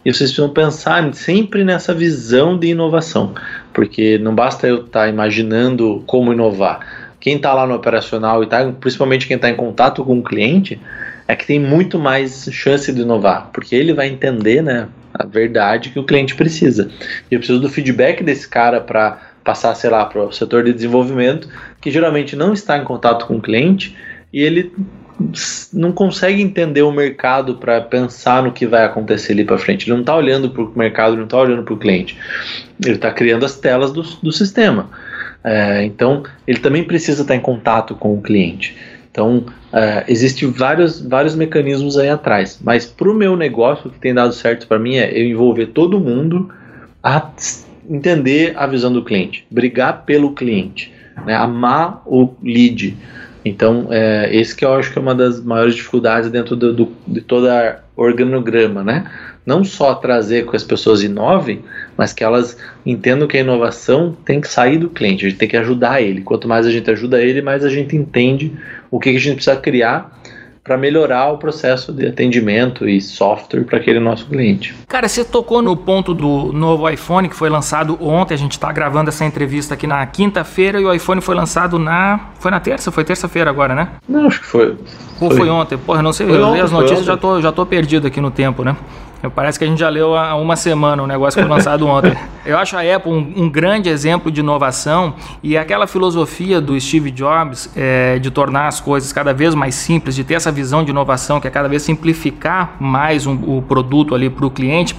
e 0.05 0.13
vocês 0.13 0.29
precisam 0.29 0.49
pensar 0.49 1.11
sempre 1.15 1.63
nessa 1.63 1.93
visão 1.93 2.57
de 2.57 2.67
inovação, 2.67 3.33
porque 3.73 4.19
não 4.19 4.35
basta 4.35 4.67
eu 4.67 4.85
estar 4.85 5.01
tá 5.01 5.07
imaginando 5.09 6.03
como 6.05 6.31
inovar. 6.31 7.09
Quem 7.19 7.37
está 7.37 7.51
lá 7.55 7.65
no 7.65 7.73
operacional 7.73 8.43
e 8.43 8.47
tá, 8.47 8.71
principalmente 8.79 9.27
quem 9.27 9.35
está 9.35 9.49
em 9.49 9.55
contato 9.55 10.05
com 10.05 10.19
o 10.19 10.23
cliente, 10.23 10.79
é 11.27 11.35
que 11.35 11.47
tem 11.47 11.59
muito 11.59 11.97
mais 11.97 12.47
chance 12.51 12.93
de 12.93 13.01
inovar, 13.01 13.49
porque 13.51 13.75
ele 13.75 13.93
vai 13.93 14.07
entender, 14.07 14.61
né, 14.61 14.87
a 15.11 15.25
verdade 15.25 15.89
que 15.89 15.97
o 15.97 16.03
cliente 16.03 16.35
precisa. 16.35 16.91
E 17.31 17.33
eu 17.33 17.39
preciso 17.39 17.59
do 17.59 17.69
feedback 17.69 18.23
desse 18.23 18.47
cara 18.47 18.79
para 18.79 19.19
passar, 19.43 19.73
sei 19.73 19.89
lá, 19.89 20.05
para 20.05 20.23
o 20.23 20.31
setor 20.31 20.63
de 20.63 20.73
desenvolvimento, 20.73 21.49
que 21.81 21.89
geralmente 21.89 22.35
não 22.35 22.53
está 22.53 22.77
em 22.77 22.83
contato 22.83 23.25
com 23.25 23.37
o 23.37 23.41
cliente 23.41 23.95
e 24.31 24.41
ele 24.41 24.71
não 25.73 25.91
consegue 25.91 26.41
entender 26.41 26.81
o 26.81 26.91
mercado 26.91 27.55
para 27.55 27.79
pensar 27.81 28.43
no 28.43 28.51
que 28.51 28.65
vai 28.65 28.83
acontecer 28.83 29.33
ali 29.33 29.45
para 29.45 29.57
frente. 29.57 29.85
Ele 29.85 29.93
não 29.93 30.01
está 30.01 30.15
olhando 30.15 30.49
para 30.49 30.61
o 30.61 30.71
mercado, 30.75 31.15
não 31.15 31.23
está 31.23 31.37
olhando 31.37 31.63
para 31.63 31.73
o 31.73 31.77
cliente. 31.77 32.17
Ele 32.83 32.95
está 32.95 33.11
criando 33.11 33.45
as 33.45 33.57
telas 33.57 33.91
do, 33.91 34.01
do 34.01 34.31
sistema. 34.31 34.89
É, 35.43 35.83
então, 35.85 36.23
ele 36.45 36.59
também 36.59 36.83
precisa 36.83 37.21
estar 37.21 37.35
em 37.35 37.39
contato 37.39 37.95
com 37.95 38.13
o 38.13 38.21
cliente. 38.21 38.75
Então, 39.09 39.45
é, 39.71 40.03
existem 40.07 40.51
vários, 40.51 40.99
vários 40.99 41.35
mecanismos 41.35 41.97
aí 41.97 42.09
atrás. 42.09 42.59
Mas 42.61 42.85
para 42.85 43.09
o 43.09 43.13
meu 43.13 43.37
negócio, 43.37 43.87
o 43.87 43.91
que 43.91 43.99
tem 43.99 44.13
dado 44.13 44.33
certo 44.33 44.67
para 44.67 44.77
mim 44.77 44.95
é 44.95 45.17
eu 45.17 45.25
envolver 45.25 45.67
todo 45.67 45.99
mundo 45.99 46.51
a 47.01 47.31
entender 47.89 48.53
a 48.57 48.65
visão 48.67 48.91
do 48.91 49.03
cliente, 49.03 49.45
brigar 49.49 50.03
pelo 50.05 50.33
cliente, 50.33 50.91
né, 51.25 51.35
amar 51.35 52.01
o 52.05 52.33
lead 52.43 52.97
então, 53.45 53.89
é, 53.91 54.35
esse 54.35 54.55
que 54.55 54.65
eu 54.65 54.73
acho 54.73 54.91
que 54.91 54.97
é 54.97 55.01
uma 55.01 55.13
das 55.13 55.39
maiores 55.39 55.75
dificuldades 55.75 56.31
dentro 56.31 56.55
do, 56.55 56.73
do, 56.73 56.91
de 57.07 57.21
toda 57.21 57.83
organograma, 57.95 58.83
né? 58.83 59.05
Não 59.45 59.63
só 59.63 59.93
trazer 59.93 60.49
que 60.49 60.55
as 60.55 60.63
pessoas 60.63 61.03
inovem, 61.03 61.63
mas 61.95 62.11
que 62.11 62.23
elas 62.23 62.57
entendam 62.83 63.27
que 63.27 63.37
a 63.37 63.41
inovação 63.41 64.17
tem 64.25 64.41
que 64.41 64.47
sair 64.47 64.79
do 64.79 64.89
cliente, 64.89 65.23
a 65.23 65.29
gente 65.29 65.37
tem 65.37 65.47
que 65.47 65.55
ajudar 65.55 66.01
ele. 66.01 66.21
Quanto 66.21 66.47
mais 66.47 66.65
a 66.65 66.71
gente 66.71 66.89
ajuda 66.89 67.21
ele, 67.21 67.43
mais 67.43 67.63
a 67.63 67.69
gente 67.69 67.95
entende 67.95 68.51
o 68.89 68.99
que, 68.99 69.11
que 69.11 69.17
a 69.17 69.19
gente 69.19 69.35
precisa 69.35 69.55
criar 69.55 70.19
para 70.65 70.79
melhorar 70.79 71.31
o 71.31 71.37
processo 71.37 71.93
de 71.93 72.07
atendimento 72.07 72.89
e 72.89 72.99
software 72.99 73.63
para 73.65 73.77
aquele 73.77 73.99
nosso 73.99 74.25
cliente. 74.25 74.73
Cara, 74.87 75.07
você 75.07 75.23
tocou 75.23 75.61
no 75.61 75.77
ponto 75.77 76.11
do 76.11 76.51
novo 76.51 76.89
iPhone 76.89 77.29
que 77.29 77.35
foi 77.35 77.51
lançado 77.51 77.95
ontem. 78.01 78.33
A 78.33 78.37
gente 78.37 78.53
está 78.53 78.71
gravando 78.71 79.09
essa 79.09 79.23
entrevista 79.23 79.75
aqui 79.75 79.85
na 79.85 80.03
quinta-feira 80.07 80.81
e 80.81 80.85
o 80.85 80.91
iPhone 80.91 81.21
foi 81.21 81.35
lançado 81.35 81.77
na. 81.77 82.31
Foi 82.39 82.49
na 82.49 82.59
terça? 82.59 82.91
Foi 82.91 83.03
terça-feira 83.03 83.47
agora, 83.47 83.75
né? 83.75 83.89
Não, 84.09 84.25
acho 84.25 84.39
que 84.39 84.47
foi. 84.47 84.75
Ou 85.21 85.29
foi, 85.29 85.37
foi 85.37 85.49
ontem? 85.49 85.77
Porra, 85.77 86.01
não 86.01 86.11
sei. 86.11 86.25
Foi 86.25 86.35
eu 86.35 86.47
ontem, 86.47 86.61
as 86.61 86.71
notícias 86.71 87.05
já 87.05 87.15
tô, 87.15 87.39
já 87.39 87.51
tô 87.51 87.63
perdido 87.63 88.07
aqui 88.07 88.19
no 88.19 88.31
tempo, 88.31 88.63
né? 88.63 88.75
Parece 89.31 89.57
que 89.57 89.65
a 89.65 89.67
gente 89.67 89.79
já 89.79 89.89
leu 89.89 90.15
há 90.15 90.35
uma 90.35 90.55
semana, 90.55 91.01
o 91.03 91.07
negócio 91.07 91.41
foi 91.41 91.49
lançado 91.49 91.85
ontem. 91.87 92.15
Eu 92.45 92.57
acho 92.57 92.75
a 92.77 92.81
Apple 92.81 93.11
um, 93.11 93.33
um, 93.43 93.49
grande 93.49 93.89
exemplo 93.89 94.31
de 94.31 94.39
inovação 94.39 95.15
e 95.41 95.57
aquela 95.57 95.87
filosofia 95.87 96.61
do 96.61 96.79
Steve 96.79 97.11
Jobs 97.11 97.69
é, 97.75 98.19
de 98.19 98.29
tornar 98.31 98.67
as 98.67 98.79
coisas 98.79 99.11
cada 99.11 99.33
vez 99.33 99.55
mais 99.55 99.75
simples, 99.75 100.15
de 100.15 100.23
ter 100.23 100.35
essa 100.35 100.51
visão 100.51 100.83
de 100.83 100.91
inovação 100.91 101.39
que 101.39 101.47
é 101.47 101.51
cada 101.51 101.67
vez 101.67 101.83
simplificar 101.83 102.75
mais 102.79 103.25
um, 103.25 103.33
o 103.33 103.61
produto 103.61 104.13
ali 104.13 104.29
para 104.29 104.45
o 104.45 104.51
cliente 104.51 104.95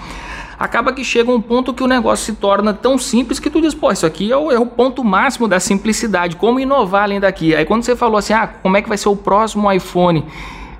acaba 0.58 0.92
que 0.92 1.04
chega 1.04 1.30
um 1.30 1.40
ponto 1.40 1.74
que 1.74 1.82
o 1.82 1.86
negócio 1.86 2.24
se 2.24 2.32
torna 2.40 2.72
tão 2.72 2.98
simples 2.98 3.38
que 3.38 3.50
tu 3.50 3.60
diz, 3.60 3.74
pô, 3.74 3.92
isso 3.92 4.06
aqui 4.06 4.32
é 4.32 4.36
o, 4.36 4.50
é 4.50 4.58
o 4.58 4.66
ponto 4.66 5.04
máximo 5.04 5.46
da 5.46 5.60
simplicidade, 5.60 6.36
como 6.36 6.58
inovar 6.58 7.04
além 7.04 7.20
daqui. 7.20 7.54
Aí 7.54 7.64
quando 7.64 7.82
você 7.82 7.94
falou 7.94 8.16
assim, 8.16 8.32
ah, 8.32 8.46
como 8.46 8.76
é 8.76 8.82
que 8.82 8.88
vai 8.88 8.96
ser 8.96 9.08
o 9.08 9.16
próximo 9.16 9.70
iPhone? 9.70 10.24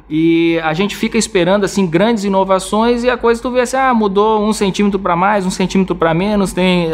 E 0.08 0.60
a 0.62 0.72
gente 0.72 0.94
fica 0.94 1.18
esperando 1.18 1.64
assim 1.64 1.86
grandes 1.86 2.22
inovações 2.22 3.02
e 3.02 3.10
a 3.10 3.16
coisa 3.16 3.42
tu 3.42 3.50
vê 3.50 3.60
assim, 3.60 3.76
ah, 3.76 3.92
mudou 3.92 4.40
um 4.46 4.52
centímetro 4.52 4.98
para 5.00 5.16
mais, 5.16 5.44
um 5.44 5.50
centímetro 5.50 5.96
para 5.96 6.14
menos, 6.14 6.52
tem 6.52 6.88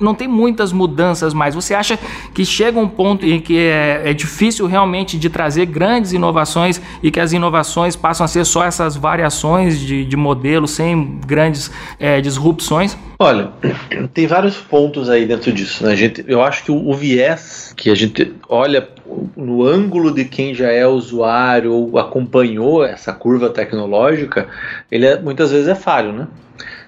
não 0.00 0.14
tem 0.14 0.28
muitas 0.28 0.72
mudanças 0.72 1.32
mais. 1.34 1.54
Você 1.54 1.74
acha 1.74 1.98
que 2.34 2.44
chega 2.44 2.78
um 2.78 2.88
ponto 2.88 3.24
em 3.24 3.40
que 3.40 3.58
é, 3.58 4.02
é, 4.04 4.12
difícil 4.12 4.66
realmente 4.66 5.18
de 5.18 5.28
trazer 5.30 5.66
grandes 5.66 6.12
inovações 6.12 6.80
e 7.02 7.10
que 7.10 7.20
as 7.20 7.32
inovações 7.32 7.96
passam 7.96 8.24
a 8.24 8.28
ser 8.28 8.44
só 8.44 8.64
essas 8.64 8.96
variações 8.96 9.78
de, 9.78 10.04
de 10.04 10.16
modelo 10.16 10.66
sem 10.66 11.18
grandes 11.26 11.70
é, 11.98 12.20
disrupções? 12.20 12.96
Olha, 13.18 13.50
tem 14.12 14.26
vários 14.26 14.56
pontos 14.56 15.08
aí 15.08 15.26
dentro 15.26 15.52
disso. 15.52 15.84
Né? 15.84 15.92
A 15.92 15.96
gente, 15.96 16.24
eu 16.26 16.42
acho 16.42 16.64
que 16.64 16.70
o, 16.70 16.88
o 16.88 16.94
viés 16.94 17.72
que 17.76 17.90
a 17.90 17.94
gente 17.94 18.32
olha 18.48 18.88
no 19.36 19.64
ângulo 19.64 20.12
de 20.12 20.24
quem 20.24 20.54
já 20.54 20.70
é 20.70 20.86
usuário 20.86 21.72
ou 21.72 21.98
acompanhou 21.98 22.84
essa 22.84 23.12
curva 23.12 23.50
tecnológica, 23.50 24.48
ele 24.90 25.06
é, 25.06 25.20
muitas 25.20 25.50
vezes 25.50 25.68
é 25.68 25.74
falho, 25.74 26.12
né? 26.12 26.28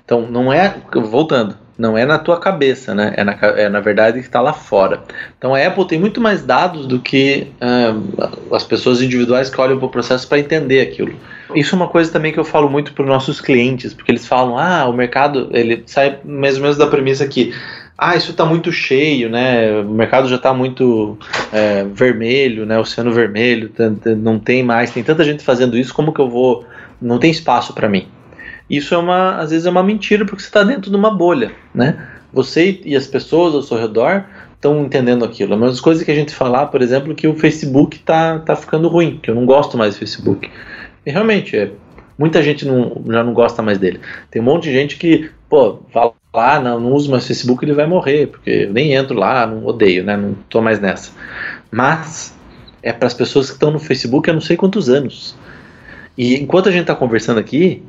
Então, 0.05 0.23
não 0.31 0.53
é. 0.53 0.77
Voltando, 0.95 1.57
não 1.79 1.97
é 1.97 2.07
na 2.07 2.19
tua 2.19 2.39
cabeça, 2.39 2.95
né? 2.95 3.13
É 3.17 3.25
na, 3.25 3.33
é, 3.33 3.69
na 3.69 3.81
verdade 3.81 4.21
que 4.21 4.27
está 4.27 4.41
lá 4.41 4.53
fora. 4.53 5.03
Então 5.37 5.55
a 5.55 5.65
Apple 5.65 5.87
tem 5.87 5.99
muito 5.99 6.21
mais 6.21 6.43
dados 6.43 6.87
do 6.87 6.99
que 6.99 7.49
uh, 7.61 8.55
as 8.55 8.65
pessoas 8.65 9.03
individuais 9.03 9.51
que 9.51 9.61
olham 9.61 9.77
para 9.77 9.87
o 9.87 9.91
processo 9.91 10.27
para 10.27 10.39
entender 10.39 10.81
aquilo. 10.81 11.15
Isso 11.55 11.75
é 11.75 11.77
uma 11.77 11.89
coisa 11.89 12.11
também 12.11 12.33
que 12.33 12.39
eu 12.39 12.45
falo 12.45 12.69
muito 12.69 12.93
para 12.93 13.03
os 13.03 13.09
nossos 13.09 13.41
clientes, 13.41 13.95
porque 13.95 14.11
eles 14.11 14.27
falam, 14.27 14.59
ah, 14.59 14.87
o 14.89 14.93
mercado, 14.93 15.49
ele 15.53 15.83
sai 15.87 16.19
mais 16.25 16.57
ou 16.57 16.63
menos 16.63 16.77
da 16.77 16.87
premissa 16.87 17.27
que 17.27 17.55
ah, 17.99 18.15
isso 18.15 18.33
está 18.33 18.45
muito 18.45 18.71
cheio, 18.71 19.31
né? 19.31 19.81
O 19.81 19.91
mercado 19.91 20.29
já 20.29 20.37
está 20.37 20.53
muito 20.53 21.19
é, 21.53 21.85
vermelho, 21.85 22.67
né? 22.67 22.79
Oceano 22.79 23.13
vermelho, 23.13 23.71
não 24.19 24.39
tem 24.39 24.63
mais, 24.63 24.91
tem 24.91 25.03
tanta 25.03 25.25
gente 25.25 25.43
fazendo 25.43 25.79
isso, 25.79 25.95
como 25.95 26.13
que 26.13 26.21
eu 26.21 26.29
vou? 26.29 26.65
Não 27.01 27.19
tem 27.19 27.31
espaço 27.31 27.73
para 27.73 27.89
mim. 27.89 28.07
Isso 28.69 28.95
é 28.95 28.99
uma, 28.99 29.37
às 29.37 29.51
vezes 29.51 29.67
é 29.67 29.71
uma 29.71 29.83
mentira 29.83 30.25
porque 30.25 30.43
você 30.43 30.49
está 30.49 30.63
dentro 30.63 30.91
de 30.91 30.97
uma 30.97 31.11
bolha, 31.11 31.53
né? 31.75 32.09
Você 32.33 32.81
e 32.85 32.97
as 32.97 33.07
pessoas 33.07 33.55
ao 33.55 33.63
seu 33.63 33.79
redor 33.79 34.25
estão 34.55 34.85
entendendo 34.85 35.25
aquilo. 35.25 35.55
É 35.55 35.57
uma 35.57 35.69
das 35.69 35.81
coisas 35.81 36.03
que 36.03 36.11
a 36.11 36.15
gente 36.15 36.35
falar, 36.35 36.67
por 36.67 36.83
exemplo, 36.83 37.15
que 37.15 37.29
o 37.29 37.37
Facebook 37.37 38.01
tá, 38.01 38.41
tá 38.41 38.57
ficando 38.57 38.89
ruim, 38.89 39.19
que 39.23 39.31
eu 39.31 39.35
não 39.35 39.47
gosto 39.47 39.79
mais 39.79 39.95
do 39.95 39.99
Facebook. 39.99 40.51
E 41.05 41.11
realmente, 41.11 41.57
é, 41.57 41.71
muita 42.19 42.43
gente 42.43 42.67
não, 42.67 43.03
já 43.07 43.23
não 43.23 43.33
gosta 43.33 43.63
mais 43.63 43.79
dele. 43.79 44.01
Tem 44.31 44.43
um 44.43 44.45
monte 44.45 44.65
de 44.65 44.73
gente 44.73 44.97
que, 44.97 45.31
pô, 45.49 45.81
fala 45.93 46.13
lá, 46.35 46.61
não, 46.61 46.81
não 46.81 46.93
uso 46.93 47.11
mais 47.11 47.27
Facebook, 47.27 47.65
ele 47.65 47.73
vai 47.73 47.87
morrer, 47.87 48.27
porque 48.27 48.51
eu 48.51 48.73
nem 48.73 48.95
entro 48.95 49.17
lá, 49.17 49.47
não 49.47 49.65
odeio, 49.65 50.03
né? 50.03 50.17
Não 50.17 50.35
tô 50.49 50.61
mais 50.61 50.81
nessa. 50.81 51.13
Mas 51.71 52.37
é 52.83 52.93
para 52.93 53.07
as 53.07 53.15
pessoas 53.15 53.47
que 53.49 53.55
estão 53.55 53.71
no 53.71 53.79
Facebook 53.79 54.29
há 54.29 54.33
não 54.33 54.41
sei 54.41 54.57
quantos 54.57 54.89
anos. 54.89 55.37
E 56.19 56.35
enquanto 56.37 56.69
a 56.69 56.73
gente 56.73 56.83
está 56.83 56.95
conversando 56.95 57.39
aqui, 57.39 57.83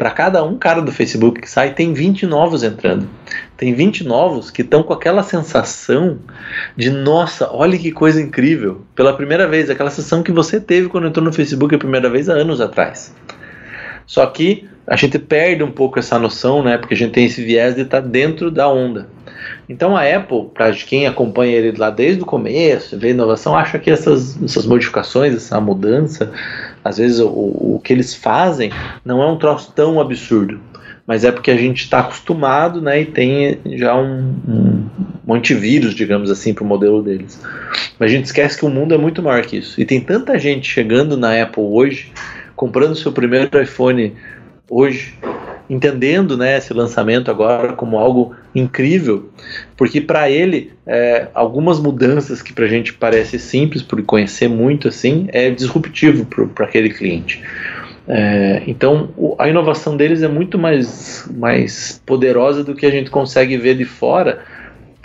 para 0.00 0.10
cada 0.12 0.42
um 0.42 0.56
cara 0.56 0.80
do 0.80 0.90
Facebook 0.90 1.42
que 1.42 1.50
sai, 1.50 1.74
tem 1.74 1.92
20 1.92 2.24
novos 2.24 2.62
entrando. 2.62 3.06
Tem 3.54 3.74
20 3.74 4.02
novos 4.04 4.50
que 4.50 4.62
estão 4.62 4.82
com 4.82 4.94
aquela 4.94 5.22
sensação 5.22 6.20
de 6.74 6.88
nossa, 6.88 7.50
olha 7.52 7.76
que 7.76 7.92
coisa 7.92 8.18
incrível. 8.18 8.80
Pela 8.94 9.12
primeira 9.12 9.46
vez, 9.46 9.68
aquela 9.68 9.90
sensação 9.90 10.22
que 10.22 10.32
você 10.32 10.58
teve 10.58 10.88
quando 10.88 11.06
entrou 11.06 11.22
no 11.22 11.30
Facebook 11.30 11.74
a 11.74 11.78
primeira 11.78 12.08
vez 12.08 12.30
há 12.30 12.32
anos 12.32 12.62
atrás. 12.62 13.14
Só 14.06 14.24
que 14.24 14.66
a 14.86 14.96
gente 14.96 15.18
perde 15.18 15.62
um 15.62 15.70
pouco 15.70 15.98
essa 15.98 16.18
noção, 16.18 16.62
né? 16.62 16.78
Porque 16.78 16.94
a 16.94 16.96
gente 16.96 17.12
tem 17.12 17.26
esse 17.26 17.44
viés 17.44 17.74
de 17.74 17.82
estar 17.82 18.00
tá 18.00 18.08
dentro 18.08 18.50
da 18.50 18.70
onda. 18.70 19.06
Então 19.68 19.96
a 19.96 20.02
Apple, 20.02 20.46
para 20.54 20.72
quem 20.72 21.06
acompanha 21.06 21.56
ele 21.56 21.76
lá 21.76 21.90
desde 21.90 22.22
o 22.22 22.26
começo, 22.26 22.98
vê 22.98 23.10
inovação, 23.10 23.54
acha 23.54 23.78
que 23.78 23.90
essas, 23.90 24.42
essas 24.42 24.64
modificações, 24.64 25.34
essa 25.34 25.60
mudança, 25.60 26.32
às 26.84 26.98
vezes 26.98 27.20
o, 27.20 27.28
o 27.28 27.80
que 27.82 27.92
eles 27.92 28.14
fazem 28.14 28.70
não 29.04 29.22
é 29.22 29.26
um 29.26 29.36
troço 29.36 29.72
tão 29.74 30.00
absurdo, 30.00 30.60
mas 31.06 31.24
é 31.24 31.32
porque 31.32 31.50
a 31.50 31.56
gente 31.56 31.82
está 31.82 32.00
acostumado 32.00 32.80
né, 32.80 33.02
e 33.02 33.06
tem 33.06 33.58
já 33.76 33.96
um, 33.96 34.88
um, 35.26 35.34
antivírus, 35.34 35.94
digamos 35.94 36.30
assim, 36.30 36.54
para 36.54 36.64
o 36.64 36.66
modelo 36.66 37.02
deles. 37.02 37.40
Mas 37.98 38.10
a 38.10 38.14
gente 38.14 38.26
esquece 38.26 38.58
que 38.58 38.64
o 38.64 38.70
mundo 38.70 38.94
é 38.94 38.98
muito 38.98 39.22
maior 39.22 39.42
que 39.42 39.56
isso. 39.56 39.80
E 39.80 39.84
tem 39.84 40.00
tanta 40.00 40.38
gente 40.38 40.68
chegando 40.68 41.16
na 41.16 41.42
Apple 41.42 41.62
hoje, 41.62 42.12
comprando 42.54 42.94
seu 42.94 43.12
primeiro 43.12 43.60
iPhone 43.60 44.14
hoje, 44.68 45.14
entendendo 45.68 46.36
né, 46.36 46.58
esse 46.58 46.72
lançamento 46.72 47.30
agora 47.30 47.72
como 47.72 47.98
algo 47.98 48.34
incrível, 48.54 49.30
porque 49.76 50.00
para 50.00 50.30
ele 50.30 50.72
é, 50.86 51.28
algumas 51.34 51.78
mudanças 51.78 52.42
que 52.42 52.52
para 52.52 52.64
a 52.64 52.68
gente 52.68 52.92
parece 52.92 53.38
simples 53.38 53.82
por 53.82 54.02
conhecer 54.02 54.48
muito 54.48 54.88
assim 54.88 55.28
é 55.32 55.50
disruptivo 55.50 56.26
para 56.54 56.66
aquele 56.66 56.90
cliente. 56.90 57.42
É, 58.08 58.62
então 58.66 59.10
o, 59.16 59.36
a 59.38 59.48
inovação 59.48 59.96
deles 59.96 60.22
é 60.22 60.28
muito 60.28 60.58
mais, 60.58 61.28
mais 61.32 62.02
poderosa 62.04 62.64
do 62.64 62.74
que 62.74 62.84
a 62.84 62.90
gente 62.90 63.10
consegue 63.10 63.56
ver 63.56 63.76
de 63.76 63.84
fora, 63.84 64.40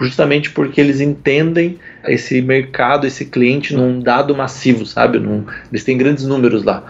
justamente 0.02 0.50
porque 0.50 0.82
eles 0.82 1.00
entendem 1.00 1.78
esse 2.08 2.42
mercado, 2.42 3.06
esse 3.06 3.26
cliente 3.26 3.76
num 3.76 4.00
dado 4.00 4.36
massivo, 4.36 4.86
sabe? 4.86 5.20
Num, 5.20 5.46
eles 5.72 5.84
têm 5.84 5.98
grandes 5.98 6.26
números 6.26 6.64
lá. 6.64 6.84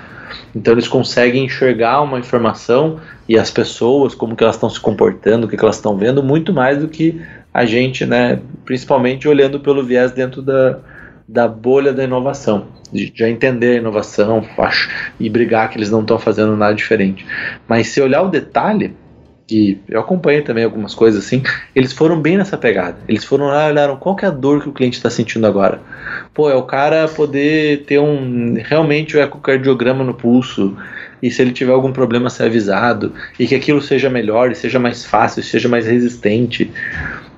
Então 0.55 0.73
eles 0.73 0.87
conseguem 0.87 1.45
enxergar 1.45 2.01
uma 2.01 2.17
informação 2.17 2.99
e 3.27 3.37
as 3.37 3.51
pessoas, 3.51 4.15
como 4.15 4.35
que 4.35 4.43
elas 4.43 4.55
estão 4.55 4.69
se 4.69 4.79
comportando, 4.79 5.45
o 5.45 5.49
que, 5.49 5.57
que 5.57 5.63
elas 5.63 5.75
estão 5.75 5.97
vendo, 5.97 6.23
muito 6.23 6.53
mais 6.53 6.79
do 6.79 6.87
que 6.87 7.21
a 7.53 7.65
gente, 7.65 8.05
né, 8.05 8.39
principalmente 8.63 9.27
olhando 9.27 9.59
pelo 9.59 9.83
viés 9.83 10.11
dentro 10.11 10.41
da, 10.41 10.79
da 11.27 11.47
bolha 11.47 11.91
da 11.91 12.03
inovação, 12.03 12.67
de 12.91 13.11
já 13.13 13.29
entender 13.29 13.75
a 13.75 13.79
inovação 13.79 14.45
e 15.19 15.29
brigar 15.29 15.69
que 15.69 15.77
eles 15.77 15.91
não 15.91 16.01
estão 16.01 16.17
fazendo 16.17 16.55
nada 16.55 16.73
diferente. 16.73 17.25
Mas 17.67 17.87
se 17.87 17.99
olhar 18.01 18.21
o 18.21 18.29
detalhe, 18.29 18.95
e 19.49 19.77
eu 19.87 19.99
acompanhei 19.99 20.41
também 20.41 20.63
algumas 20.63 20.95
coisas 20.95 21.23
assim, 21.23 21.43
eles 21.75 21.93
foram 21.93 22.19
bem 22.19 22.37
nessa 22.37 22.57
pegada. 22.57 22.97
Eles 23.07 23.23
foram 23.23 23.45
lá 23.47 23.67
e 23.67 23.71
olharam 23.71 23.95
qual 23.97 24.15
que 24.15 24.25
é 24.25 24.27
a 24.27 24.31
dor 24.31 24.61
que 24.61 24.69
o 24.69 24.73
cliente 24.73 24.97
está 24.97 25.09
sentindo 25.09 25.45
agora. 25.45 25.79
Pô, 26.33 26.49
é 26.49 26.55
o 26.55 26.63
cara 26.63 27.07
poder 27.07 27.83
ter 27.85 27.99
um 27.99 28.55
realmente 28.55 29.15
o 29.15 29.21
ecocardiograma 29.21 30.03
no 30.03 30.13
pulso 30.13 30.75
e 31.21 31.29
se 31.29 31.41
ele 31.41 31.51
tiver 31.51 31.71
algum 31.71 31.91
problema 31.91 32.29
ser 32.29 32.43
avisado 32.43 33.13
e 33.39 33.47
que 33.47 33.55
aquilo 33.55 33.81
seja 33.81 34.09
melhor, 34.09 34.51
e 34.51 34.55
seja 34.55 34.79
mais 34.79 35.05
fácil, 35.05 35.43
seja 35.43 35.69
mais 35.69 35.85
resistente, 35.85 36.71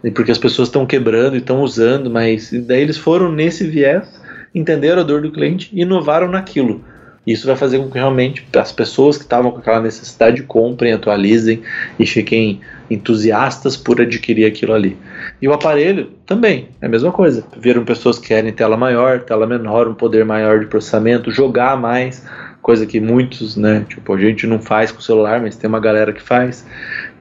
e 0.04 0.12
porque 0.12 0.32
as 0.32 0.38
pessoas 0.38 0.70
estão 0.70 0.86
quebrando 0.86 1.36
e 1.36 1.40
estão 1.40 1.62
usando, 1.62 2.10
mas 2.10 2.52
daí 2.52 2.82
eles 2.82 2.98
foram 2.98 3.32
nesse 3.32 3.68
viés, 3.68 4.08
entenderam 4.56 5.02
a 5.02 5.06
dor 5.06 5.22
do 5.22 5.32
cliente 5.32 5.70
e 5.74 5.82
inovaram 5.82 6.28
naquilo. 6.28 6.84
Isso 7.28 7.46
vai 7.46 7.58
fazer 7.58 7.78
com 7.80 7.90
que 7.90 7.98
realmente 7.98 8.48
as 8.56 8.72
pessoas 8.72 9.18
que 9.18 9.24
estavam 9.24 9.52
com 9.52 9.58
aquela 9.58 9.82
necessidade 9.82 10.42
comprem, 10.44 10.94
atualizem 10.94 11.62
e 12.00 12.06
fiquem 12.06 12.62
entusiastas 12.90 13.76
por 13.76 14.00
adquirir 14.00 14.46
aquilo 14.46 14.74
ali. 14.74 14.96
E 15.42 15.48
o 15.48 15.52
aparelho 15.52 16.10
também, 16.26 16.70
é 16.82 16.86
a 16.86 16.90
mesma 16.90 17.12
coisa. 17.12 17.44
Viram 17.58 17.84
pessoas 17.84 18.18
que 18.18 18.30
querem 18.30 18.54
tela 18.54 18.78
maior, 18.78 19.20
tela 19.20 19.46
menor, 19.46 19.90
um 19.90 19.94
poder 19.94 20.24
maior 20.24 20.62
de 20.62 20.68
processamento, 20.68 21.30
jogar 21.30 21.76
mais, 21.76 22.26
coisa 22.62 22.86
que 22.86 23.02
muitos, 23.02 23.58
né, 23.58 23.86
tipo, 23.90 24.14
a 24.14 24.18
gente 24.18 24.48
não 24.48 24.60
faz 24.60 24.92
com 24.92 25.00
o 25.00 25.04
celular, 25.04 25.42
mas 25.42 25.58
tem 25.58 25.68
uma 25.68 25.82
galera 25.82 26.14
que 26.14 26.22
faz. 26.22 26.66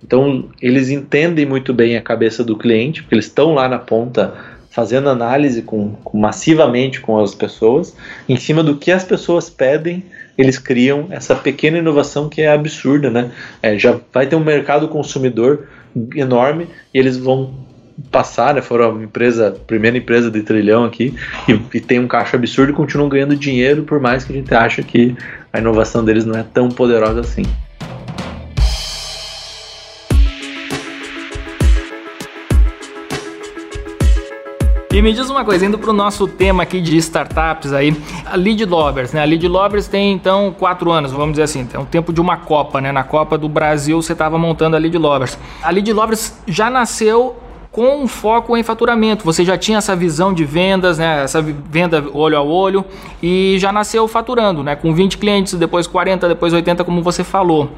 Então, 0.04 0.48
eles 0.62 0.88
entendem 0.88 1.44
muito 1.44 1.74
bem 1.74 1.96
a 1.96 2.00
cabeça 2.00 2.44
do 2.44 2.56
cliente, 2.56 3.02
porque 3.02 3.16
eles 3.16 3.26
estão 3.26 3.54
lá 3.54 3.68
na 3.68 3.78
ponta 3.78 4.34
fazendo 4.76 5.08
análise 5.08 5.62
com, 5.62 5.94
com, 6.04 6.18
massivamente 6.18 7.00
com 7.00 7.18
as 7.18 7.34
pessoas, 7.34 7.96
em 8.28 8.36
cima 8.36 8.62
do 8.62 8.76
que 8.76 8.92
as 8.92 9.02
pessoas 9.02 9.48
pedem, 9.48 10.04
eles 10.36 10.58
criam 10.58 11.06
essa 11.08 11.34
pequena 11.34 11.78
inovação 11.78 12.28
que 12.28 12.42
é 12.42 12.52
absurda, 12.52 13.08
né? 13.08 13.30
É, 13.62 13.78
já 13.78 13.98
vai 14.12 14.26
ter 14.26 14.36
um 14.36 14.44
mercado 14.44 14.86
consumidor 14.86 15.66
enorme 16.14 16.68
e 16.92 16.98
eles 16.98 17.16
vão 17.16 17.54
passar, 18.10 18.52
né? 18.52 18.60
Foram 18.60 18.98
a 18.98 19.02
empresa, 19.02 19.56
primeira 19.66 19.96
empresa 19.96 20.30
de 20.30 20.42
trilhão 20.42 20.84
aqui 20.84 21.14
e, 21.48 21.58
e 21.74 21.80
tem 21.80 21.98
um 21.98 22.06
caixa 22.06 22.36
absurdo 22.36 22.72
e 22.72 22.74
continuam 22.74 23.08
ganhando 23.08 23.34
dinheiro 23.34 23.82
por 23.84 23.98
mais 23.98 24.24
que 24.24 24.32
a 24.34 24.36
gente 24.36 24.54
ache 24.54 24.82
que 24.82 25.16
a 25.50 25.58
inovação 25.58 26.04
deles 26.04 26.26
não 26.26 26.38
é 26.38 26.44
tão 26.52 26.68
poderosa 26.68 27.20
assim. 27.20 27.44
E 34.96 35.02
me 35.02 35.12
diz 35.12 35.28
uma 35.28 35.44
coisa, 35.44 35.66
indo 35.66 35.78
para 35.78 35.90
o 35.90 35.92
nosso 35.92 36.26
tema 36.26 36.62
aqui 36.62 36.80
de 36.80 36.96
startups 36.96 37.70
aí, 37.70 37.94
a 38.24 38.34
Lead 38.34 38.64
Lovers, 38.64 39.12
né? 39.12 39.20
A 39.20 39.26
Lead 39.26 39.46
Lovers 39.46 39.86
tem 39.86 40.10
então 40.14 40.54
quatro 40.58 40.90
anos, 40.90 41.12
vamos 41.12 41.32
dizer 41.32 41.42
assim, 41.42 41.68
é 41.70 41.78
um 41.78 41.84
tempo 41.84 42.14
de 42.14 42.18
uma 42.18 42.38
Copa, 42.38 42.80
né? 42.80 42.90
Na 42.90 43.04
Copa 43.04 43.36
do 43.36 43.46
Brasil 43.46 44.00
você 44.00 44.14
estava 44.14 44.38
montando 44.38 44.74
a 44.74 44.78
Lead 44.78 44.96
Lovers. 44.96 45.38
A 45.62 45.68
Lead 45.68 45.92
Lovers 45.92 46.40
já 46.46 46.70
nasceu 46.70 47.36
com 47.70 48.04
um 48.04 48.08
foco 48.08 48.56
em 48.56 48.62
faturamento. 48.62 49.22
Você 49.22 49.44
já 49.44 49.58
tinha 49.58 49.76
essa 49.76 49.94
visão 49.94 50.32
de 50.32 50.46
vendas, 50.46 50.96
né? 50.96 51.24
Essa 51.24 51.42
venda 51.42 52.02
olho 52.14 52.38
a 52.38 52.40
olho 52.40 52.82
e 53.22 53.56
já 53.58 53.70
nasceu 53.70 54.08
faturando, 54.08 54.64
né? 54.64 54.76
Com 54.76 54.94
20 54.94 55.18
clientes, 55.18 55.52
depois 55.52 55.86
40, 55.86 56.26
depois 56.26 56.54
80, 56.54 56.82
como 56.84 57.02
você 57.02 57.22
falou. 57.22 57.70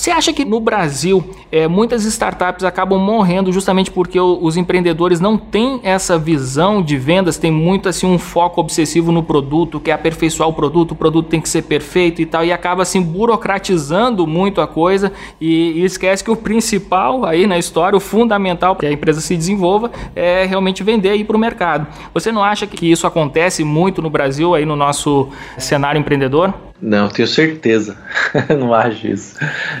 Você 0.00 0.10
acha 0.10 0.32
que 0.32 0.46
no 0.46 0.58
Brasil 0.60 1.22
é, 1.52 1.68
muitas 1.68 2.06
startups 2.06 2.64
acabam 2.64 2.98
morrendo 2.98 3.52
justamente 3.52 3.90
porque 3.90 4.18
os 4.18 4.56
empreendedores 4.56 5.20
não 5.20 5.36
têm 5.36 5.78
essa 5.82 6.18
visão 6.18 6.80
de 6.80 6.96
vendas, 6.96 7.36
tem 7.36 7.50
muito 7.50 7.86
assim 7.86 8.06
um 8.06 8.18
foco 8.18 8.62
obsessivo 8.62 9.12
no 9.12 9.22
produto, 9.22 9.78
quer 9.78 9.92
aperfeiçoar 9.92 10.48
o 10.48 10.54
produto, 10.54 10.92
o 10.92 10.94
produto 10.94 11.28
tem 11.28 11.38
que 11.38 11.50
ser 11.50 11.64
perfeito 11.64 12.22
e 12.22 12.24
tal, 12.24 12.42
e 12.42 12.50
acaba 12.50 12.80
assim 12.80 13.02
burocratizando 13.02 14.26
muito 14.26 14.62
a 14.62 14.66
coisa 14.66 15.12
e, 15.38 15.72
e 15.72 15.84
esquece 15.84 16.24
que 16.24 16.30
o 16.30 16.36
principal 16.36 17.26
aí 17.26 17.46
na 17.46 17.58
história, 17.58 17.94
o 17.94 18.00
fundamental 18.00 18.74
para 18.74 18.88
que 18.88 18.94
a 18.94 18.96
empresa 18.96 19.20
se 19.20 19.36
desenvolva 19.36 19.90
é 20.16 20.46
realmente 20.46 20.82
vender 20.82 21.10
aí 21.10 21.24
para 21.24 21.36
o 21.36 21.38
mercado. 21.38 21.86
Você 22.14 22.32
não 22.32 22.42
acha 22.42 22.66
que 22.66 22.90
isso 22.90 23.06
acontece 23.06 23.62
muito 23.64 24.00
no 24.00 24.08
Brasil 24.08 24.54
aí 24.54 24.64
no 24.64 24.76
nosso 24.76 25.28
cenário 25.58 25.98
empreendedor? 25.98 26.69
Não, 26.82 27.08
tenho 27.08 27.28
certeza. 27.28 27.96
não 28.58 28.72
acho 28.72 29.06
isso. 29.06 29.36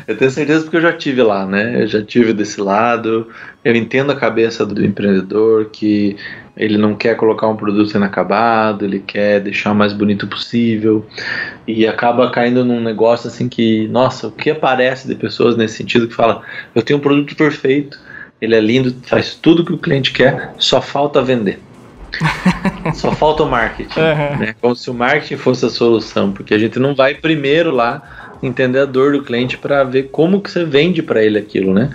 Eu 0.06 0.16
tenho 0.16 0.30
certeza 0.30 0.62
porque 0.62 0.76
eu 0.76 0.82
já 0.82 0.92
tive 0.92 1.22
lá, 1.22 1.46
né? 1.46 1.82
Eu 1.82 1.86
já 1.86 2.02
tive 2.02 2.32
desse 2.32 2.60
lado. 2.60 3.28
Eu 3.64 3.74
entendo 3.74 4.12
a 4.12 4.16
cabeça 4.16 4.66
do 4.66 4.84
empreendedor 4.84 5.70
que 5.72 6.16
ele 6.56 6.76
não 6.76 6.94
quer 6.94 7.16
colocar 7.16 7.48
um 7.48 7.56
produto 7.56 7.94
inacabado, 7.94 8.84
ele 8.84 8.98
quer 9.00 9.40
deixar 9.40 9.72
o 9.72 9.74
mais 9.74 9.94
bonito 9.94 10.26
possível 10.26 11.06
e 11.66 11.86
acaba 11.86 12.30
caindo 12.30 12.64
num 12.64 12.82
negócio 12.82 13.28
assim 13.28 13.48
que, 13.48 13.88
nossa, 13.88 14.28
o 14.28 14.32
que 14.32 14.50
aparece 14.50 15.08
de 15.08 15.14
pessoas 15.14 15.56
nesse 15.56 15.76
sentido 15.76 16.06
que 16.06 16.14
fala, 16.14 16.42
eu 16.74 16.82
tenho 16.82 16.98
um 16.98 17.02
produto 17.02 17.34
perfeito, 17.34 17.98
ele 18.42 18.54
é 18.54 18.60
lindo, 18.60 18.94
faz 19.04 19.34
tudo 19.34 19.64
que 19.64 19.72
o 19.72 19.78
cliente 19.78 20.12
quer, 20.12 20.52
só 20.58 20.82
falta 20.82 21.22
vender. 21.22 21.58
Só 22.94 23.12
falta 23.12 23.42
o 23.42 23.50
marketing. 23.50 23.98
Uhum. 23.98 24.38
Né? 24.38 24.54
Como 24.60 24.74
se 24.74 24.90
o 24.90 24.94
marketing 24.94 25.36
fosse 25.36 25.66
a 25.66 25.70
solução, 25.70 26.32
porque 26.32 26.54
a 26.54 26.58
gente 26.58 26.78
não 26.78 26.94
vai 26.94 27.14
primeiro 27.14 27.70
lá 27.70 28.02
entender 28.42 28.80
a 28.80 28.84
dor 28.84 29.12
do 29.12 29.22
cliente 29.22 29.58
para 29.58 29.84
ver 29.84 30.04
como 30.04 30.40
que 30.40 30.50
você 30.50 30.64
vende 30.64 31.02
para 31.02 31.22
ele 31.22 31.38
aquilo, 31.38 31.74
né? 31.74 31.90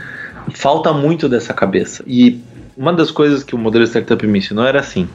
Falta 0.54 0.94
muito 0.94 1.28
dessa 1.28 1.54
cabeça. 1.54 2.04
E 2.06 2.40
uma 2.78 2.94
das 2.94 3.10
coisas 3.10 3.44
que 3.44 3.56
o 3.56 3.58
modelo 3.58 3.86
startup 3.86 4.26
me 4.28 4.40
ensinou 4.40 4.66
era 4.66 4.80
assim, 4.80 5.08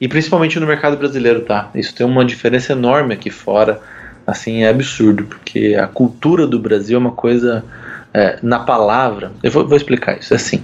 e 0.00 0.06
principalmente 0.06 0.60
no 0.60 0.66
mercado 0.66 0.96
brasileiro, 0.96 1.40
tá? 1.40 1.70
Isso 1.74 1.94
tem 1.94 2.06
uma 2.06 2.24
diferença 2.24 2.72
enorme 2.72 3.14
aqui 3.14 3.30
fora, 3.30 3.80
assim, 4.26 4.62
é 4.62 4.68
absurdo, 4.68 5.24
porque 5.24 5.76
a 5.80 5.86
cultura 5.86 6.46
do 6.46 6.58
Brasil 6.58 6.96
é 6.96 7.00
uma 7.00 7.12
coisa, 7.12 7.64
é, 8.12 8.38
na 8.42 8.60
palavra, 8.60 9.32
eu 9.42 9.50
vou, 9.50 9.66
vou 9.66 9.76
explicar 9.76 10.18
isso, 10.18 10.34
é 10.34 10.36
assim, 10.36 10.62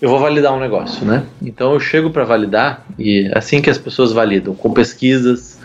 eu 0.00 0.08
vou 0.08 0.18
validar 0.20 0.54
um 0.54 0.60
negócio, 0.60 1.04
né? 1.04 1.24
Então 1.42 1.72
eu 1.74 1.80
chego 1.80 2.10
para 2.10 2.24
validar 2.24 2.86
e 2.98 3.28
é 3.32 3.38
assim 3.38 3.60
que 3.60 3.68
as 3.68 3.78
pessoas 3.78 4.12
validam, 4.12 4.54
com 4.54 4.72
pesquisas, 4.72 5.58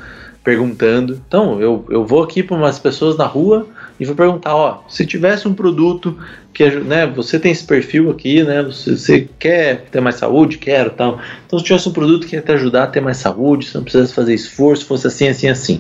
perguntando. 0.44 1.22
Então 1.28 1.62
eu, 1.62 1.86
eu 1.90 2.06
vou 2.06 2.24
aqui 2.24 2.42
para 2.42 2.58
umas 2.58 2.80
pessoas 2.80 3.16
na 3.16 3.26
rua 3.26 3.68
e 4.00 4.06
vou 4.06 4.16
perguntar, 4.16 4.56
ó, 4.56 4.84
se 4.88 5.06
tivesse 5.06 5.48
um 5.48 5.54
produto 5.54 6.18
que, 6.52 6.68
né, 6.70 7.06
você 7.06 7.40
tem 7.40 7.52
esse 7.52 7.64
perfil 7.64 8.10
aqui, 8.10 8.44
né, 8.44 8.64
você, 8.64 8.98
você 8.98 9.30
quer 9.40 9.86
ter 9.92 10.02
mais 10.02 10.16
saúde, 10.16 10.58
quero, 10.58 10.90
tal. 10.90 11.20
Então 11.46 11.60
se 11.60 11.66
tivesse 11.66 11.88
um 11.88 11.94
produto 11.94 12.28
que 12.28 12.36
ia 12.36 12.42
te 12.42 12.52
ajudar 12.52 12.84
a 12.84 12.88
ter 12.88 13.02
mais 13.02 13.18
saúde, 13.18 13.68
você 13.68 13.78
não 13.78 13.84
precisasse 13.84 14.14
fazer 14.14 14.34
esforço, 14.34 14.86
fosse 14.86 15.08
assim, 15.08 15.28
assim, 15.28 15.48
assim. 15.48 15.80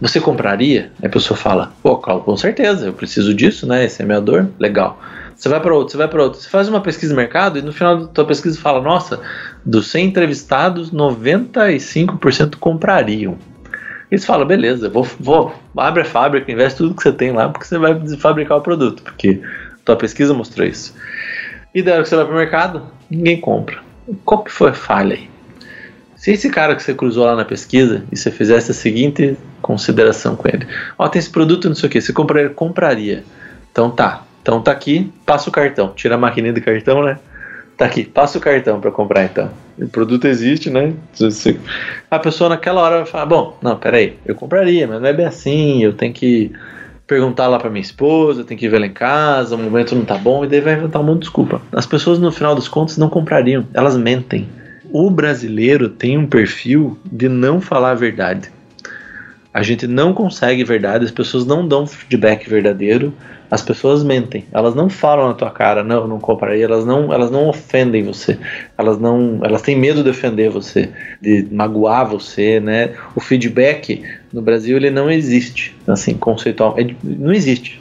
Você 0.00 0.20
compraria? 0.20 0.90
A 1.02 1.08
pessoa 1.08 1.36
fala, 1.36 1.72
pô, 1.82 1.96
Carl, 1.96 2.20
com 2.20 2.36
certeza, 2.36 2.86
eu 2.86 2.92
preciso 2.92 3.32
disso, 3.32 3.66
né? 3.66 3.84
Esse 3.84 4.02
é 4.02 4.04
minha 4.04 4.20
dor, 4.20 4.48
legal. 4.58 5.00
Você 5.36 5.50
vai 5.50 5.60
para 5.60 5.74
outro, 5.74 5.92
você 5.92 5.98
vai 5.98 6.08
para 6.08 6.22
outro. 6.22 6.40
Você 6.40 6.48
faz 6.48 6.66
uma 6.66 6.80
pesquisa 6.80 7.12
de 7.12 7.16
mercado 7.16 7.58
e 7.58 7.62
no 7.62 7.72
final 7.72 7.98
da 7.98 8.06
tua 8.06 8.24
pesquisa 8.24 8.58
fala: 8.58 8.80
nossa, 8.80 9.20
dos 9.64 9.88
100 9.88 10.06
entrevistados, 10.06 10.90
95% 10.90 12.56
comprariam. 12.56 13.36
Eles 14.10 14.24
falam: 14.24 14.46
beleza, 14.46 14.88
vou, 14.88 15.06
vou, 15.20 15.54
abre 15.76 16.02
a 16.02 16.06
fábrica, 16.06 16.50
investe 16.50 16.78
tudo 16.78 16.94
que 16.94 17.02
você 17.02 17.12
tem 17.12 17.32
lá, 17.32 17.50
porque 17.50 17.66
você 17.66 17.78
vai 17.78 18.00
fabricar 18.16 18.56
o 18.56 18.62
produto, 18.62 19.02
porque 19.02 19.42
tua 19.84 19.96
pesquisa 19.96 20.32
mostrou 20.32 20.66
isso. 20.66 20.94
E 21.74 21.82
daí 21.82 22.02
que 22.02 22.08
você 22.08 22.16
vai 22.16 22.24
para 22.24 22.34
o 22.34 22.38
mercado, 22.38 22.82
ninguém 23.10 23.38
compra. 23.38 23.78
Qual 24.24 24.42
que 24.42 24.50
foi 24.50 24.70
a 24.70 24.74
falha 24.74 25.16
aí? 25.16 25.28
Se 26.16 26.32
esse 26.32 26.48
cara 26.48 26.74
que 26.74 26.82
você 26.82 26.94
cruzou 26.94 27.26
lá 27.26 27.36
na 27.36 27.44
pesquisa 27.44 28.04
e 28.10 28.16
você 28.16 28.30
fizesse 28.30 28.70
a 28.70 28.74
seguinte 28.74 29.36
consideração 29.60 30.34
com 30.34 30.48
ele: 30.48 30.66
Ó, 30.98 31.04
oh, 31.04 31.08
tem 31.10 31.18
esse 31.18 31.28
produto, 31.28 31.68
não 31.68 31.76
sei 31.76 31.88
o 31.88 31.92
que, 31.92 32.00
você 32.00 32.12
compraria, 32.12 32.48
compraria. 32.48 33.24
Então 33.70 33.90
tá, 33.90 34.25
então 34.46 34.62
tá 34.62 34.70
aqui, 34.70 35.12
passa 35.26 35.50
o 35.50 35.52
cartão. 35.52 35.88
Tira 35.88 36.14
a 36.14 36.18
maquininha 36.18 36.52
do 36.52 36.60
cartão, 36.60 37.02
né? 37.02 37.18
Tá 37.76 37.84
aqui, 37.84 38.04
passa 38.04 38.38
o 38.38 38.40
cartão 38.40 38.80
para 38.80 38.92
comprar 38.92 39.24
então. 39.24 39.50
O 39.76 39.88
produto 39.88 40.24
existe, 40.26 40.70
né? 40.70 40.92
A 42.08 42.16
pessoa 42.20 42.48
naquela 42.48 42.80
hora 42.80 42.98
vai 42.98 43.06
falar: 43.06 43.26
Bom, 43.26 43.58
não, 43.60 43.76
peraí, 43.76 44.16
eu 44.24 44.36
compraria, 44.36 44.86
mas 44.86 45.02
não 45.02 45.08
é 45.08 45.12
bem 45.12 45.26
assim. 45.26 45.82
Eu 45.82 45.94
tenho 45.94 46.12
que 46.12 46.52
perguntar 47.08 47.48
lá 47.48 47.58
para 47.58 47.68
minha 47.68 47.82
esposa, 47.82 48.44
tenho 48.44 48.58
que 48.58 48.68
ver 48.68 48.78
lá 48.78 48.86
em 48.86 48.92
casa, 48.92 49.56
o 49.56 49.58
momento 49.58 49.96
não 49.96 50.04
tá 50.04 50.16
bom, 50.16 50.44
e 50.44 50.48
daí 50.48 50.60
vai 50.60 50.74
inventar 50.74 51.02
um 51.02 51.04
monte 51.04 51.14
de 51.14 51.20
desculpa. 51.22 51.60
As 51.72 51.84
pessoas 51.84 52.20
no 52.20 52.30
final 52.30 52.54
dos 52.54 52.68
contos 52.68 52.96
não 52.96 53.08
comprariam, 53.08 53.66
elas 53.74 53.96
mentem. 53.96 54.48
O 54.92 55.10
brasileiro 55.10 55.88
tem 55.88 56.16
um 56.16 56.26
perfil 56.26 56.96
de 57.04 57.28
não 57.28 57.60
falar 57.60 57.90
a 57.90 57.94
verdade. 57.94 58.48
A 59.56 59.62
gente 59.62 59.86
não 59.86 60.12
consegue 60.12 60.62
verdade, 60.64 61.06
as 61.06 61.10
pessoas 61.10 61.46
não 61.46 61.66
dão 61.66 61.86
feedback 61.86 62.46
verdadeiro 62.46 63.10
as 63.50 63.62
pessoas 63.62 64.04
mentem, 64.04 64.44
elas 64.52 64.74
não 64.74 64.90
falam 64.90 65.28
na 65.28 65.32
tua 65.32 65.50
cara, 65.50 65.82
não, 65.82 66.06
não 66.06 66.20
compraria, 66.20 66.66
elas 66.66 66.84
não, 66.84 67.10
elas 67.10 67.30
não 67.30 67.48
ofendem 67.48 68.02
você, 68.02 68.38
elas 68.76 68.98
não, 68.98 69.40
elas 69.42 69.62
têm 69.62 69.74
medo 69.78 70.02
de 70.02 70.10
ofender 70.10 70.50
você, 70.50 70.90
de 71.22 71.48
magoar 71.50 72.06
você, 72.06 72.60
né? 72.60 72.92
O 73.14 73.20
feedback 73.20 74.04
no 74.30 74.42
Brasil 74.42 74.76
ele 74.76 74.90
não 74.90 75.10
existe, 75.10 75.74
assim, 75.86 76.12
conceitual, 76.14 76.76
não 77.02 77.32
existe. 77.32 77.80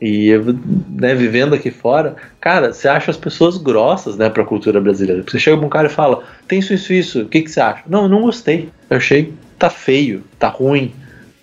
E 0.00 0.28
eu, 0.28 0.56
né, 0.88 1.16
vivendo 1.16 1.52
aqui 1.52 1.72
fora, 1.72 2.14
cara, 2.40 2.72
você 2.72 2.86
acha 2.86 3.10
as 3.10 3.16
pessoas 3.16 3.56
grossas, 3.56 4.16
né, 4.16 4.30
pra 4.30 4.44
cultura 4.44 4.80
brasileira. 4.80 5.24
Você 5.26 5.40
chega 5.40 5.56
pra 5.56 5.66
um 5.66 5.70
cara 5.70 5.88
e 5.88 5.90
fala, 5.90 6.22
tem 6.46 6.60
isso, 6.60 6.72
isso, 6.72 6.92
isso, 6.92 7.22
o 7.22 7.26
que, 7.26 7.42
que 7.42 7.50
você 7.50 7.60
acha? 7.60 7.82
Não, 7.88 8.04
eu 8.04 8.08
não 8.08 8.20
gostei. 8.20 8.68
Eu 8.88 8.98
achei 8.98 9.32
tá 9.58 9.68
feio, 9.68 10.22
tá 10.38 10.48
ruim. 10.48 10.92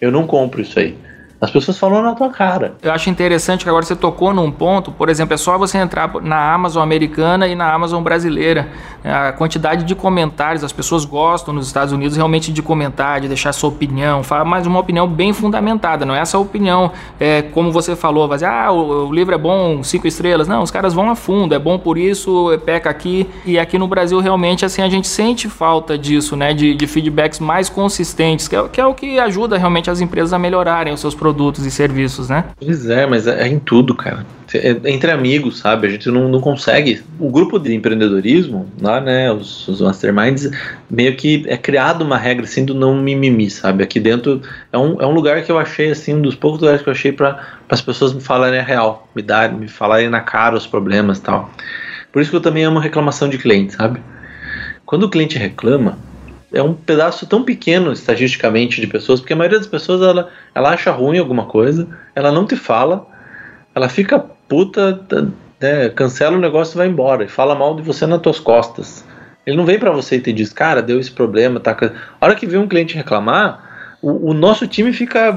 Eu 0.05 0.11
não 0.11 0.27
compro 0.27 0.61
isso 0.61 0.77
aí. 0.77 0.95
As 1.39 1.51
pessoas 1.51 1.77
falam 1.77 2.01
na 2.01 2.15
tua 2.15 2.29
cara. 2.29 2.75
Eu 2.81 2.93
acho 2.93 3.09
interessante 3.09 3.63
que 3.63 3.69
agora 3.69 3.85
você 3.85 3.95
tocou 3.95 4.33
num 4.33 4.49
ponto, 4.49 4.89
por 4.91 5.09
exemplo, 5.09 5.33
é 5.33 5.37
só 5.37 5.57
você 5.57 5.77
entrar 5.77 6.09
na 6.21 6.53
Amazon 6.53 6.81
americana 6.81 7.45
e 7.45 7.55
na 7.55 7.73
Amazon 7.73 8.01
brasileira. 8.01 8.69
A 9.03 9.33
quantidade 9.33 9.83
de 9.83 9.93
comentários, 9.93 10.63
as 10.63 10.71
pessoas 10.71 11.03
gostam 11.03 11.53
nos 11.53 11.67
Estados 11.67 11.91
Unidos 11.91 12.15
realmente 12.15 12.53
de 12.53 12.61
comentar, 12.61 13.19
de 13.19 13.27
deixar 13.27 13.51
sua 13.51 13.69
opinião, 13.69 14.23
falar 14.23 14.45
mais 14.45 14.65
uma 14.65 14.79
opinião 14.79 15.07
bem 15.07 15.33
fundamentada, 15.33 16.05
não 16.05 16.15
é 16.15 16.19
essa 16.19 16.39
opinião, 16.39 16.91
é, 17.19 17.41
como 17.41 17.71
você 17.71 17.95
falou, 17.95 18.27
vai 18.27 18.37
dizer, 18.37 18.47
ah, 18.47 18.71
o, 18.71 19.09
o, 19.09 19.13
livro 19.13 19.35
é 19.35 19.37
bom, 19.37 19.83
cinco 19.83 20.07
estrelas. 20.07 20.47
Não, 20.47 20.63
os 20.63 20.71
caras 20.71 20.93
vão 20.93 21.09
a 21.09 21.15
fundo, 21.15 21.53
é 21.53 21.59
bom 21.59 21.77
por 21.77 21.97
isso, 21.97 22.51
é 22.53 22.57
peca 22.57 22.89
aqui. 22.89 23.29
E 23.45 23.59
aqui 23.59 23.77
no 23.77 23.87
Brasil, 23.87 24.19
realmente, 24.21 24.65
assim, 24.65 24.81
a 24.81 24.89
gente 24.89 25.07
sente 25.07 25.49
falta 25.49 25.97
disso, 25.97 26.35
né, 26.37 26.53
de, 26.53 26.73
de 26.73 26.87
feedbacks 26.87 27.39
mais 27.39 27.69
consistentes, 27.69 28.47
que 28.47 28.55
é, 28.55 28.67
que 28.69 28.79
é 28.79 28.85
o 28.85 28.93
que 28.93 29.19
ajuda 29.19 29.57
realmente 29.57 29.91
as 29.91 29.99
empresas 29.99 30.31
a 30.31 30.39
melhorarem 30.39 30.93
os 30.93 31.01
seus 31.01 31.13
produtos 31.13 31.24
produtos 31.25 31.65
e 31.65 31.71
serviços, 31.71 32.29
né? 32.29 32.45
Pois 32.55 32.87
é, 32.87 33.07
mas 33.07 33.25
é, 33.25 33.47
em 33.47 33.57
tudo, 33.57 33.95
cara. 33.95 34.23
É, 34.53 34.77
entre 34.85 35.09
amigos, 35.09 35.57
sabe? 35.57 35.87
A 35.87 35.89
gente 35.89 36.07
não, 36.11 36.29
não 36.29 36.39
consegue. 36.39 37.01
O 37.19 37.31
grupo 37.31 37.57
de 37.57 37.73
empreendedorismo, 37.73 38.67
lá, 38.79 39.01
né? 39.01 39.31
Os, 39.31 39.67
os 39.67 39.81
masterminds, 39.81 40.51
meio 40.87 41.15
que 41.15 41.43
é 41.47 41.57
criado 41.57 42.03
uma 42.03 42.15
regra 42.15 42.45
assim 42.45 42.63
do 42.63 42.75
não 42.75 43.01
mimimi, 43.01 43.49
sabe? 43.49 43.83
Aqui 43.83 43.99
dentro 43.99 44.39
é 44.71 44.77
um, 44.77 45.01
é 45.01 45.07
um 45.07 45.13
lugar 45.15 45.41
que 45.41 45.51
eu 45.51 45.57
achei, 45.57 45.89
assim, 45.89 46.13
um 46.13 46.21
dos 46.21 46.35
poucos 46.35 46.61
lugares 46.61 46.83
que 46.83 46.89
eu 46.89 46.93
achei 46.93 47.11
para 47.11 47.43
as 47.67 47.81
pessoas 47.81 48.13
me 48.13 48.21
falarem 48.21 48.59
a 48.59 48.63
real, 48.63 49.09
me 49.15 49.23
darem, 49.23 49.57
me 49.57 49.67
falarem 49.67 50.07
na 50.07 50.21
cara 50.21 50.55
os 50.55 50.67
problemas 50.67 51.17
e 51.17 51.21
tal. 51.21 51.49
Por 52.13 52.21
isso 52.21 52.29
que 52.29 52.37
eu 52.37 52.41
também 52.41 52.63
amo 52.63 52.77
reclamação 52.77 53.27
de 53.27 53.39
cliente, 53.39 53.73
sabe? 53.73 53.99
Quando 54.85 55.03
o 55.03 55.09
cliente 55.09 55.39
reclama, 55.39 55.97
é 56.55 56.63
um 56.63 56.73
pedaço 56.73 57.27
tão 57.27 57.43
pequeno 57.43 57.91
estatisticamente 57.91 58.79
de 58.79 58.87
pessoas, 58.87 59.19
porque 59.19 59.33
a 59.33 59.35
maioria 59.35 59.59
das 59.59 59.67
pessoas 59.67 60.01
ela, 60.01 60.29
ela 60.55 60.69
acha 60.69 60.89
ruim 60.89 61.19
alguma 61.19 61.45
coisa, 61.45 61.85
ela 62.15 62.31
não 62.31 62.45
te 62.45 62.55
fala, 62.55 63.05
ela 63.75 63.89
fica 63.89 64.17
puta, 64.17 65.01
né, 65.59 65.89
cancela 65.89 66.37
o 66.37 66.39
negócio 66.39 66.75
e 66.75 66.77
vai 66.77 66.87
embora, 66.87 67.25
e 67.25 67.27
fala 67.27 67.53
mal 67.53 67.75
de 67.75 67.81
você 67.81 68.07
nas 68.07 68.21
tuas 68.21 68.39
costas. 68.39 69.03
Ele 69.45 69.57
não 69.57 69.65
vem 69.65 69.77
para 69.77 69.91
você 69.91 70.15
e 70.15 70.21
te 70.21 70.31
diz, 70.31 70.53
cara, 70.53 70.81
deu 70.81 70.97
esse 70.97 71.11
problema, 71.11 71.59
tá. 71.59 71.77
A 72.19 72.25
hora 72.25 72.35
que 72.35 72.47
vem 72.47 72.59
um 72.59 72.67
cliente 72.67 72.95
reclamar, 72.95 73.97
o, 74.01 74.31
o, 74.31 74.33
nosso 74.33 74.65
time 74.65 74.93
fica, 74.93 75.35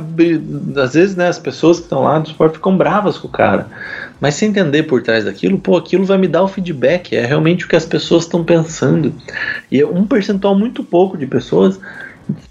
às 0.82 0.94
vezes, 0.94 1.16
né, 1.16 1.26
as 1.26 1.38
pessoas 1.38 1.78
que 1.78 1.84
estão 1.84 2.04
lá 2.04 2.18
do 2.18 2.28
suporte 2.28 2.54
ficam 2.54 2.76
bravas 2.76 3.18
com 3.18 3.26
o 3.26 3.30
cara. 3.30 3.66
Mas 4.20 4.34
se 4.34 4.44
entender 4.44 4.84
por 4.84 5.02
trás 5.02 5.24
daquilo, 5.24 5.58
pô, 5.58 5.76
aquilo 5.76 6.04
vai 6.04 6.18
me 6.18 6.26
dar 6.26 6.42
o 6.42 6.48
feedback, 6.48 7.14
é 7.14 7.24
realmente 7.24 7.64
o 7.64 7.68
que 7.68 7.76
as 7.76 7.84
pessoas 7.84 8.24
estão 8.24 8.44
pensando. 8.44 9.14
E 9.70 9.80
é 9.80 9.86
um 9.86 10.06
percentual 10.06 10.58
muito 10.58 10.82
pouco 10.82 11.16
de 11.16 11.26
pessoas 11.26 11.78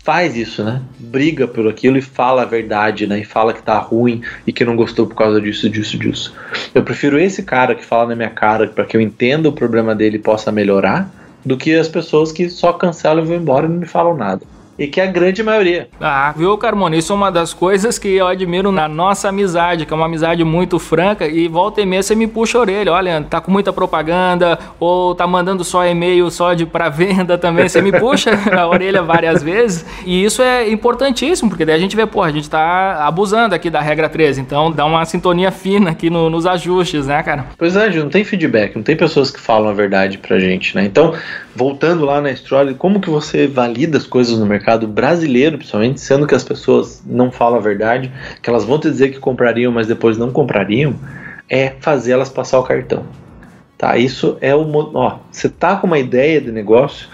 faz 0.03 0.35
isso, 0.35 0.63
né? 0.63 0.81
Briga 0.97 1.47
por 1.47 1.67
aquilo 1.67 1.97
e 1.97 2.01
fala 2.01 2.41
a 2.41 2.45
verdade, 2.45 3.05
né? 3.05 3.19
E 3.19 3.23
fala 3.23 3.53
que 3.53 3.61
tá 3.61 3.77
ruim 3.77 4.21
e 4.45 4.51
que 4.51 4.65
não 4.65 4.75
gostou 4.75 5.05
por 5.05 5.15
causa 5.15 5.39
disso, 5.39 5.69
disso, 5.69 5.97
disso. 5.97 6.35
Eu 6.73 6.83
prefiro 6.83 7.19
esse 7.19 7.43
cara 7.43 7.75
que 7.75 7.85
fala 7.85 8.09
na 8.09 8.15
minha 8.15 8.29
cara 8.29 8.67
para 8.67 8.85
que 8.85 8.97
eu 8.97 9.01
entenda 9.01 9.49
o 9.49 9.53
problema 9.53 9.93
dele 9.93 10.17
e 10.17 10.19
possa 10.19 10.51
melhorar, 10.51 11.09
do 11.45 11.55
que 11.55 11.75
as 11.75 11.87
pessoas 11.87 12.31
que 12.31 12.49
só 12.49 12.73
cancelam 12.73 13.23
e 13.23 13.27
vão 13.27 13.37
embora 13.37 13.67
e 13.67 13.69
não 13.69 13.77
me 13.77 13.85
falam 13.85 14.17
nada 14.17 14.41
e 14.77 14.87
que 14.87 15.01
é 15.01 15.05
a 15.05 15.11
grande 15.11 15.41
maioria. 15.41 15.87
Ah, 15.99 16.33
viu, 16.35 16.57
Carmona? 16.57 16.95
Isso 16.95 17.11
é 17.11 17.15
uma 17.15 17.31
das 17.31 17.53
coisas 17.53 17.97
que 17.97 18.07
eu 18.09 18.27
admiro 18.27 18.71
na 18.71 18.87
nossa 18.87 19.29
amizade, 19.29 19.85
que 19.85 19.93
é 19.93 19.95
uma 19.95 20.05
amizade 20.05 20.43
muito 20.43 20.77
franca 20.77 21.27
e 21.27 21.47
volta 21.47 21.81
e 21.81 21.85
meia 21.85 22.03
você 22.03 22.15
me 22.15 22.27
puxa 22.27 22.57
a 22.57 22.61
orelha. 22.61 22.93
Olha, 22.93 23.25
tá 23.27 23.41
com 23.41 23.51
muita 23.51 23.73
propaganda 23.73 24.59
ou 24.79 25.15
tá 25.15 25.25
mandando 25.25 25.63
só 25.63 25.85
e-mail 25.85 26.29
só 26.29 26.53
de 26.53 26.65
para 26.65 26.89
venda 26.89 27.37
também. 27.37 27.67
Você 27.67 27.81
me 27.81 27.91
puxa 27.91 28.31
a 28.55 28.67
orelha 28.67 29.01
várias 29.01 29.41
vezes 29.41 29.85
e 30.05 30.23
isso 30.23 30.41
é 30.41 30.69
importantíssimo, 30.69 31.49
porque 31.49 31.65
daí 31.65 31.75
a 31.75 31.79
gente 31.79 31.95
vê, 31.95 32.05
pô, 32.05 32.21
a 32.21 32.31
gente 32.31 32.49
tá 32.49 33.05
abusando 33.05 33.55
aqui 33.55 33.69
da 33.69 33.81
regra 33.81 34.07
13, 34.07 34.41
então 34.41 34.71
dá 34.71 34.85
uma 34.85 35.03
sintonia 35.05 35.51
fina 35.51 35.91
aqui 35.91 36.09
no, 36.09 36.29
nos 36.29 36.45
ajustes, 36.45 37.07
né, 37.07 37.21
cara? 37.23 37.47
Pois 37.57 37.75
é, 37.75 37.89
não 37.89 38.09
tem 38.09 38.23
feedback, 38.23 38.75
não 38.75 38.83
tem 38.83 38.95
pessoas 38.95 39.31
que 39.31 39.39
falam 39.39 39.69
a 39.69 39.73
verdade 39.73 40.17
pra 40.17 40.39
gente, 40.39 40.75
né? 40.75 40.85
Então, 40.85 41.13
voltando 41.55 42.05
lá 42.05 42.21
na 42.21 42.29
história, 42.29 42.73
como 42.73 42.99
que 42.99 43.09
você 43.09 43.47
valida 43.47 43.97
as 43.97 44.05
coisas 44.05 44.37
no 44.37 44.45
mercado 44.45 44.66
brasileiro, 44.75 45.57
principalmente, 45.57 46.01
sendo 46.01 46.27
que 46.27 46.35
as 46.35 46.43
pessoas 46.43 47.01
não 47.05 47.31
falam 47.31 47.59
a 47.59 47.61
verdade, 47.61 48.11
que 48.41 48.49
elas 48.49 48.65
vão 48.65 48.79
te 48.79 48.89
dizer 48.89 49.11
que 49.11 49.19
comprariam, 49.19 49.71
mas 49.71 49.87
depois 49.87 50.17
não 50.17 50.31
comprariam, 50.31 50.95
é 51.49 51.73
fazer 51.79 52.11
elas 52.11 52.29
passar 52.29 52.59
o 52.59 52.63
cartão. 52.63 53.05
Tá? 53.77 53.97
Isso 53.97 54.37
é 54.41 54.53
o 54.53 54.67
ó, 54.95 55.19
você 55.31 55.47
tá 55.47 55.75
com 55.75 55.87
uma 55.87 55.99
ideia 55.99 56.41
de 56.41 56.51
negócio, 56.51 57.07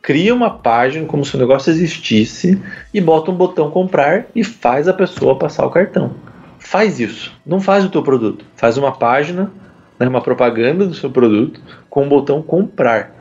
cria 0.00 0.34
uma 0.34 0.50
página 0.50 1.06
como 1.06 1.24
se 1.24 1.34
o 1.34 1.38
negócio 1.38 1.70
existisse 1.70 2.62
e 2.94 3.00
bota 3.00 3.30
um 3.30 3.34
botão 3.34 3.70
comprar 3.70 4.26
e 4.34 4.44
faz 4.44 4.86
a 4.86 4.92
pessoa 4.92 5.36
passar 5.36 5.66
o 5.66 5.70
cartão. 5.70 6.12
Faz 6.58 7.00
isso. 7.00 7.32
Não 7.44 7.60
faz 7.60 7.84
o 7.84 7.88
teu 7.88 8.02
produto. 8.02 8.44
Faz 8.54 8.76
uma 8.76 8.92
página, 8.92 9.50
né, 9.98 10.06
uma 10.06 10.20
propaganda 10.20 10.86
do 10.86 10.94
seu 10.94 11.10
produto 11.10 11.60
com 11.88 12.06
o 12.06 12.08
botão 12.08 12.42
comprar 12.42 13.18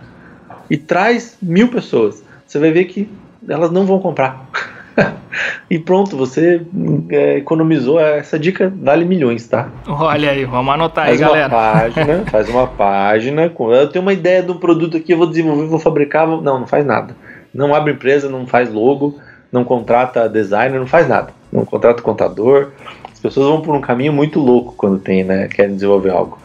e 0.70 0.78
traz 0.78 1.38
mil 1.42 1.70
pessoas, 1.70 2.24
você 2.46 2.60
vai 2.60 2.72
ver 2.72 2.86
que 2.86 3.10
elas 3.48 3.72
não 3.72 3.86
vão 3.86 4.00
comprar. 4.00 4.50
e 5.70 5.80
pronto, 5.80 6.18
você 6.18 6.62
é, 7.10 7.38
economizou. 7.38 8.00
Essa 8.00 8.38
dica 8.38 8.72
vale 8.76 9.06
milhões, 9.06 9.48
tá? 9.48 9.70
Olha 9.88 10.32
aí, 10.32 10.46
vamos 10.46 10.74
anotar 10.74 11.06
faz 11.06 11.22
aí, 11.22 11.28
galera. 11.28 11.48
Uma 11.48 11.72
página, 11.72 12.26
faz 12.30 12.50
uma 12.50 12.68
página. 12.68 13.54
Eu 13.58 13.90
tenho 13.90 14.04
uma 14.04 14.14
ideia 14.14 14.44
de 14.44 14.52
um 14.52 14.58
produto 14.58 14.98
aqui, 14.98 15.14
eu 15.14 15.18
vou 15.18 15.28
desenvolver, 15.28 15.66
vou 15.68 15.80
fabricar. 15.80 16.28
Vou... 16.28 16.42
Não, 16.42 16.60
não 16.60 16.68
faz 16.68 16.86
nada. 16.86 17.16
Não 17.54 17.74
abre 17.74 17.94
empresa, 17.94 18.30
não 18.30 18.46
faz 18.46 18.72
logo, 18.72 19.20
não 19.52 19.64
contrata 19.64 20.30
designer, 20.30 20.80
não 20.80 20.88
faz 20.88 21.08
nada. 21.08 21.34
Não 21.52 21.66
contrata 21.66 22.02
contador. 22.02 22.72
As 23.12 23.20
pessoas 23.20 23.48
vão 23.48 23.62
por 23.62 23.76
um 23.76 23.82
caminho 23.82 24.14
muito 24.14 24.40
louco 24.40 24.74
quando 24.78 25.00
tem, 25.00 25.24
né? 25.24 25.48
Querem 25.48 25.76
desenvolver 25.76 26.12
algo. 26.12 26.38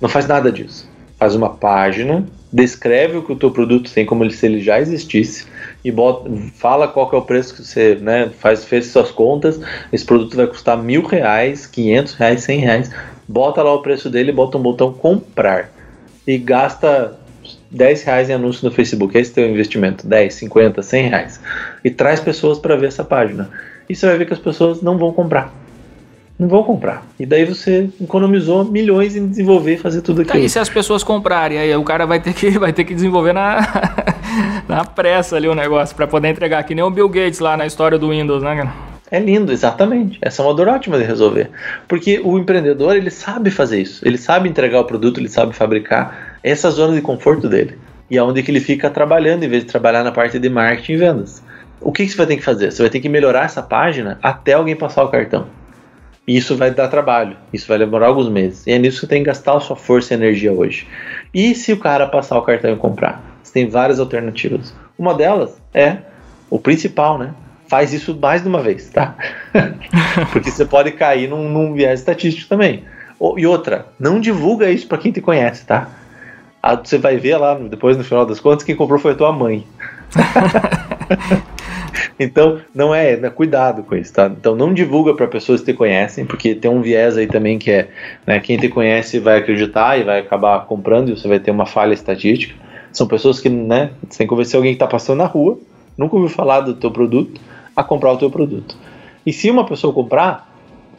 Não 0.00 0.08
faz 0.08 0.26
nada 0.26 0.50
disso. 0.50 0.88
Faz 1.18 1.34
uma 1.34 1.50
página 1.50 2.24
descreve 2.52 3.18
o 3.18 3.22
que 3.22 3.32
o 3.32 3.36
teu 3.36 3.50
produto 3.50 3.92
tem 3.92 4.06
como 4.06 4.28
se 4.30 4.46
ele 4.46 4.60
já 4.60 4.80
existisse 4.80 5.46
e 5.84 5.90
bota, 5.90 6.28
fala 6.54 6.88
qual 6.88 7.08
que 7.08 7.14
é 7.14 7.18
o 7.18 7.22
preço 7.22 7.54
que 7.54 7.64
você 7.64 7.94
né, 7.96 8.30
faz, 8.38 8.64
fez 8.64 8.86
suas 8.86 9.10
contas, 9.10 9.60
esse 9.92 10.04
produto 10.04 10.36
vai 10.36 10.46
custar 10.46 10.76
mil 10.76 11.06
reais, 11.06 11.66
quinhentos 11.66 12.14
reais, 12.14 12.42
cem 12.42 12.58
reais, 12.60 12.90
bota 13.26 13.62
lá 13.62 13.72
o 13.72 13.82
preço 13.82 14.10
dele, 14.10 14.32
bota 14.32 14.58
um 14.58 14.62
botão 14.62 14.92
comprar 14.92 15.70
e 16.26 16.36
gasta 16.36 17.18
10 17.70 18.02
reais 18.02 18.30
em 18.30 18.34
anúncio 18.34 18.68
no 18.68 18.74
Facebook, 18.74 19.16
esse 19.16 19.30
é 19.30 19.34
teu 19.34 19.48
investimento, 19.48 20.06
10, 20.06 20.34
50, 20.34 20.82
100 20.82 21.08
reais. 21.08 21.40
E 21.84 21.90
traz 21.90 22.20
pessoas 22.20 22.58
para 22.58 22.76
ver 22.76 22.88
essa 22.88 23.04
página. 23.04 23.48
E 23.88 23.94
você 23.94 24.06
vai 24.06 24.18
ver 24.18 24.26
que 24.26 24.34
as 24.34 24.38
pessoas 24.38 24.82
não 24.82 24.98
vão 24.98 25.12
comprar 25.12 25.54
não 26.38 26.48
vão 26.48 26.62
comprar. 26.62 27.04
E 27.18 27.26
daí 27.26 27.44
você 27.44 27.90
economizou 28.00 28.64
milhões 28.64 29.16
em 29.16 29.26
desenvolver 29.26 29.74
e 29.74 29.76
fazer 29.76 30.02
tudo 30.02 30.22
aquilo. 30.22 30.38
Tá, 30.38 30.44
e 30.44 30.48
se 30.48 30.58
as 30.58 30.68
pessoas 30.68 31.02
comprarem, 31.02 31.58
aí 31.58 31.74
o 31.74 31.82
cara 31.82 32.06
vai 32.06 32.20
ter 32.20 32.32
que, 32.32 32.50
vai 32.58 32.72
ter 32.72 32.84
que 32.84 32.94
desenvolver 32.94 33.32
na, 33.32 33.58
na 34.68 34.84
pressa 34.84 35.36
ali 35.36 35.48
o 35.48 35.54
negócio 35.54 35.96
para 35.96 36.06
poder 36.06 36.28
entregar, 36.28 36.62
que 36.62 36.74
nem 36.74 36.84
o 36.84 36.90
Bill 36.90 37.08
Gates 37.08 37.40
lá 37.40 37.56
na 37.56 37.66
história 37.66 37.98
do 37.98 38.10
Windows, 38.10 38.42
né, 38.42 38.54
cara? 38.54 38.88
É 39.10 39.18
lindo, 39.18 39.50
exatamente. 39.50 40.18
Essa 40.20 40.42
é 40.42 40.44
uma 40.44 40.54
dor 40.54 40.68
ótima 40.68 40.98
de 40.98 41.04
resolver. 41.04 41.50
Porque 41.88 42.20
o 42.22 42.38
empreendedor, 42.38 42.94
ele 42.94 43.10
sabe 43.10 43.50
fazer 43.50 43.80
isso. 43.80 44.06
Ele 44.06 44.18
sabe 44.18 44.48
entregar 44.48 44.80
o 44.80 44.84
produto, 44.84 45.18
ele 45.18 45.30
sabe 45.30 45.56
fabricar. 45.56 46.38
Essa 46.42 46.70
zona 46.70 46.94
de 46.94 47.00
conforto 47.00 47.48
dele. 47.48 47.78
E 48.10 48.18
é 48.18 48.22
onde 48.22 48.42
que 48.42 48.50
ele 48.50 48.60
fica 48.60 48.90
trabalhando, 48.90 49.44
em 49.44 49.48
vez 49.48 49.64
de 49.64 49.70
trabalhar 49.70 50.04
na 50.04 50.12
parte 50.12 50.38
de 50.38 50.48
marketing 50.50 50.92
e 50.92 50.96
vendas. 50.96 51.42
O 51.80 51.90
que, 51.90 52.04
que 52.04 52.10
você 52.10 52.16
vai 52.18 52.26
ter 52.26 52.36
que 52.36 52.42
fazer? 52.42 52.70
Você 52.70 52.82
vai 52.82 52.90
ter 52.90 53.00
que 53.00 53.08
melhorar 53.08 53.44
essa 53.44 53.62
página 53.62 54.18
até 54.22 54.52
alguém 54.52 54.76
passar 54.76 55.04
o 55.04 55.08
cartão. 55.08 55.46
E 56.28 56.36
isso 56.36 56.54
vai 56.54 56.70
dar 56.70 56.88
trabalho, 56.88 57.38
isso 57.54 57.66
vai 57.66 57.78
demorar 57.78 58.08
alguns 58.08 58.28
meses. 58.28 58.66
E 58.66 58.70
é 58.70 58.78
nisso 58.78 58.96
que 58.96 59.00
você 59.00 59.06
tem 59.06 59.22
que 59.22 59.28
gastar 59.28 59.56
a 59.56 59.60
sua 59.60 59.74
força 59.74 60.12
e 60.12 60.16
energia 60.18 60.52
hoje. 60.52 60.86
E 61.32 61.54
se 61.54 61.72
o 61.72 61.78
cara 61.78 62.06
passar 62.06 62.36
o 62.36 62.42
cartão 62.42 62.70
e 62.70 62.76
comprar? 62.76 63.24
Você 63.42 63.50
tem 63.50 63.66
várias 63.66 63.98
alternativas. 63.98 64.74
Uma 64.98 65.14
delas 65.14 65.58
é 65.72 65.96
o 66.50 66.58
principal, 66.58 67.16
né? 67.16 67.32
Faz 67.66 67.94
isso 67.94 68.14
mais 68.14 68.42
de 68.42 68.48
uma 68.48 68.60
vez, 68.60 68.90
tá? 68.90 69.16
Porque 70.30 70.50
você 70.50 70.66
pode 70.66 70.92
cair 70.92 71.30
num, 71.30 71.48
num 71.48 71.72
viés 71.72 72.00
estatístico 72.00 72.46
também. 72.46 72.84
E 73.38 73.46
outra, 73.46 73.86
não 73.98 74.20
divulga 74.20 74.70
isso 74.70 74.86
para 74.86 74.98
quem 74.98 75.10
te 75.10 75.22
conhece, 75.22 75.64
tá? 75.64 75.88
Você 76.84 76.98
vai 76.98 77.16
ver 77.16 77.38
lá 77.38 77.54
depois 77.54 77.96
no 77.96 78.04
final 78.04 78.26
das 78.26 78.38
contas 78.38 78.64
quem 78.64 78.76
comprou 78.76 78.98
foi 78.98 79.12
a 79.12 79.16
tua 79.16 79.32
mãe. 79.32 79.66
Então, 82.18 82.60
não 82.74 82.94
é, 82.94 83.16
né, 83.16 83.30
cuidado 83.30 83.82
com 83.82 83.94
isso, 83.94 84.12
tá? 84.12 84.26
Então, 84.26 84.56
não 84.56 84.74
divulga 84.74 85.14
para 85.14 85.26
pessoas 85.28 85.60
que 85.60 85.72
te 85.72 85.76
conhecem, 85.76 86.26
porque 86.26 86.54
tem 86.54 86.70
um 86.70 86.82
viés 86.82 87.16
aí 87.16 87.26
também 87.26 87.58
que 87.58 87.70
é, 87.70 87.88
né, 88.26 88.40
quem 88.40 88.58
te 88.58 88.68
conhece 88.68 89.18
vai 89.18 89.38
acreditar 89.38 89.98
e 89.98 90.02
vai 90.02 90.20
acabar 90.20 90.66
comprando 90.66 91.10
e 91.10 91.16
você 91.16 91.28
vai 91.28 91.38
ter 91.38 91.50
uma 91.50 91.66
falha 91.66 91.94
estatística. 91.94 92.54
São 92.92 93.06
pessoas 93.06 93.40
que, 93.40 93.48
né, 93.48 93.90
tem 94.08 94.26
que 94.26 94.26
convencer 94.26 94.56
alguém 94.56 94.72
que 94.72 94.76
está 94.76 94.86
passando 94.86 95.18
na 95.18 95.26
rua, 95.26 95.58
nunca 95.96 96.16
ouviu 96.16 96.28
falar 96.28 96.60
do 96.60 96.74
teu 96.74 96.90
produto, 96.90 97.40
a 97.76 97.84
comprar 97.84 98.12
o 98.12 98.16
teu 98.16 98.30
produto. 98.30 98.76
E 99.24 99.32
se 99.32 99.50
uma 99.50 99.64
pessoa 99.64 99.92
comprar, 99.92 100.52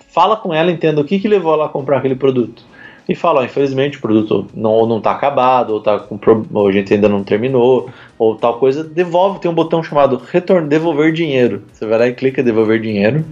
fala 0.10 0.38
com 0.38 0.54
ela, 0.54 0.72
entenda 0.72 1.02
o 1.02 1.04
que, 1.04 1.20
que 1.20 1.28
levou 1.28 1.54
ela 1.54 1.66
a 1.66 1.70
comprar 1.70 1.98
aquele 1.98 2.16
produto 2.16 2.64
e 3.10 3.16
fala, 3.16 3.42
ó, 3.42 3.44
infelizmente 3.44 3.98
o 3.98 4.02
produto 4.02 4.46
não, 4.54 4.70
ou 4.70 4.88
não 4.88 5.00
está 5.00 5.12
acabado, 5.12 5.74
ou, 5.74 5.82
tá 5.82 5.98
com, 5.98 6.20
ou 6.54 6.68
a 6.68 6.72
gente 6.72 6.94
ainda 6.94 7.10
não 7.10 7.24
terminou, 7.24 7.90
ou 8.20 8.36
tal 8.36 8.60
coisa, 8.60 8.84
devolve, 8.84 9.40
tem 9.40 9.50
um 9.50 9.54
botão 9.54 9.82
chamado 9.82 10.22
retorno, 10.32 10.68
devolver 10.68 11.12
dinheiro. 11.12 11.64
Você 11.74 11.88
vai 11.88 11.98
lá 11.98 12.08
e 12.08 12.14
clica 12.14 12.44
devolver 12.44 12.80
dinheiro, 12.80 13.26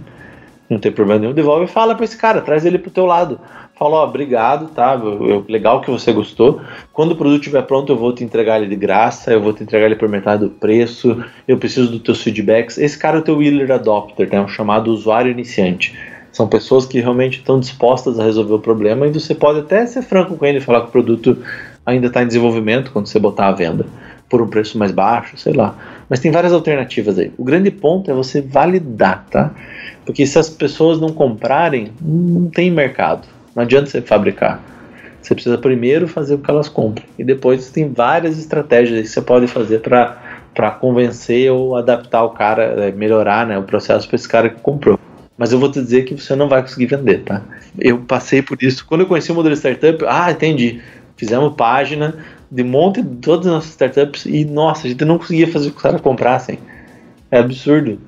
não 0.68 0.80
tem 0.80 0.90
problema 0.90 1.20
nenhum, 1.20 1.32
devolve 1.32 1.66
e 1.66 1.68
fala 1.68 1.94
para 1.94 2.04
esse 2.04 2.18
cara, 2.18 2.40
traz 2.40 2.66
ele 2.66 2.76
pro 2.76 2.90
teu 2.90 3.06
lado. 3.06 3.38
Fala, 3.76 3.98
ó, 3.98 4.04
obrigado, 4.04 4.66
tá? 4.70 5.00
Eu, 5.00 5.44
legal 5.48 5.80
que 5.80 5.88
você 5.88 6.12
gostou. 6.12 6.60
Quando 6.92 7.12
o 7.12 7.16
produto 7.16 7.42
estiver 7.42 7.62
pronto, 7.62 7.92
eu 7.92 7.96
vou 7.96 8.12
te 8.12 8.24
entregar 8.24 8.60
ele 8.60 8.68
de 8.68 8.74
graça, 8.74 9.30
eu 9.30 9.40
vou 9.40 9.52
te 9.52 9.62
entregar 9.62 9.86
ele 9.86 9.94
por 9.94 10.08
metade 10.08 10.42
do 10.42 10.50
preço, 10.50 11.24
eu 11.46 11.56
preciso 11.56 11.92
dos 11.92 12.00
teus 12.00 12.20
feedbacks. 12.20 12.76
Esse 12.76 12.98
cara 12.98 13.18
é 13.18 13.20
o 13.20 13.22
teu 13.22 13.40
early 13.40 13.70
adopter, 13.70 14.28
né? 14.28 14.40
Um 14.40 14.48
chamado 14.48 14.92
usuário 14.92 15.30
iniciante. 15.30 15.96
São 16.32 16.46
pessoas 16.46 16.86
que 16.86 17.00
realmente 17.00 17.38
estão 17.38 17.58
dispostas 17.58 18.18
a 18.18 18.24
resolver 18.24 18.54
o 18.54 18.58
problema 18.58 19.06
e 19.06 19.12
você 19.12 19.34
pode 19.34 19.60
até 19.60 19.86
ser 19.86 20.02
franco 20.02 20.36
com 20.36 20.44
ele 20.44 20.58
e 20.58 20.60
falar 20.60 20.82
que 20.82 20.88
o 20.88 20.92
produto 20.92 21.38
ainda 21.84 22.06
está 22.06 22.22
em 22.22 22.26
desenvolvimento 22.26 22.92
quando 22.92 23.06
você 23.06 23.18
botar 23.18 23.48
à 23.48 23.52
venda 23.52 23.86
por 24.28 24.42
um 24.42 24.46
preço 24.46 24.76
mais 24.76 24.92
baixo, 24.92 25.36
sei 25.38 25.54
lá. 25.54 25.74
Mas 26.08 26.20
tem 26.20 26.30
várias 26.30 26.52
alternativas 26.52 27.18
aí. 27.18 27.32
O 27.38 27.44
grande 27.44 27.70
ponto 27.70 28.10
é 28.10 28.14
você 28.14 28.40
validar, 28.42 29.24
tá? 29.30 29.50
Porque 30.04 30.26
se 30.26 30.38
as 30.38 30.50
pessoas 30.50 31.00
não 31.00 31.08
comprarem, 31.08 31.92
não 32.00 32.48
tem 32.50 32.70
mercado. 32.70 33.26
Não 33.54 33.62
adianta 33.62 33.86
você 33.86 34.02
fabricar. 34.02 34.62
Você 35.20 35.34
precisa 35.34 35.58
primeiro 35.58 36.06
fazer 36.06 36.34
o 36.34 36.38
que 36.38 36.50
elas 36.50 36.68
comprem. 36.68 37.06
E 37.18 37.24
depois 37.24 37.70
tem 37.70 37.90
várias 37.90 38.38
estratégias 38.38 39.00
que 39.00 39.08
você 39.08 39.22
pode 39.22 39.46
fazer 39.46 39.80
para 39.80 40.70
convencer 40.72 41.50
ou 41.50 41.76
adaptar 41.76 42.22
o 42.22 42.30
cara, 42.30 42.62
é, 42.62 42.92
melhorar 42.92 43.46
né, 43.46 43.58
o 43.58 43.62
processo 43.62 44.06
para 44.06 44.16
esse 44.16 44.28
cara 44.28 44.48
que 44.50 44.60
comprou 44.60 44.98
mas 45.38 45.52
eu 45.52 45.60
vou 45.60 45.70
te 45.70 45.80
dizer 45.80 46.04
que 46.04 46.14
você 46.14 46.34
não 46.34 46.48
vai 46.48 46.60
conseguir 46.62 46.86
vender, 46.86 47.22
tá? 47.22 47.42
Eu 47.78 48.00
passei 48.00 48.42
por 48.42 48.60
isso. 48.60 48.84
Quando 48.84 49.02
eu 49.02 49.06
conheci 49.06 49.30
o 49.30 49.34
modelo 49.36 49.54
startup, 49.54 50.04
ah, 50.08 50.32
entendi. 50.32 50.80
Fizemos 51.16 51.54
página 51.54 52.16
de 52.50 52.64
um 52.64 52.66
monte 52.66 53.00
de 53.00 53.16
todas 53.16 53.46
as 53.46 53.52
nossas 53.52 53.70
startups 53.70 54.26
e, 54.26 54.44
nossa, 54.44 54.88
a 54.88 54.90
gente 54.90 55.04
não 55.04 55.16
conseguia 55.16 55.46
fazer 55.46 55.66
com 55.66 55.72
que 55.72 55.76
os 55.76 55.82
caras 55.82 56.00
comprassem. 56.00 56.58
É 57.30 57.38
absurdo. 57.38 58.00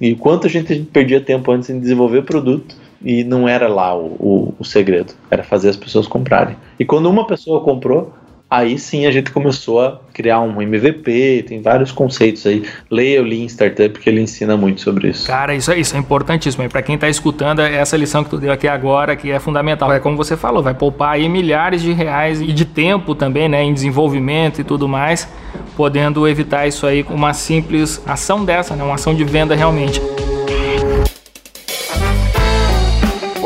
E, 0.00 0.14
quanto 0.14 0.46
a 0.46 0.50
gente 0.50 0.80
perdia 0.84 1.20
tempo 1.20 1.52
antes 1.52 1.68
em 1.68 1.78
desenvolver 1.78 2.22
produto 2.22 2.74
e 3.02 3.22
não 3.22 3.46
era 3.46 3.68
lá 3.68 3.94
o, 3.94 4.06
o, 4.18 4.54
o 4.58 4.64
segredo, 4.64 5.12
era 5.30 5.42
fazer 5.42 5.68
as 5.68 5.76
pessoas 5.76 6.08
comprarem. 6.08 6.56
E 6.80 6.84
quando 6.86 7.08
uma 7.10 7.26
pessoa 7.26 7.60
comprou, 7.60 8.14
aí 8.50 8.78
sim 8.78 9.06
a 9.06 9.10
gente 9.10 9.30
começou 9.30 9.80
a 9.80 10.00
criar 10.12 10.40
um 10.40 10.60
MVP, 10.60 11.44
tem 11.46 11.60
vários 11.60 11.92
conceitos 11.92 12.46
aí. 12.46 12.62
Leia 12.90 13.20
o 13.20 13.24
Lean 13.24 13.44
Startup 13.46 13.98
que 13.98 14.08
ele 14.08 14.20
ensina 14.20 14.56
muito 14.56 14.80
sobre 14.80 15.08
isso. 15.08 15.26
Cara, 15.26 15.54
isso, 15.54 15.70
é, 15.70 15.78
isso 15.78 15.94
é 15.94 15.98
importantíssimo. 15.98 16.64
E 16.64 16.68
para 16.68 16.82
quem 16.82 16.94
está 16.94 17.08
escutando, 17.08 17.60
é 17.60 17.76
essa 17.76 17.96
lição 17.96 18.24
que 18.24 18.30
tu 18.30 18.38
deu 18.38 18.50
aqui 18.50 18.66
agora, 18.66 19.14
que 19.14 19.30
é 19.30 19.38
fundamental. 19.38 19.92
É 19.92 20.00
como 20.00 20.16
você 20.16 20.36
falou, 20.36 20.62
vai 20.62 20.74
poupar 20.74 21.12
aí 21.12 21.28
milhares 21.28 21.82
de 21.82 21.92
reais 21.92 22.40
e 22.40 22.46
de 22.46 22.64
tempo 22.64 23.14
também, 23.14 23.48
né, 23.48 23.62
em 23.62 23.72
desenvolvimento 23.72 24.60
e 24.60 24.64
tudo 24.64 24.88
mais, 24.88 25.28
podendo 25.76 26.26
evitar 26.26 26.66
isso 26.66 26.86
aí 26.86 27.02
com 27.02 27.14
uma 27.14 27.34
simples 27.34 28.02
ação 28.06 28.44
dessa, 28.44 28.74
né, 28.74 28.82
uma 28.82 28.94
ação 28.94 29.14
de 29.14 29.24
venda 29.24 29.54
realmente. 29.54 30.00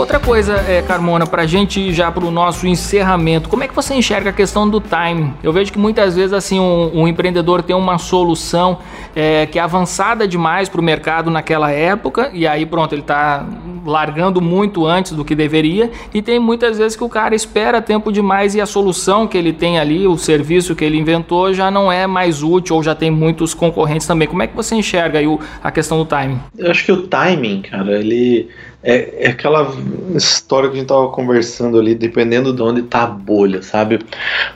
Outra 0.02 0.18
coisa, 0.18 0.56
é, 0.66 0.82
Carmona, 0.82 1.28
para 1.28 1.42
a 1.42 1.46
gente 1.46 1.92
já 1.92 2.10
para 2.10 2.24
o 2.24 2.30
nosso 2.32 2.66
encerramento, 2.66 3.48
como 3.48 3.62
é 3.62 3.68
que 3.68 3.72
você 3.74 3.94
enxerga 3.94 4.30
a 4.30 4.32
questão 4.32 4.68
do 4.68 4.80
time? 4.80 5.32
Eu 5.44 5.52
vejo 5.52 5.72
que 5.72 5.78
muitas 5.78 6.16
vezes 6.16 6.32
assim 6.32 6.58
um, 6.58 6.90
um 6.92 7.06
empreendedor 7.06 7.62
tem 7.62 7.76
uma 7.76 7.96
solução 7.98 8.80
é, 9.14 9.46
que 9.46 9.60
é 9.60 9.62
avançada 9.62 10.26
demais 10.26 10.68
para 10.68 10.80
o 10.80 10.82
mercado 10.82 11.30
naquela 11.30 11.70
época 11.70 12.32
e 12.34 12.48
aí 12.48 12.66
pronto, 12.66 12.92
ele 12.92 13.02
está 13.02 13.46
largando 13.84 14.40
muito 14.40 14.86
antes 14.86 15.12
do 15.12 15.24
que 15.24 15.34
deveria 15.34 15.90
e 16.12 16.22
tem 16.22 16.38
muitas 16.38 16.78
vezes 16.78 16.96
que 16.96 17.04
o 17.04 17.08
cara 17.08 17.34
espera 17.34 17.80
tempo 17.80 18.12
demais 18.12 18.54
e 18.54 18.60
a 18.60 18.66
solução 18.66 19.26
que 19.26 19.36
ele 19.36 19.52
tem 19.52 19.78
ali, 19.78 20.06
o 20.06 20.16
serviço 20.16 20.74
que 20.74 20.84
ele 20.84 20.98
inventou 20.98 21.52
já 21.52 21.70
não 21.70 21.90
é 21.90 22.06
mais 22.06 22.42
útil 22.42 22.76
ou 22.76 22.82
já 22.82 22.94
tem 22.94 23.10
muitos 23.10 23.54
concorrentes 23.54 24.06
também. 24.06 24.28
Como 24.28 24.42
é 24.42 24.46
que 24.46 24.56
você 24.56 24.74
enxerga 24.74 25.18
aí 25.18 25.26
o, 25.26 25.38
a 25.62 25.70
questão 25.70 25.98
do 25.98 26.04
timing? 26.04 26.40
Eu 26.56 26.70
acho 26.70 26.84
que 26.84 26.92
o 26.92 27.06
timing, 27.06 27.62
cara, 27.62 27.98
ele 27.98 28.48
é, 28.82 29.26
é, 29.26 29.28
aquela 29.28 29.72
história 30.14 30.68
que 30.68 30.76
a 30.76 30.78
gente 30.80 30.88
tava 30.88 31.08
conversando 31.10 31.78
ali, 31.78 31.94
dependendo 31.94 32.52
de 32.52 32.60
onde 32.62 32.82
tá 32.82 33.04
a 33.04 33.06
bolha, 33.06 33.62
sabe? 33.62 34.00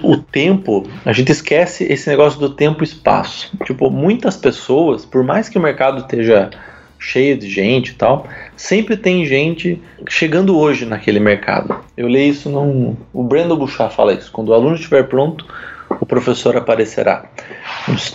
O 0.02 0.16
tempo, 0.16 0.86
a 1.04 1.12
gente 1.12 1.30
esquece 1.30 1.84
esse 1.84 2.08
negócio 2.08 2.38
do 2.40 2.50
tempo 2.50 2.82
e 2.82 2.86
espaço. 2.86 3.50
Tipo, 3.64 3.88
muitas 3.88 4.36
pessoas, 4.36 5.04
por 5.04 5.22
mais 5.22 5.48
que 5.48 5.58
o 5.58 5.62
mercado 5.62 5.98
esteja 5.98 6.50
cheio 7.06 7.38
de 7.38 7.48
gente 7.48 7.90
e 7.90 7.94
tal, 7.94 8.26
sempre 8.56 8.96
tem 8.96 9.24
gente 9.24 9.80
chegando 10.08 10.58
hoje 10.58 10.84
naquele 10.84 11.20
mercado. 11.20 11.76
Eu 11.96 12.08
leio 12.08 12.32
isso 12.32 12.50
num. 12.50 12.96
O 13.12 13.22
Brandon 13.22 13.56
Bouchard 13.56 13.94
fala 13.94 14.12
isso. 14.12 14.30
Quando 14.32 14.48
o 14.48 14.54
aluno 14.54 14.74
estiver 14.74 15.04
pronto, 15.04 15.46
o 15.88 16.04
professor 16.04 16.56
aparecerá. 16.56 17.26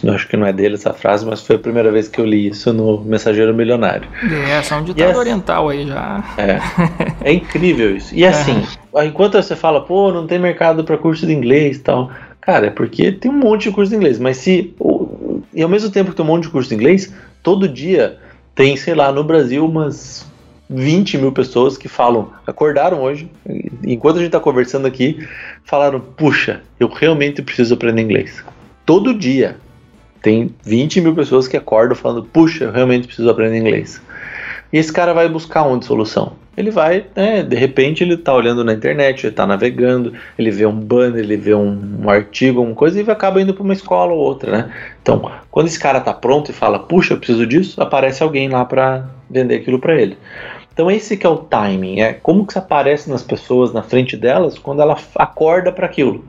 Eu 0.03 0.13
acho 0.13 0.27
que 0.27 0.35
não 0.35 0.45
é 0.45 0.51
dele 0.51 0.75
essa 0.75 0.93
frase, 0.93 1.25
mas 1.25 1.41
foi 1.41 1.55
a 1.55 1.59
primeira 1.59 1.89
vez 1.89 2.09
que 2.09 2.19
eu 2.19 2.25
li 2.25 2.49
isso 2.49 2.73
no 2.73 2.99
Mensageiro 3.01 3.53
Milionário. 3.53 4.09
É, 4.49 4.61
só 4.61 4.77
um 4.79 4.83
ditado 4.83 5.17
oriental 5.17 5.69
aí 5.69 5.87
já. 5.87 6.21
É, 6.37 7.29
é 7.29 7.33
incrível 7.33 7.95
isso. 7.95 8.13
E 8.13 8.25
assim, 8.25 8.61
enquanto 9.05 9.41
você 9.41 9.55
fala, 9.55 9.79
pô, 9.79 10.11
não 10.11 10.27
tem 10.27 10.37
mercado 10.37 10.83
para 10.83 10.97
curso 10.97 11.25
de 11.25 11.31
inglês 11.31 11.77
e 11.77 11.79
tal, 11.79 12.11
cara, 12.41 12.67
é 12.67 12.71
porque 12.71 13.13
tem 13.13 13.31
um 13.31 13.37
monte 13.37 13.69
de 13.69 13.71
curso 13.71 13.89
de 13.89 13.95
inglês, 13.95 14.19
mas 14.19 14.35
se. 14.35 14.75
E 15.53 15.63
ao 15.63 15.69
mesmo 15.69 15.89
tempo 15.89 16.09
que 16.09 16.17
tem 16.17 16.25
um 16.25 16.27
monte 16.27 16.43
de 16.43 16.49
curso 16.49 16.67
de 16.67 16.75
inglês, 16.75 17.13
todo 17.41 17.69
dia 17.69 18.17
tem, 18.61 18.77
sei 18.77 18.93
lá, 18.93 19.11
no 19.11 19.23
Brasil 19.23 19.65
umas 19.65 20.23
20 20.69 21.17
mil 21.17 21.31
pessoas 21.31 21.79
que 21.79 21.87
falam, 21.87 22.31
acordaram 22.45 23.01
hoje, 23.01 23.27
enquanto 23.83 24.17
a 24.17 24.19
gente 24.19 24.27
está 24.27 24.39
conversando 24.39 24.85
aqui, 24.85 25.27
falaram: 25.63 25.99
puxa, 25.99 26.61
eu 26.79 26.87
realmente 26.87 27.41
preciso 27.41 27.73
aprender 27.73 28.03
inglês. 28.03 28.45
Todo 28.85 29.15
dia 29.15 29.57
tem 30.21 30.53
20 30.63 31.01
mil 31.01 31.15
pessoas 31.15 31.47
que 31.47 31.57
acordam 31.57 31.95
falando: 31.95 32.23
puxa, 32.23 32.65
eu 32.65 32.71
realmente 32.71 33.07
preciso 33.07 33.31
aprender 33.31 33.57
inglês. 33.57 33.99
E 34.71 34.77
esse 34.77 34.93
cara 34.93 35.11
vai 35.11 35.27
buscar 35.27 35.63
onde 35.63 35.83
solução? 35.83 36.33
Ele 36.55 36.69
vai, 36.69 37.05
né, 37.15 37.43
de 37.43 37.55
repente 37.55 38.03
ele 38.03 38.15
está 38.15 38.33
olhando 38.33 38.63
na 38.63 38.73
internet, 38.73 39.23
ele 39.23 39.31
está 39.31 39.47
navegando, 39.47 40.13
ele 40.37 40.51
vê 40.51 40.65
um 40.65 40.77
banner, 40.77 41.23
ele 41.23 41.37
vê 41.37 41.55
um, 41.55 42.01
um 42.03 42.09
artigo, 42.09 42.61
uma 42.61 42.75
coisa 42.75 43.01
e 43.01 43.09
acaba 43.09 43.41
indo 43.41 43.53
para 43.53 43.63
uma 43.63 43.73
escola 43.73 44.11
ou 44.11 44.19
outra, 44.19 44.51
né? 44.51 44.73
Então, 45.01 45.31
quando 45.49 45.67
esse 45.67 45.79
cara 45.79 45.99
está 45.99 46.13
pronto 46.13 46.51
e 46.51 46.53
fala, 46.53 46.77
puxa, 46.79 47.13
eu 47.13 47.17
preciso 47.17 47.47
disso, 47.47 47.81
aparece 47.81 48.21
alguém 48.21 48.49
lá 48.49 48.65
para 48.65 49.05
vender 49.29 49.55
aquilo 49.55 49.79
para 49.79 49.99
ele. 49.99 50.17
Então 50.73 50.89
esse 50.89 51.17
que 51.17 51.25
é 51.25 51.29
o 51.29 51.37
timing, 51.37 51.99
é 52.01 52.13
como 52.13 52.45
que 52.45 52.53
se 52.53 52.59
aparece 52.59 53.09
nas 53.09 53.23
pessoas, 53.23 53.73
na 53.73 53.83
frente 53.83 54.17
delas, 54.17 54.57
quando 54.57 54.81
ela 54.81 54.97
acorda 55.15 55.71
para 55.71 55.85
aquilo. 55.85 56.25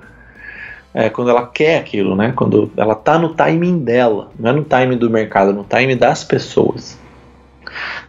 É, 0.94 1.08
quando 1.08 1.30
ela 1.30 1.46
quer 1.46 1.78
aquilo, 1.78 2.14
né? 2.14 2.32
Quando 2.36 2.70
ela 2.76 2.94
tá 2.94 3.18
no 3.18 3.34
timing 3.34 3.78
dela, 3.78 4.30
não 4.38 4.50
é 4.50 4.52
no 4.52 4.64
timing 4.64 4.98
do 4.98 5.08
mercado, 5.08 5.50
é 5.50 5.54
no 5.54 5.64
timing 5.64 5.96
das 5.96 6.22
pessoas. 6.22 6.98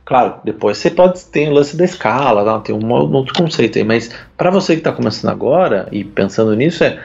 Claro, 0.06 0.36
depois 0.43 0.78
você 0.78 0.89
pode 0.89 1.24
ter 1.26 1.47
o 1.49 1.54
lance 1.54 1.78
da 1.78 1.86
escala, 1.86 2.43
não, 2.43 2.60
tem 2.60 2.76
um, 2.76 2.86
um 2.86 3.14
outro 3.14 3.34
conceito 3.34 3.78
aí, 3.78 3.86
mas 3.86 4.14
para 4.36 4.51
você 4.51 4.74
que 4.74 4.82
está 4.82 4.91
começando 4.91 5.32
agora 5.32 5.88
e 5.91 6.04
pensando 6.04 6.54
nisso, 6.56 6.84
é 6.84 6.99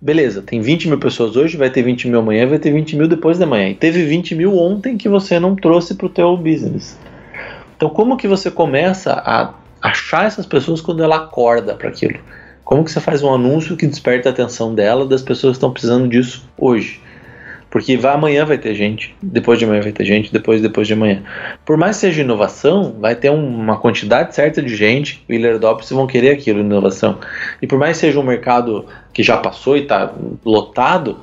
beleza, 0.00 0.42
tem 0.42 0.60
20 0.60 0.88
mil 0.88 0.98
pessoas 0.98 1.36
hoje, 1.36 1.56
vai 1.56 1.70
ter 1.70 1.82
20 1.82 2.08
mil 2.08 2.20
amanhã, 2.20 2.46
vai 2.46 2.58
ter 2.58 2.70
20 2.70 2.96
mil 2.96 3.08
depois 3.08 3.38
da 3.38 3.46
manhã. 3.46 3.68
E 3.68 3.74
teve 3.74 4.04
20 4.04 4.34
mil 4.34 4.56
ontem 4.56 4.96
que 4.96 5.08
você 5.08 5.40
não 5.40 5.56
trouxe 5.56 5.94
para 5.94 6.06
o 6.06 6.10
teu 6.10 6.36
business. 6.36 6.98
Então, 7.76 7.88
como 7.88 8.16
que 8.16 8.28
você 8.28 8.50
começa 8.50 9.12
a 9.12 9.54
achar 9.80 10.26
essas 10.26 10.46
pessoas 10.46 10.80
quando 10.80 11.02
ela 11.02 11.16
acorda 11.16 11.74
para 11.74 11.88
aquilo? 11.88 12.18
Como 12.64 12.84
que 12.84 12.90
você 12.90 13.00
faz 13.00 13.22
um 13.22 13.32
anúncio 13.32 13.76
que 13.76 13.86
desperta 13.86 14.28
a 14.28 14.32
atenção 14.32 14.74
dela, 14.74 15.06
das 15.06 15.22
pessoas 15.22 15.52
que 15.52 15.56
estão 15.56 15.72
precisando 15.72 16.06
disso 16.06 16.46
hoje? 16.58 17.00
Porque 17.70 17.96
vai, 17.96 18.14
amanhã 18.14 18.44
vai 18.44 18.56
ter 18.56 18.74
gente, 18.74 19.14
depois 19.22 19.58
de 19.58 19.64
amanhã 19.64 19.82
vai 19.82 19.92
ter 19.92 20.04
gente, 20.04 20.32
depois 20.32 20.62
depois 20.62 20.86
de 20.86 20.94
amanhã. 20.94 21.22
Por 21.66 21.76
mais 21.76 21.96
que 21.96 22.00
seja 22.00 22.22
inovação, 22.22 22.96
vai 22.98 23.14
ter 23.14 23.30
uma 23.30 23.76
quantidade 23.76 24.34
certa 24.34 24.62
de 24.62 24.74
gente, 24.74 25.22
o 25.28 25.54
adopters 25.54 25.90
vão 25.90 26.06
querer 26.06 26.30
aquilo, 26.30 26.60
inovação. 26.60 27.18
E 27.60 27.66
por 27.66 27.78
mais 27.78 27.96
que 27.96 28.06
seja 28.06 28.18
um 28.18 28.22
mercado 28.22 28.86
que 29.12 29.22
já 29.22 29.36
passou 29.36 29.76
e 29.76 29.82
está 29.82 30.12
lotado, 30.44 31.18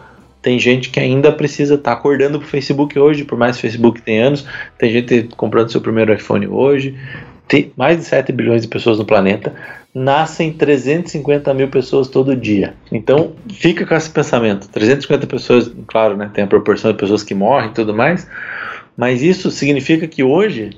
tem 0.45 0.59
gente 0.59 0.91
que 0.91 0.99
ainda 0.99 1.31
precisa 1.31 1.73
estar 1.73 1.91
tá 1.91 1.97
acordando 1.97 2.37
pro 2.37 2.47
Facebook 2.47 2.99
hoje, 2.99 3.23
por 3.23 3.35
mais 3.35 3.55
que 3.55 3.59
o 3.59 3.61
Facebook 3.63 4.01
tenha 4.03 4.27
anos, 4.27 4.45
tem 4.77 4.91
gente 4.91 5.29
comprando 5.35 5.71
seu 5.71 5.81
primeiro 5.81 6.13
iPhone 6.13 6.45
hoje, 6.45 6.95
tem 7.47 7.71
mais 7.75 7.97
de 7.97 8.03
7 8.03 8.31
bilhões 8.31 8.61
de 8.61 8.67
pessoas 8.67 8.99
no 8.99 9.05
planeta, 9.05 9.55
nascem 9.95 10.51
350 10.51 11.53
mil 11.53 11.69
pessoas 11.69 12.09
todo 12.09 12.35
dia. 12.35 12.73
Então, 12.91 13.31
fica 13.49 13.85
com 13.85 13.95
esse 13.95 14.09
pensamento. 14.09 14.67
350 14.67 15.25
pessoas, 15.25 15.71
claro, 15.87 16.17
né, 16.17 16.29
tem 16.33 16.43
a 16.43 16.47
proporção 16.47 16.91
de 16.91 16.97
pessoas 16.97 17.23
que 17.23 17.33
morrem 17.33 17.69
e 17.69 17.73
tudo 17.73 17.93
mais, 17.93 18.29
mas 18.97 19.21
isso 19.21 19.49
significa 19.49 20.05
que 20.05 20.21
hoje 20.21 20.71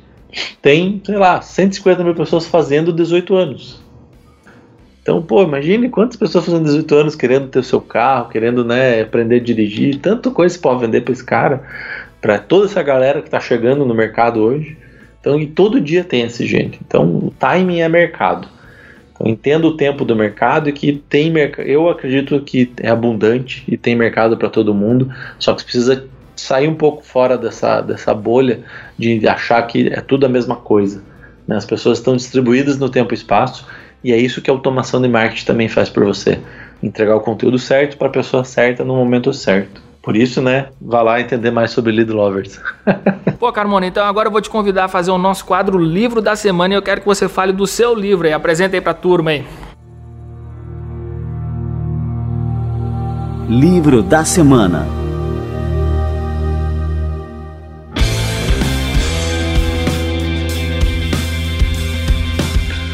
tem, 0.62 1.02
sei 1.04 1.16
lá, 1.16 1.42
150 1.42 2.04
mil 2.04 2.14
pessoas 2.14 2.46
fazendo 2.46 2.94
18 2.94 3.36
anos. 3.36 3.82
Então, 5.02 5.20
pô, 5.22 5.42
imagine 5.42 5.90
quantas 5.90 6.18
pessoas 6.18 6.46
fazendo 6.46 6.66
18 6.66 6.96
anos 6.96 7.16
querendo 7.16 7.48
ter 7.48 7.60
o 7.60 7.64
seu 7.64 7.82
carro, 7.82 8.30
querendo 8.30 8.64
né, 8.64 9.02
aprender 9.02 9.38
a 9.38 9.44
dirigir, 9.44 10.00
tanto 10.00 10.30
coisa 10.30 10.54
você 10.54 10.62
pode 10.62 10.82
vender 10.82 11.02
para 11.02 11.14
esse 11.14 11.24
cara, 11.24 11.64
para 12.22 12.38
toda 12.38 12.66
essa 12.66 12.84
galera 12.84 13.22
que 13.22 13.30
está 13.30 13.40
chegando 13.40 13.84
no 13.84 13.96
mercado 13.96 14.42
hoje. 14.42 14.78
Então, 15.20 15.40
e 15.40 15.48
todo 15.48 15.82
dia 15.82 16.04
tem 16.04 16.22
esse 16.22 16.46
gente. 16.46 16.80
Então, 16.86 17.04
o 17.06 17.34
timing 17.40 17.80
é 17.80 17.90
mercado. 17.90 18.57
Então, 19.18 19.28
entenda 19.28 19.68
o 19.68 19.76
tempo 19.76 20.06
do 20.06 20.16
mercado 20.16 20.70
e 20.70 20.74
que 20.74 20.94
tem 21.10 21.32
mercado. 21.32 21.68
Eu 21.68 21.90
acredito 21.90 22.40
que 22.42 22.72
é 22.78 22.90
abundante 22.90 23.64
e 23.68 23.76
tem 23.76 23.96
mercado 23.96 24.38
para 24.38 24.50
todo 24.50 24.74
mundo, 24.74 25.12
só 25.40 25.54
que 25.54 25.62
você 25.62 25.66
precisa 25.66 26.08
sair 26.36 26.68
um 26.68 26.76
pouco 26.76 27.04
fora 27.04 27.38
dessa, 27.38 27.82
dessa 27.82 28.14
bolha 28.14 28.60
de 28.98 29.28
achar 29.28 29.62
que 29.64 29.88
é 29.88 30.02
tudo 30.02 30.26
a 30.26 30.30
mesma 30.30 30.56
coisa. 30.56 31.02
Né? 31.48 31.56
As 31.56 31.66
pessoas 31.66 31.98
estão 31.98 32.16
distribuídas 32.16 32.78
no 32.78 32.90
tempo 32.90 33.14
e 33.14 33.16
espaço 33.16 33.68
e 34.04 34.12
é 34.14 34.18
isso 34.18 34.42
que 34.42 34.50
a 34.50 34.54
automação 34.54 35.02
de 35.02 35.08
marketing 35.08 35.46
também 35.46 35.68
faz 35.68 35.90
por 35.90 36.06
você. 36.06 36.40
Entregar 36.82 37.16
o 37.16 37.22
conteúdo 37.22 37.58
certo 37.58 37.98
para 37.98 38.08
a 38.08 38.12
pessoa 38.12 38.44
certa 38.44 38.86
no 38.86 38.96
momento 38.96 39.34
certo. 39.34 39.87
Por 40.08 40.16
isso, 40.16 40.42
né, 40.42 40.70
vá 40.80 41.02
lá 41.02 41.20
entender 41.20 41.52
mais 41.52 41.72
sobre 41.72 41.92
Lead 41.92 42.10
Lovers. 42.10 42.62
Pô, 43.38 43.52
Carmona, 43.52 43.88
então 43.88 44.06
agora 44.06 44.30
eu 44.30 44.32
vou 44.32 44.40
te 44.40 44.50
convidar 44.50 44.86
a 44.86 44.88
fazer 44.88 45.12
o 45.12 45.18
nosso 45.18 45.44
quadro 45.44 45.78
Livro 45.78 46.22
da 46.22 46.34
Semana 46.34 46.74
e 46.74 46.78
eu 46.78 46.82
quero 46.82 47.02
que 47.02 47.06
você 47.06 47.28
fale 47.28 47.52
do 47.52 47.68
seu 47.68 47.94
livro 47.94 48.26
aí. 48.26 48.32
Apresenta 48.32 48.78
aí 48.78 48.80
para 48.80 48.92
a 48.92 48.96
turma 48.96 49.32
aí. 49.32 49.46
Livro 53.50 54.02
da 54.02 54.24
Semana 54.24 54.88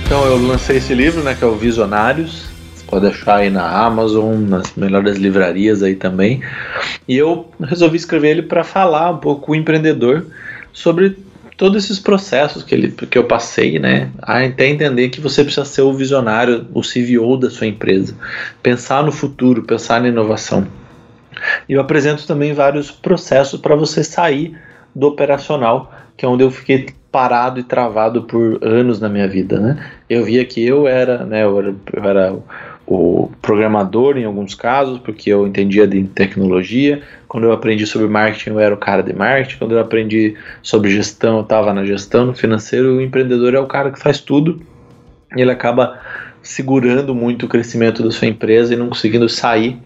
Então 0.04 0.26
eu 0.26 0.48
lancei 0.48 0.78
esse 0.78 0.96
livro, 0.96 1.22
né, 1.22 1.36
que 1.36 1.44
é 1.44 1.48
o 1.48 1.56
Visionários. 1.56 2.53
Pode 2.94 3.08
achar 3.08 3.38
aí 3.38 3.50
na 3.50 3.68
Amazon, 3.68 4.36
nas 4.42 4.76
melhores 4.76 5.18
livrarias 5.18 5.82
aí 5.82 5.96
também. 5.96 6.44
E 7.08 7.18
eu 7.18 7.50
resolvi 7.60 7.98
escrever 7.98 8.30
ele 8.30 8.44
para 8.44 8.64
falar 8.64 9.10
um 9.10 9.18
pouco 9.18 9.52
o 9.52 9.56
empreendedor 9.56 10.28
sobre 10.72 11.18
todos 11.58 11.86
esses 11.86 11.98
processos 11.98 12.62
que, 12.62 12.76
ele, 12.76 12.92
que 12.92 13.18
eu 13.18 13.24
passei, 13.24 13.80
né, 13.80 14.12
até 14.22 14.68
entender 14.68 15.10
que 15.10 15.20
você 15.20 15.44
precisa 15.44 15.66
ser 15.66 15.82
o 15.82 15.92
visionário, 15.92 16.68
o 16.72 16.82
CVO 16.82 17.36
da 17.36 17.50
sua 17.50 17.66
empresa, 17.66 18.16
pensar 18.62 19.04
no 19.04 19.12
futuro, 19.12 19.64
pensar 19.64 20.00
na 20.00 20.10
inovação. 20.10 20.68
E 21.68 21.74
eu 21.74 21.82
apresento 21.82 22.28
também 22.28 22.54
vários 22.54 22.92
processos 22.92 23.60
para 23.60 23.76
você 23.76 24.04
sair 24.04 24.56
do 24.94 25.08
operacional, 25.08 25.92
que 26.16 26.26
é 26.26 26.30
onde 26.30 26.44
eu 26.44 26.52
fiquei 26.52 26.86
parado 27.12 27.60
e 27.60 27.64
travado 27.64 28.24
por 28.24 28.60
anos 28.64 29.00
na 29.00 29.08
minha 29.08 29.28
vida, 29.28 29.60
né? 29.60 29.84
Eu 30.10 30.24
via 30.26 30.44
que 30.44 30.66
eu 30.66 30.88
era, 30.88 31.24
né, 31.24 31.44
eu 31.44 31.60
era, 31.60 31.76
eu 31.94 32.04
era 32.04 32.36
o 32.86 33.32
programador 33.42 34.18
em 34.18 34.26
alguns 34.26 34.54
casos, 34.54 35.00
porque 35.00 35.30
eu 35.30 35.48
entendia 35.48 35.88
de 35.88 36.04
tecnologia. 36.04 37.02
Quando 37.28 37.46
eu 37.46 37.52
aprendi 37.52 37.86
sobre 37.88 38.08
marketing, 38.08 38.52
eu 38.52 38.60
era 38.60 38.74
o 38.74 38.78
cara 38.78 39.02
de 39.02 39.14
marketing. 39.14 39.58
Quando 39.58 39.72
eu 39.72 39.80
aprendi 39.80 40.36
sobre 40.62 40.90
gestão, 40.92 41.38
eu 41.38 41.44
estava 41.44 41.74
na 41.74 41.86
gestão. 41.86 42.26
No 42.26 42.34
financeiro, 42.34 42.98
o 42.98 43.02
empreendedor 43.02 43.54
é 43.54 43.60
o 43.60 43.68
cara 43.68 43.92
que 43.92 44.00
faz 44.00 44.20
tudo. 44.20 44.62
E 45.36 45.42
ele 45.42 45.52
acaba 45.52 46.00
segurando 46.42 47.16
muito 47.16 47.46
o 47.46 47.50
crescimento 47.50 48.04
da 48.04 48.12
sua 48.12 48.28
empresa 48.28 48.74
e 48.74 48.78
não 48.78 48.90
conseguindo 48.90 49.30
sair 49.30 49.80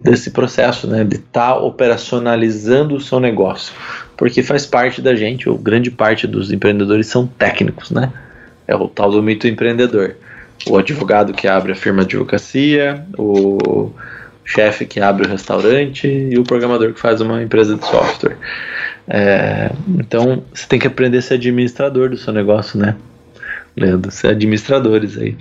desse 0.00 0.30
processo, 0.30 0.86
né, 0.86 1.04
de 1.04 1.16
estar 1.16 1.54
tá 1.54 1.58
operacionalizando 1.58 2.94
o 2.94 3.00
seu 3.00 3.18
negócio, 3.18 3.74
porque 4.16 4.42
faz 4.42 4.64
parte 4.64 5.02
da 5.02 5.14
gente, 5.14 5.48
ou 5.48 5.58
grande 5.58 5.90
parte 5.90 6.26
dos 6.26 6.52
empreendedores 6.52 7.08
são 7.08 7.26
técnicos, 7.26 7.90
né? 7.90 8.12
É 8.66 8.76
o 8.76 8.86
tal 8.86 9.10
do 9.10 9.22
mito 9.22 9.48
empreendedor. 9.48 10.14
O 10.66 10.76
advogado 10.76 11.32
que 11.32 11.46
abre 11.46 11.72
a 11.72 11.76
firma 11.76 12.04
de 12.04 12.16
advocacia, 12.16 13.04
o 13.16 13.90
chefe 14.44 14.86
que 14.86 14.98
abre 14.98 15.26
o 15.26 15.30
restaurante 15.30 16.08
e 16.08 16.38
o 16.38 16.42
programador 16.42 16.94
que 16.94 17.00
faz 17.00 17.20
uma 17.20 17.42
empresa 17.42 17.76
de 17.76 17.86
software. 17.86 18.36
É, 19.06 19.70
então 19.88 20.42
você 20.52 20.66
tem 20.66 20.78
que 20.78 20.86
aprender 20.86 21.18
a 21.18 21.22
ser 21.22 21.34
administrador 21.34 22.08
do 22.08 22.16
seu 22.16 22.32
negócio, 22.32 22.78
né? 22.78 22.96
Leandro, 23.76 24.10
ser 24.10 24.28
administradores 24.28 25.16
aí. 25.18 25.36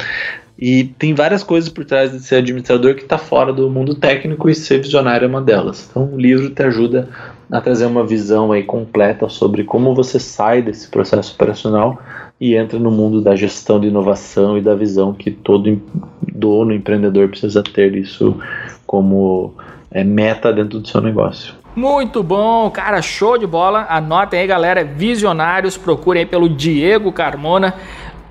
E 0.59 0.85
tem 0.97 1.13
várias 1.13 1.43
coisas 1.43 1.69
por 1.69 1.85
trás 1.85 2.11
de 2.11 2.19
ser 2.19 2.37
administrador 2.37 2.95
que 2.95 3.03
está 3.03 3.17
fora 3.17 3.53
do 3.53 3.69
mundo 3.69 3.93
técnico 3.93 4.49
e 4.49 4.55
ser 4.55 4.81
visionário 4.81 5.25
é 5.25 5.27
uma 5.27 5.41
delas. 5.41 5.87
Então 5.89 6.11
o 6.13 6.17
livro 6.19 6.49
te 6.49 6.63
ajuda 6.63 7.07
a 7.51 7.61
trazer 7.61 7.85
uma 7.85 8.05
visão 8.05 8.51
aí 8.51 8.63
completa 8.63 9.29
sobre 9.29 9.63
como 9.63 9.93
você 9.93 10.19
sai 10.19 10.61
desse 10.61 10.87
processo 10.87 11.33
operacional 11.33 12.01
e 12.39 12.55
entra 12.55 12.77
no 12.77 12.91
mundo 12.91 13.21
da 13.21 13.35
gestão 13.35 13.79
de 13.79 13.87
inovação 13.87 14.57
e 14.57 14.61
da 14.61 14.75
visão 14.75 15.13
que 15.13 15.31
todo 15.31 15.81
dono, 16.21 16.73
empreendedor 16.73 17.29
precisa 17.29 17.63
ter 17.63 17.95
isso 17.95 18.37
como 18.85 19.53
é, 19.89 20.03
meta 20.03 20.53
dentro 20.53 20.79
do 20.79 20.87
seu 20.87 21.01
negócio. 21.01 21.55
Muito 21.75 22.23
bom, 22.23 22.69
cara, 22.71 23.01
show 23.01 23.37
de 23.37 23.45
bola. 23.45 23.85
Anotem 23.89 24.39
aí, 24.39 24.47
galera, 24.47 24.83
visionários, 24.83 25.77
procurem 25.77 26.23
aí 26.23 26.25
pelo 26.25 26.49
Diego 26.49 27.11
Carmona. 27.11 27.75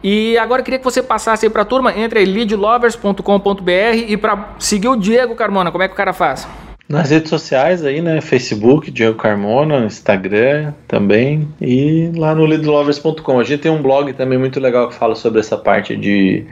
E 0.02 0.38
agora 0.38 0.60
eu 0.60 0.64
queria 0.64 0.78
que 0.78 0.84
você 0.84 1.02
passasse 1.02 1.46
aí 1.46 1.50
para 1.50 1.62
a 1.62 1.64
turma, 1.64 1.96
entre 1.96 2.20
aí 2.20 2.24
leadlovers.com.br 2.24 3.70
e 4.08 4.16
para 4.16 4.54
seguir 4.58 4.88
o 4.88 4.96
Diego 4.96 5.34
Carmona, 5.34 5.72
como 5.72 5.82
é 5.82 5.88
que 5.88 5.94
o 5.94 5.96
cara 5.96 6.12
faz? 6.12 6.46
Nas 6.88 7.10
redes 7.10 7.30
sociais 7.30 7.84
aí, 7.84 8.00
né? 8.00 8.20
Facebook, 8.20 8.90
Diego 8.92 9.16
Carmona, 9.16 9.84
Instagram 9.84 10.72
também. 10.86 11.48
E 11.60 12.12
lá 12.14 12.32
no 12.32 12.44
leadlovers.com. 12.44 13.40
A 13.40 13.44
gente 13.44 13.62
tem 13.62 13.72
um 13.72 13.82
blog 13.82 14.12
também 14.12 14.38
muito 14.38 14.60
legal 14.60 14.88
que 14.88 14.94
fala 14.94 15.16
sobre 15.16 15.40
essa 15.40 15.56
parte 15.56 15.96
de 15.96 16.46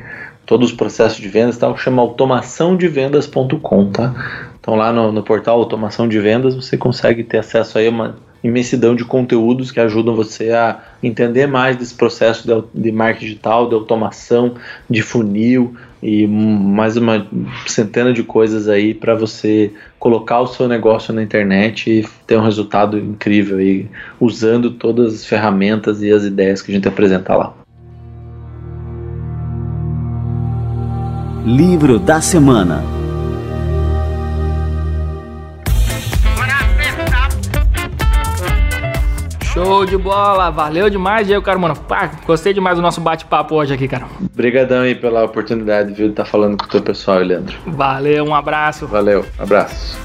todos 0.45 0.71
os 0.71 0.77
processos 0.77 1.19
de 1.19 1.29
vendas, 1.29 1.57
tá? 1.57 1.75
chama 1.77 2.03
automaçãodevendas.com, 2.03 3.91
tá? 3.91 4.51
Então 4.61 4.75
lá 4.75 4.93
no, 4.93 5.13
no 5.13 5.23
portal 5.23 5.59
Automação 5.59 6.09
de 6.09 6.19
Vendas 6.19 6.55
você 6.55 6.77
consegue 6.77 7.23
ter 7.23 7.39
acesso 7.39 7.79
aí 7.79 7.87
a 7.87 7.91
uma 7.91 8.17
imensidão 8.43 8.95
de 8.95 9.05
conteúdos 9.05 9.73
que 9.73 9.81
ajudam 9.81 10.15
você 10.15 10.51
a 10.51 10.81
entender 11.03 11.47
mais 11.47 11.77
desse 11.77 11.95
processo 11.95 12.47
de, 12.47 12.83
de 12.83 12.93
marketing 12.93 13.27
digital, 13.27 13.69
de 13.69 13.75
automação, 13.75 14.55
de 14.89 15.01
funil 15.01 15.75
e 16.05 16.27
mais 16.27 16.99
uma 16.99 17.27
centena 17.67 18.13
de 18.13 18.23
coisas 18.23 18.69
aí 18.69 18.93
para 18.93 19.15
você 19.15 19.73
colocar 19.99 20.41
o 20.41 20.47
seu 20.47 20.69
negócio 20.69 21.15
na 21.15 21.23
internet 21.23 21.91
e 21.91 22.07
ter 22.27 22.37
um 22.37 22.43
resultado 22.43 22.99
incrível 22.99 23.57
aí 23.57 23.89
usando 24.21 24.73
todas 24.73 25.15
as 25.15 25.25
ferramentas 25.25 26.03
e 26.03 26.13
as 26.13 26.23
ideias 26.23 26.61
que 26.61 26.71
a 26.71 26.75
gente 26.75 26.87
apresenta 26.87 27.35
lá. 27.35 27.55
Livro 31.47 31.99
da 31.99 32.21
semana. 32.21 33.04
Show 39.55 39.87
de 39.87 39.97
bola, 39.97 40.51
valeu 40.51 40.91
demais, 40.91 41.29
Diego 41.29 41.41
Carmona. 41.41 41.77
Pá, 41.77 42.11
gostei 42.27 42.53
demais 42.53 42.75
do 42.77 42.83
nosso 42.83 43.01
bate-papo 43.01 43.55
hoje 43.55 43.73
aqui, 43.73 43.87
cara. 43.87 44.05
Obrigadão 44.21 44.83
aí 44.83 44.97
pela 44.97 45.23
oportunidade, 45.23 45.95
viu, 45.95 46.07
de 46.07 46.13
estar 46.13 46.25
falando 46.25 46.57
com 46.57 46.65
o 46.65 46.69
teu 46.69 46.83
pessoal, 46.83 47.19
Leandro. 47.19 47.57
Valeu, 47.65 48.25
um 48.25 48.35
abraço. 48.35 48.89
Valeu, 48.89 49.25
abraço. 49.39 49.97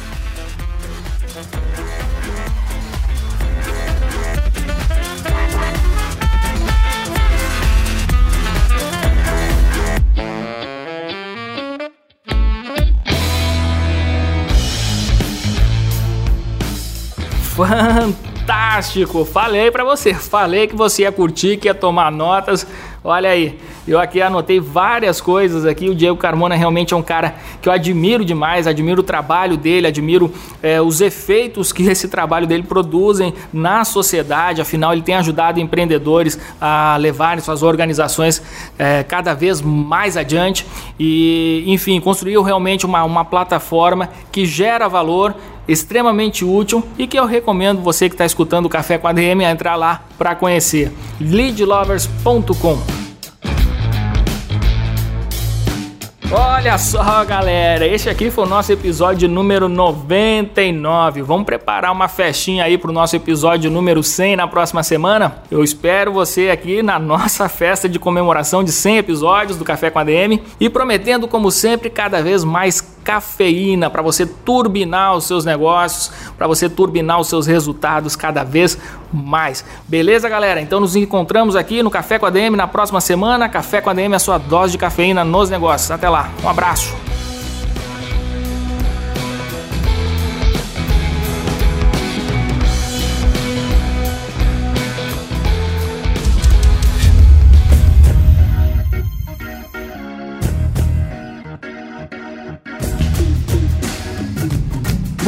Fantástico! 17.56 18.39
Fantástico. 18.50 19.24
Falei 19.26 19.70
para 19.70 19.84
você, 19.84 20.12
falei 20.16 20.66
que 20.66 20.76
você 20.76 21.04
ia 21.04 21.12
curtir, 21.12 21.58
que 21.58 21.68
ia 21.68 21.76
tomar 21.76 22.12
notas. 22.12 22.66
Olha 23.04 23.30
aí, 23.30 23.58
eu 23.88 24.00
aqui 24.00 24.22
anotei 24.22 24.60
várias 24.60 25.22
coisas 25.22 25.66
aqui. 25.66 25.88
O 25.88 25.96
Diego 25.96 26.18
Carmona 26.18 26.56
realmente 26.56 26.94
é 26.94 26.98
um 26.98 27.02
cara 27.04 27.36
que 27.62 27.70
eu 27.70 27.74
admiro 27.74 28.26
demais, 28.26 28.66
admiro 28.66 29.02
o 29.02 29.04
trabalho 29.04 29.56
dele, 29.56 29.88
admiro 29.88 30.34
é, 30.64 30.82
os 30.82 31.00
efeitos 31.00 31.72
que 31.72 31.84
esse 31.88 32.08
trabalho 32.08 32.48
dele 32.48 32.64
produzem 32.64 33.34
na 33.54 33.86
sociedade. 33.86 34.62
Afinal, 34.62 34.94
ele 34.94 35.04
tem 35.04 35.16
ajudado 35.16 35.60
empreendedores 35.60 36.40
a 36.60 36.98
levarem 37.00 37.42
suas 37.44 37.62
organizações 37.62 38.42
é, 38.80 39.04
cada 39.04 39.34
vez 39.34 39.62
mais 39.62 40.18
adiante 40.18 40.66
e, 41.00 41.64
enfim, 41.68 42.02
construiu 42.02 42.42
realmente 42.42 42.86
uma, 42.86 43.04
uma 43.04 43.24
plataforma 43.24 44.10
que 44.32 44.46
gera 44.46 44.90
valor 44.90 45.36
extremamente 45.70 46.44
útil 46.44 46.84
e 46.98 47.06
que 47.06 47.18
eu 47.18 47.26
recomendo 47.26 47.82
você 47.82 48.10
que 48.10 48.16
está 48.16 48.26
escutando 48.26 48.66
o 48.66 48.70
Café 48.70 48.98
com 48.98 49.08
a 49.08 49.14
DM 49.14 49.46
a 49.46 49.52
entrar 49.52 49.76
lá 49.76 50.04
para 50.18 50.36
conhecer. 50.36 50.92
leadlovers.com 51.22 53.00
Olha 56.32 56.78
só, 56.78 57.26
galera, 57.26 57.88
este 57.88 58.08
aqui 58.08 58.30
foi 58.30 58.44
o 58.44 58.48
nosso 58.48 58.72
episódio 58.72 59.28
número 59.28 59.68
99. 59.68 61.24
Vamos 61.24 61.44
preparar 61.44 61.92
uma 61.92 62.08
festinha 62.08 62.66
aí 62.66 62.78
pro 62.78 62.92
nosso 62.92 63.16
episódio 63.16 63.72
número 63.72 64.04
100 64.04 64.36
na 64.36 64.48
próxima 64.48 64.84
semana? 64.84 65.42
Eu 65.50 65.64
espero 65.64 66.14
você 66.14 66.52
aqui 66.52 66.84
na 66.84 67.00
nossa 67.00 67.50
festa 67.50 67.90
de 67.90 67.98
comemoração 67.98 68.64
de 68.64 68.72
100 68.72 68.98
episódios 68.98 69.58
do 69.58 69.66
Café 69.66 69.90
com 69.90 69.98
a 69.98 70.04
DM 70.04 70.40
e 70.60 70.70
prometendo, 70.70 71.28
como 71.28 71.50
sempre, 71.50 71.90
cada 71.90 72.22
vez 72.22 72.44
mais 72.44 72.80
cafeína 73.04 73.90
para 73.90 74.02
você 74.02 74.26
turbinar 74.26 75.16
os 75.16 75.26
seus 75.26 75.46
negócios, 75.46 76.12
para 76.38 76.48
você 76.48 76.70
turbinar 76.70 77.20
os 77.20 77.28
seus 77.28 77.48
resultados 77.48 78.16
cada 78.16 78.44
vez 78.44 78.78
mais. 79.12 79.64
Beleza, 79.88 80.30
galera? 80.30 80.62
Então 80.62 80.80
nos 80.80 80.96
encontramos 80.96 81.56
aqui 81.56 81.82
no 81.82 81.90
Café 81.90 82.20
com 82.20 82.26
a 82.26 82.30
DM 82.30 82.56
na 82.56 82.68
próxima 82.68 83.02
semana. 83.02 83.50
Café 83.50 83.82
com 83.82 83.90
a 83.90 83.94
DM 83.94 84.14
é 84.14 84.16
a 84.16 84.20
sua 84.20 84.38
dose 84.38 84.74
de 84.74 84.78
cafeína 84.78 85.24
nos 85.24 85.50
negócios. 85.50 85.92
Até 85.92 86.10
lá. 86.10 86.30
Um 86.44 86.50
abraço. 86.50 86.96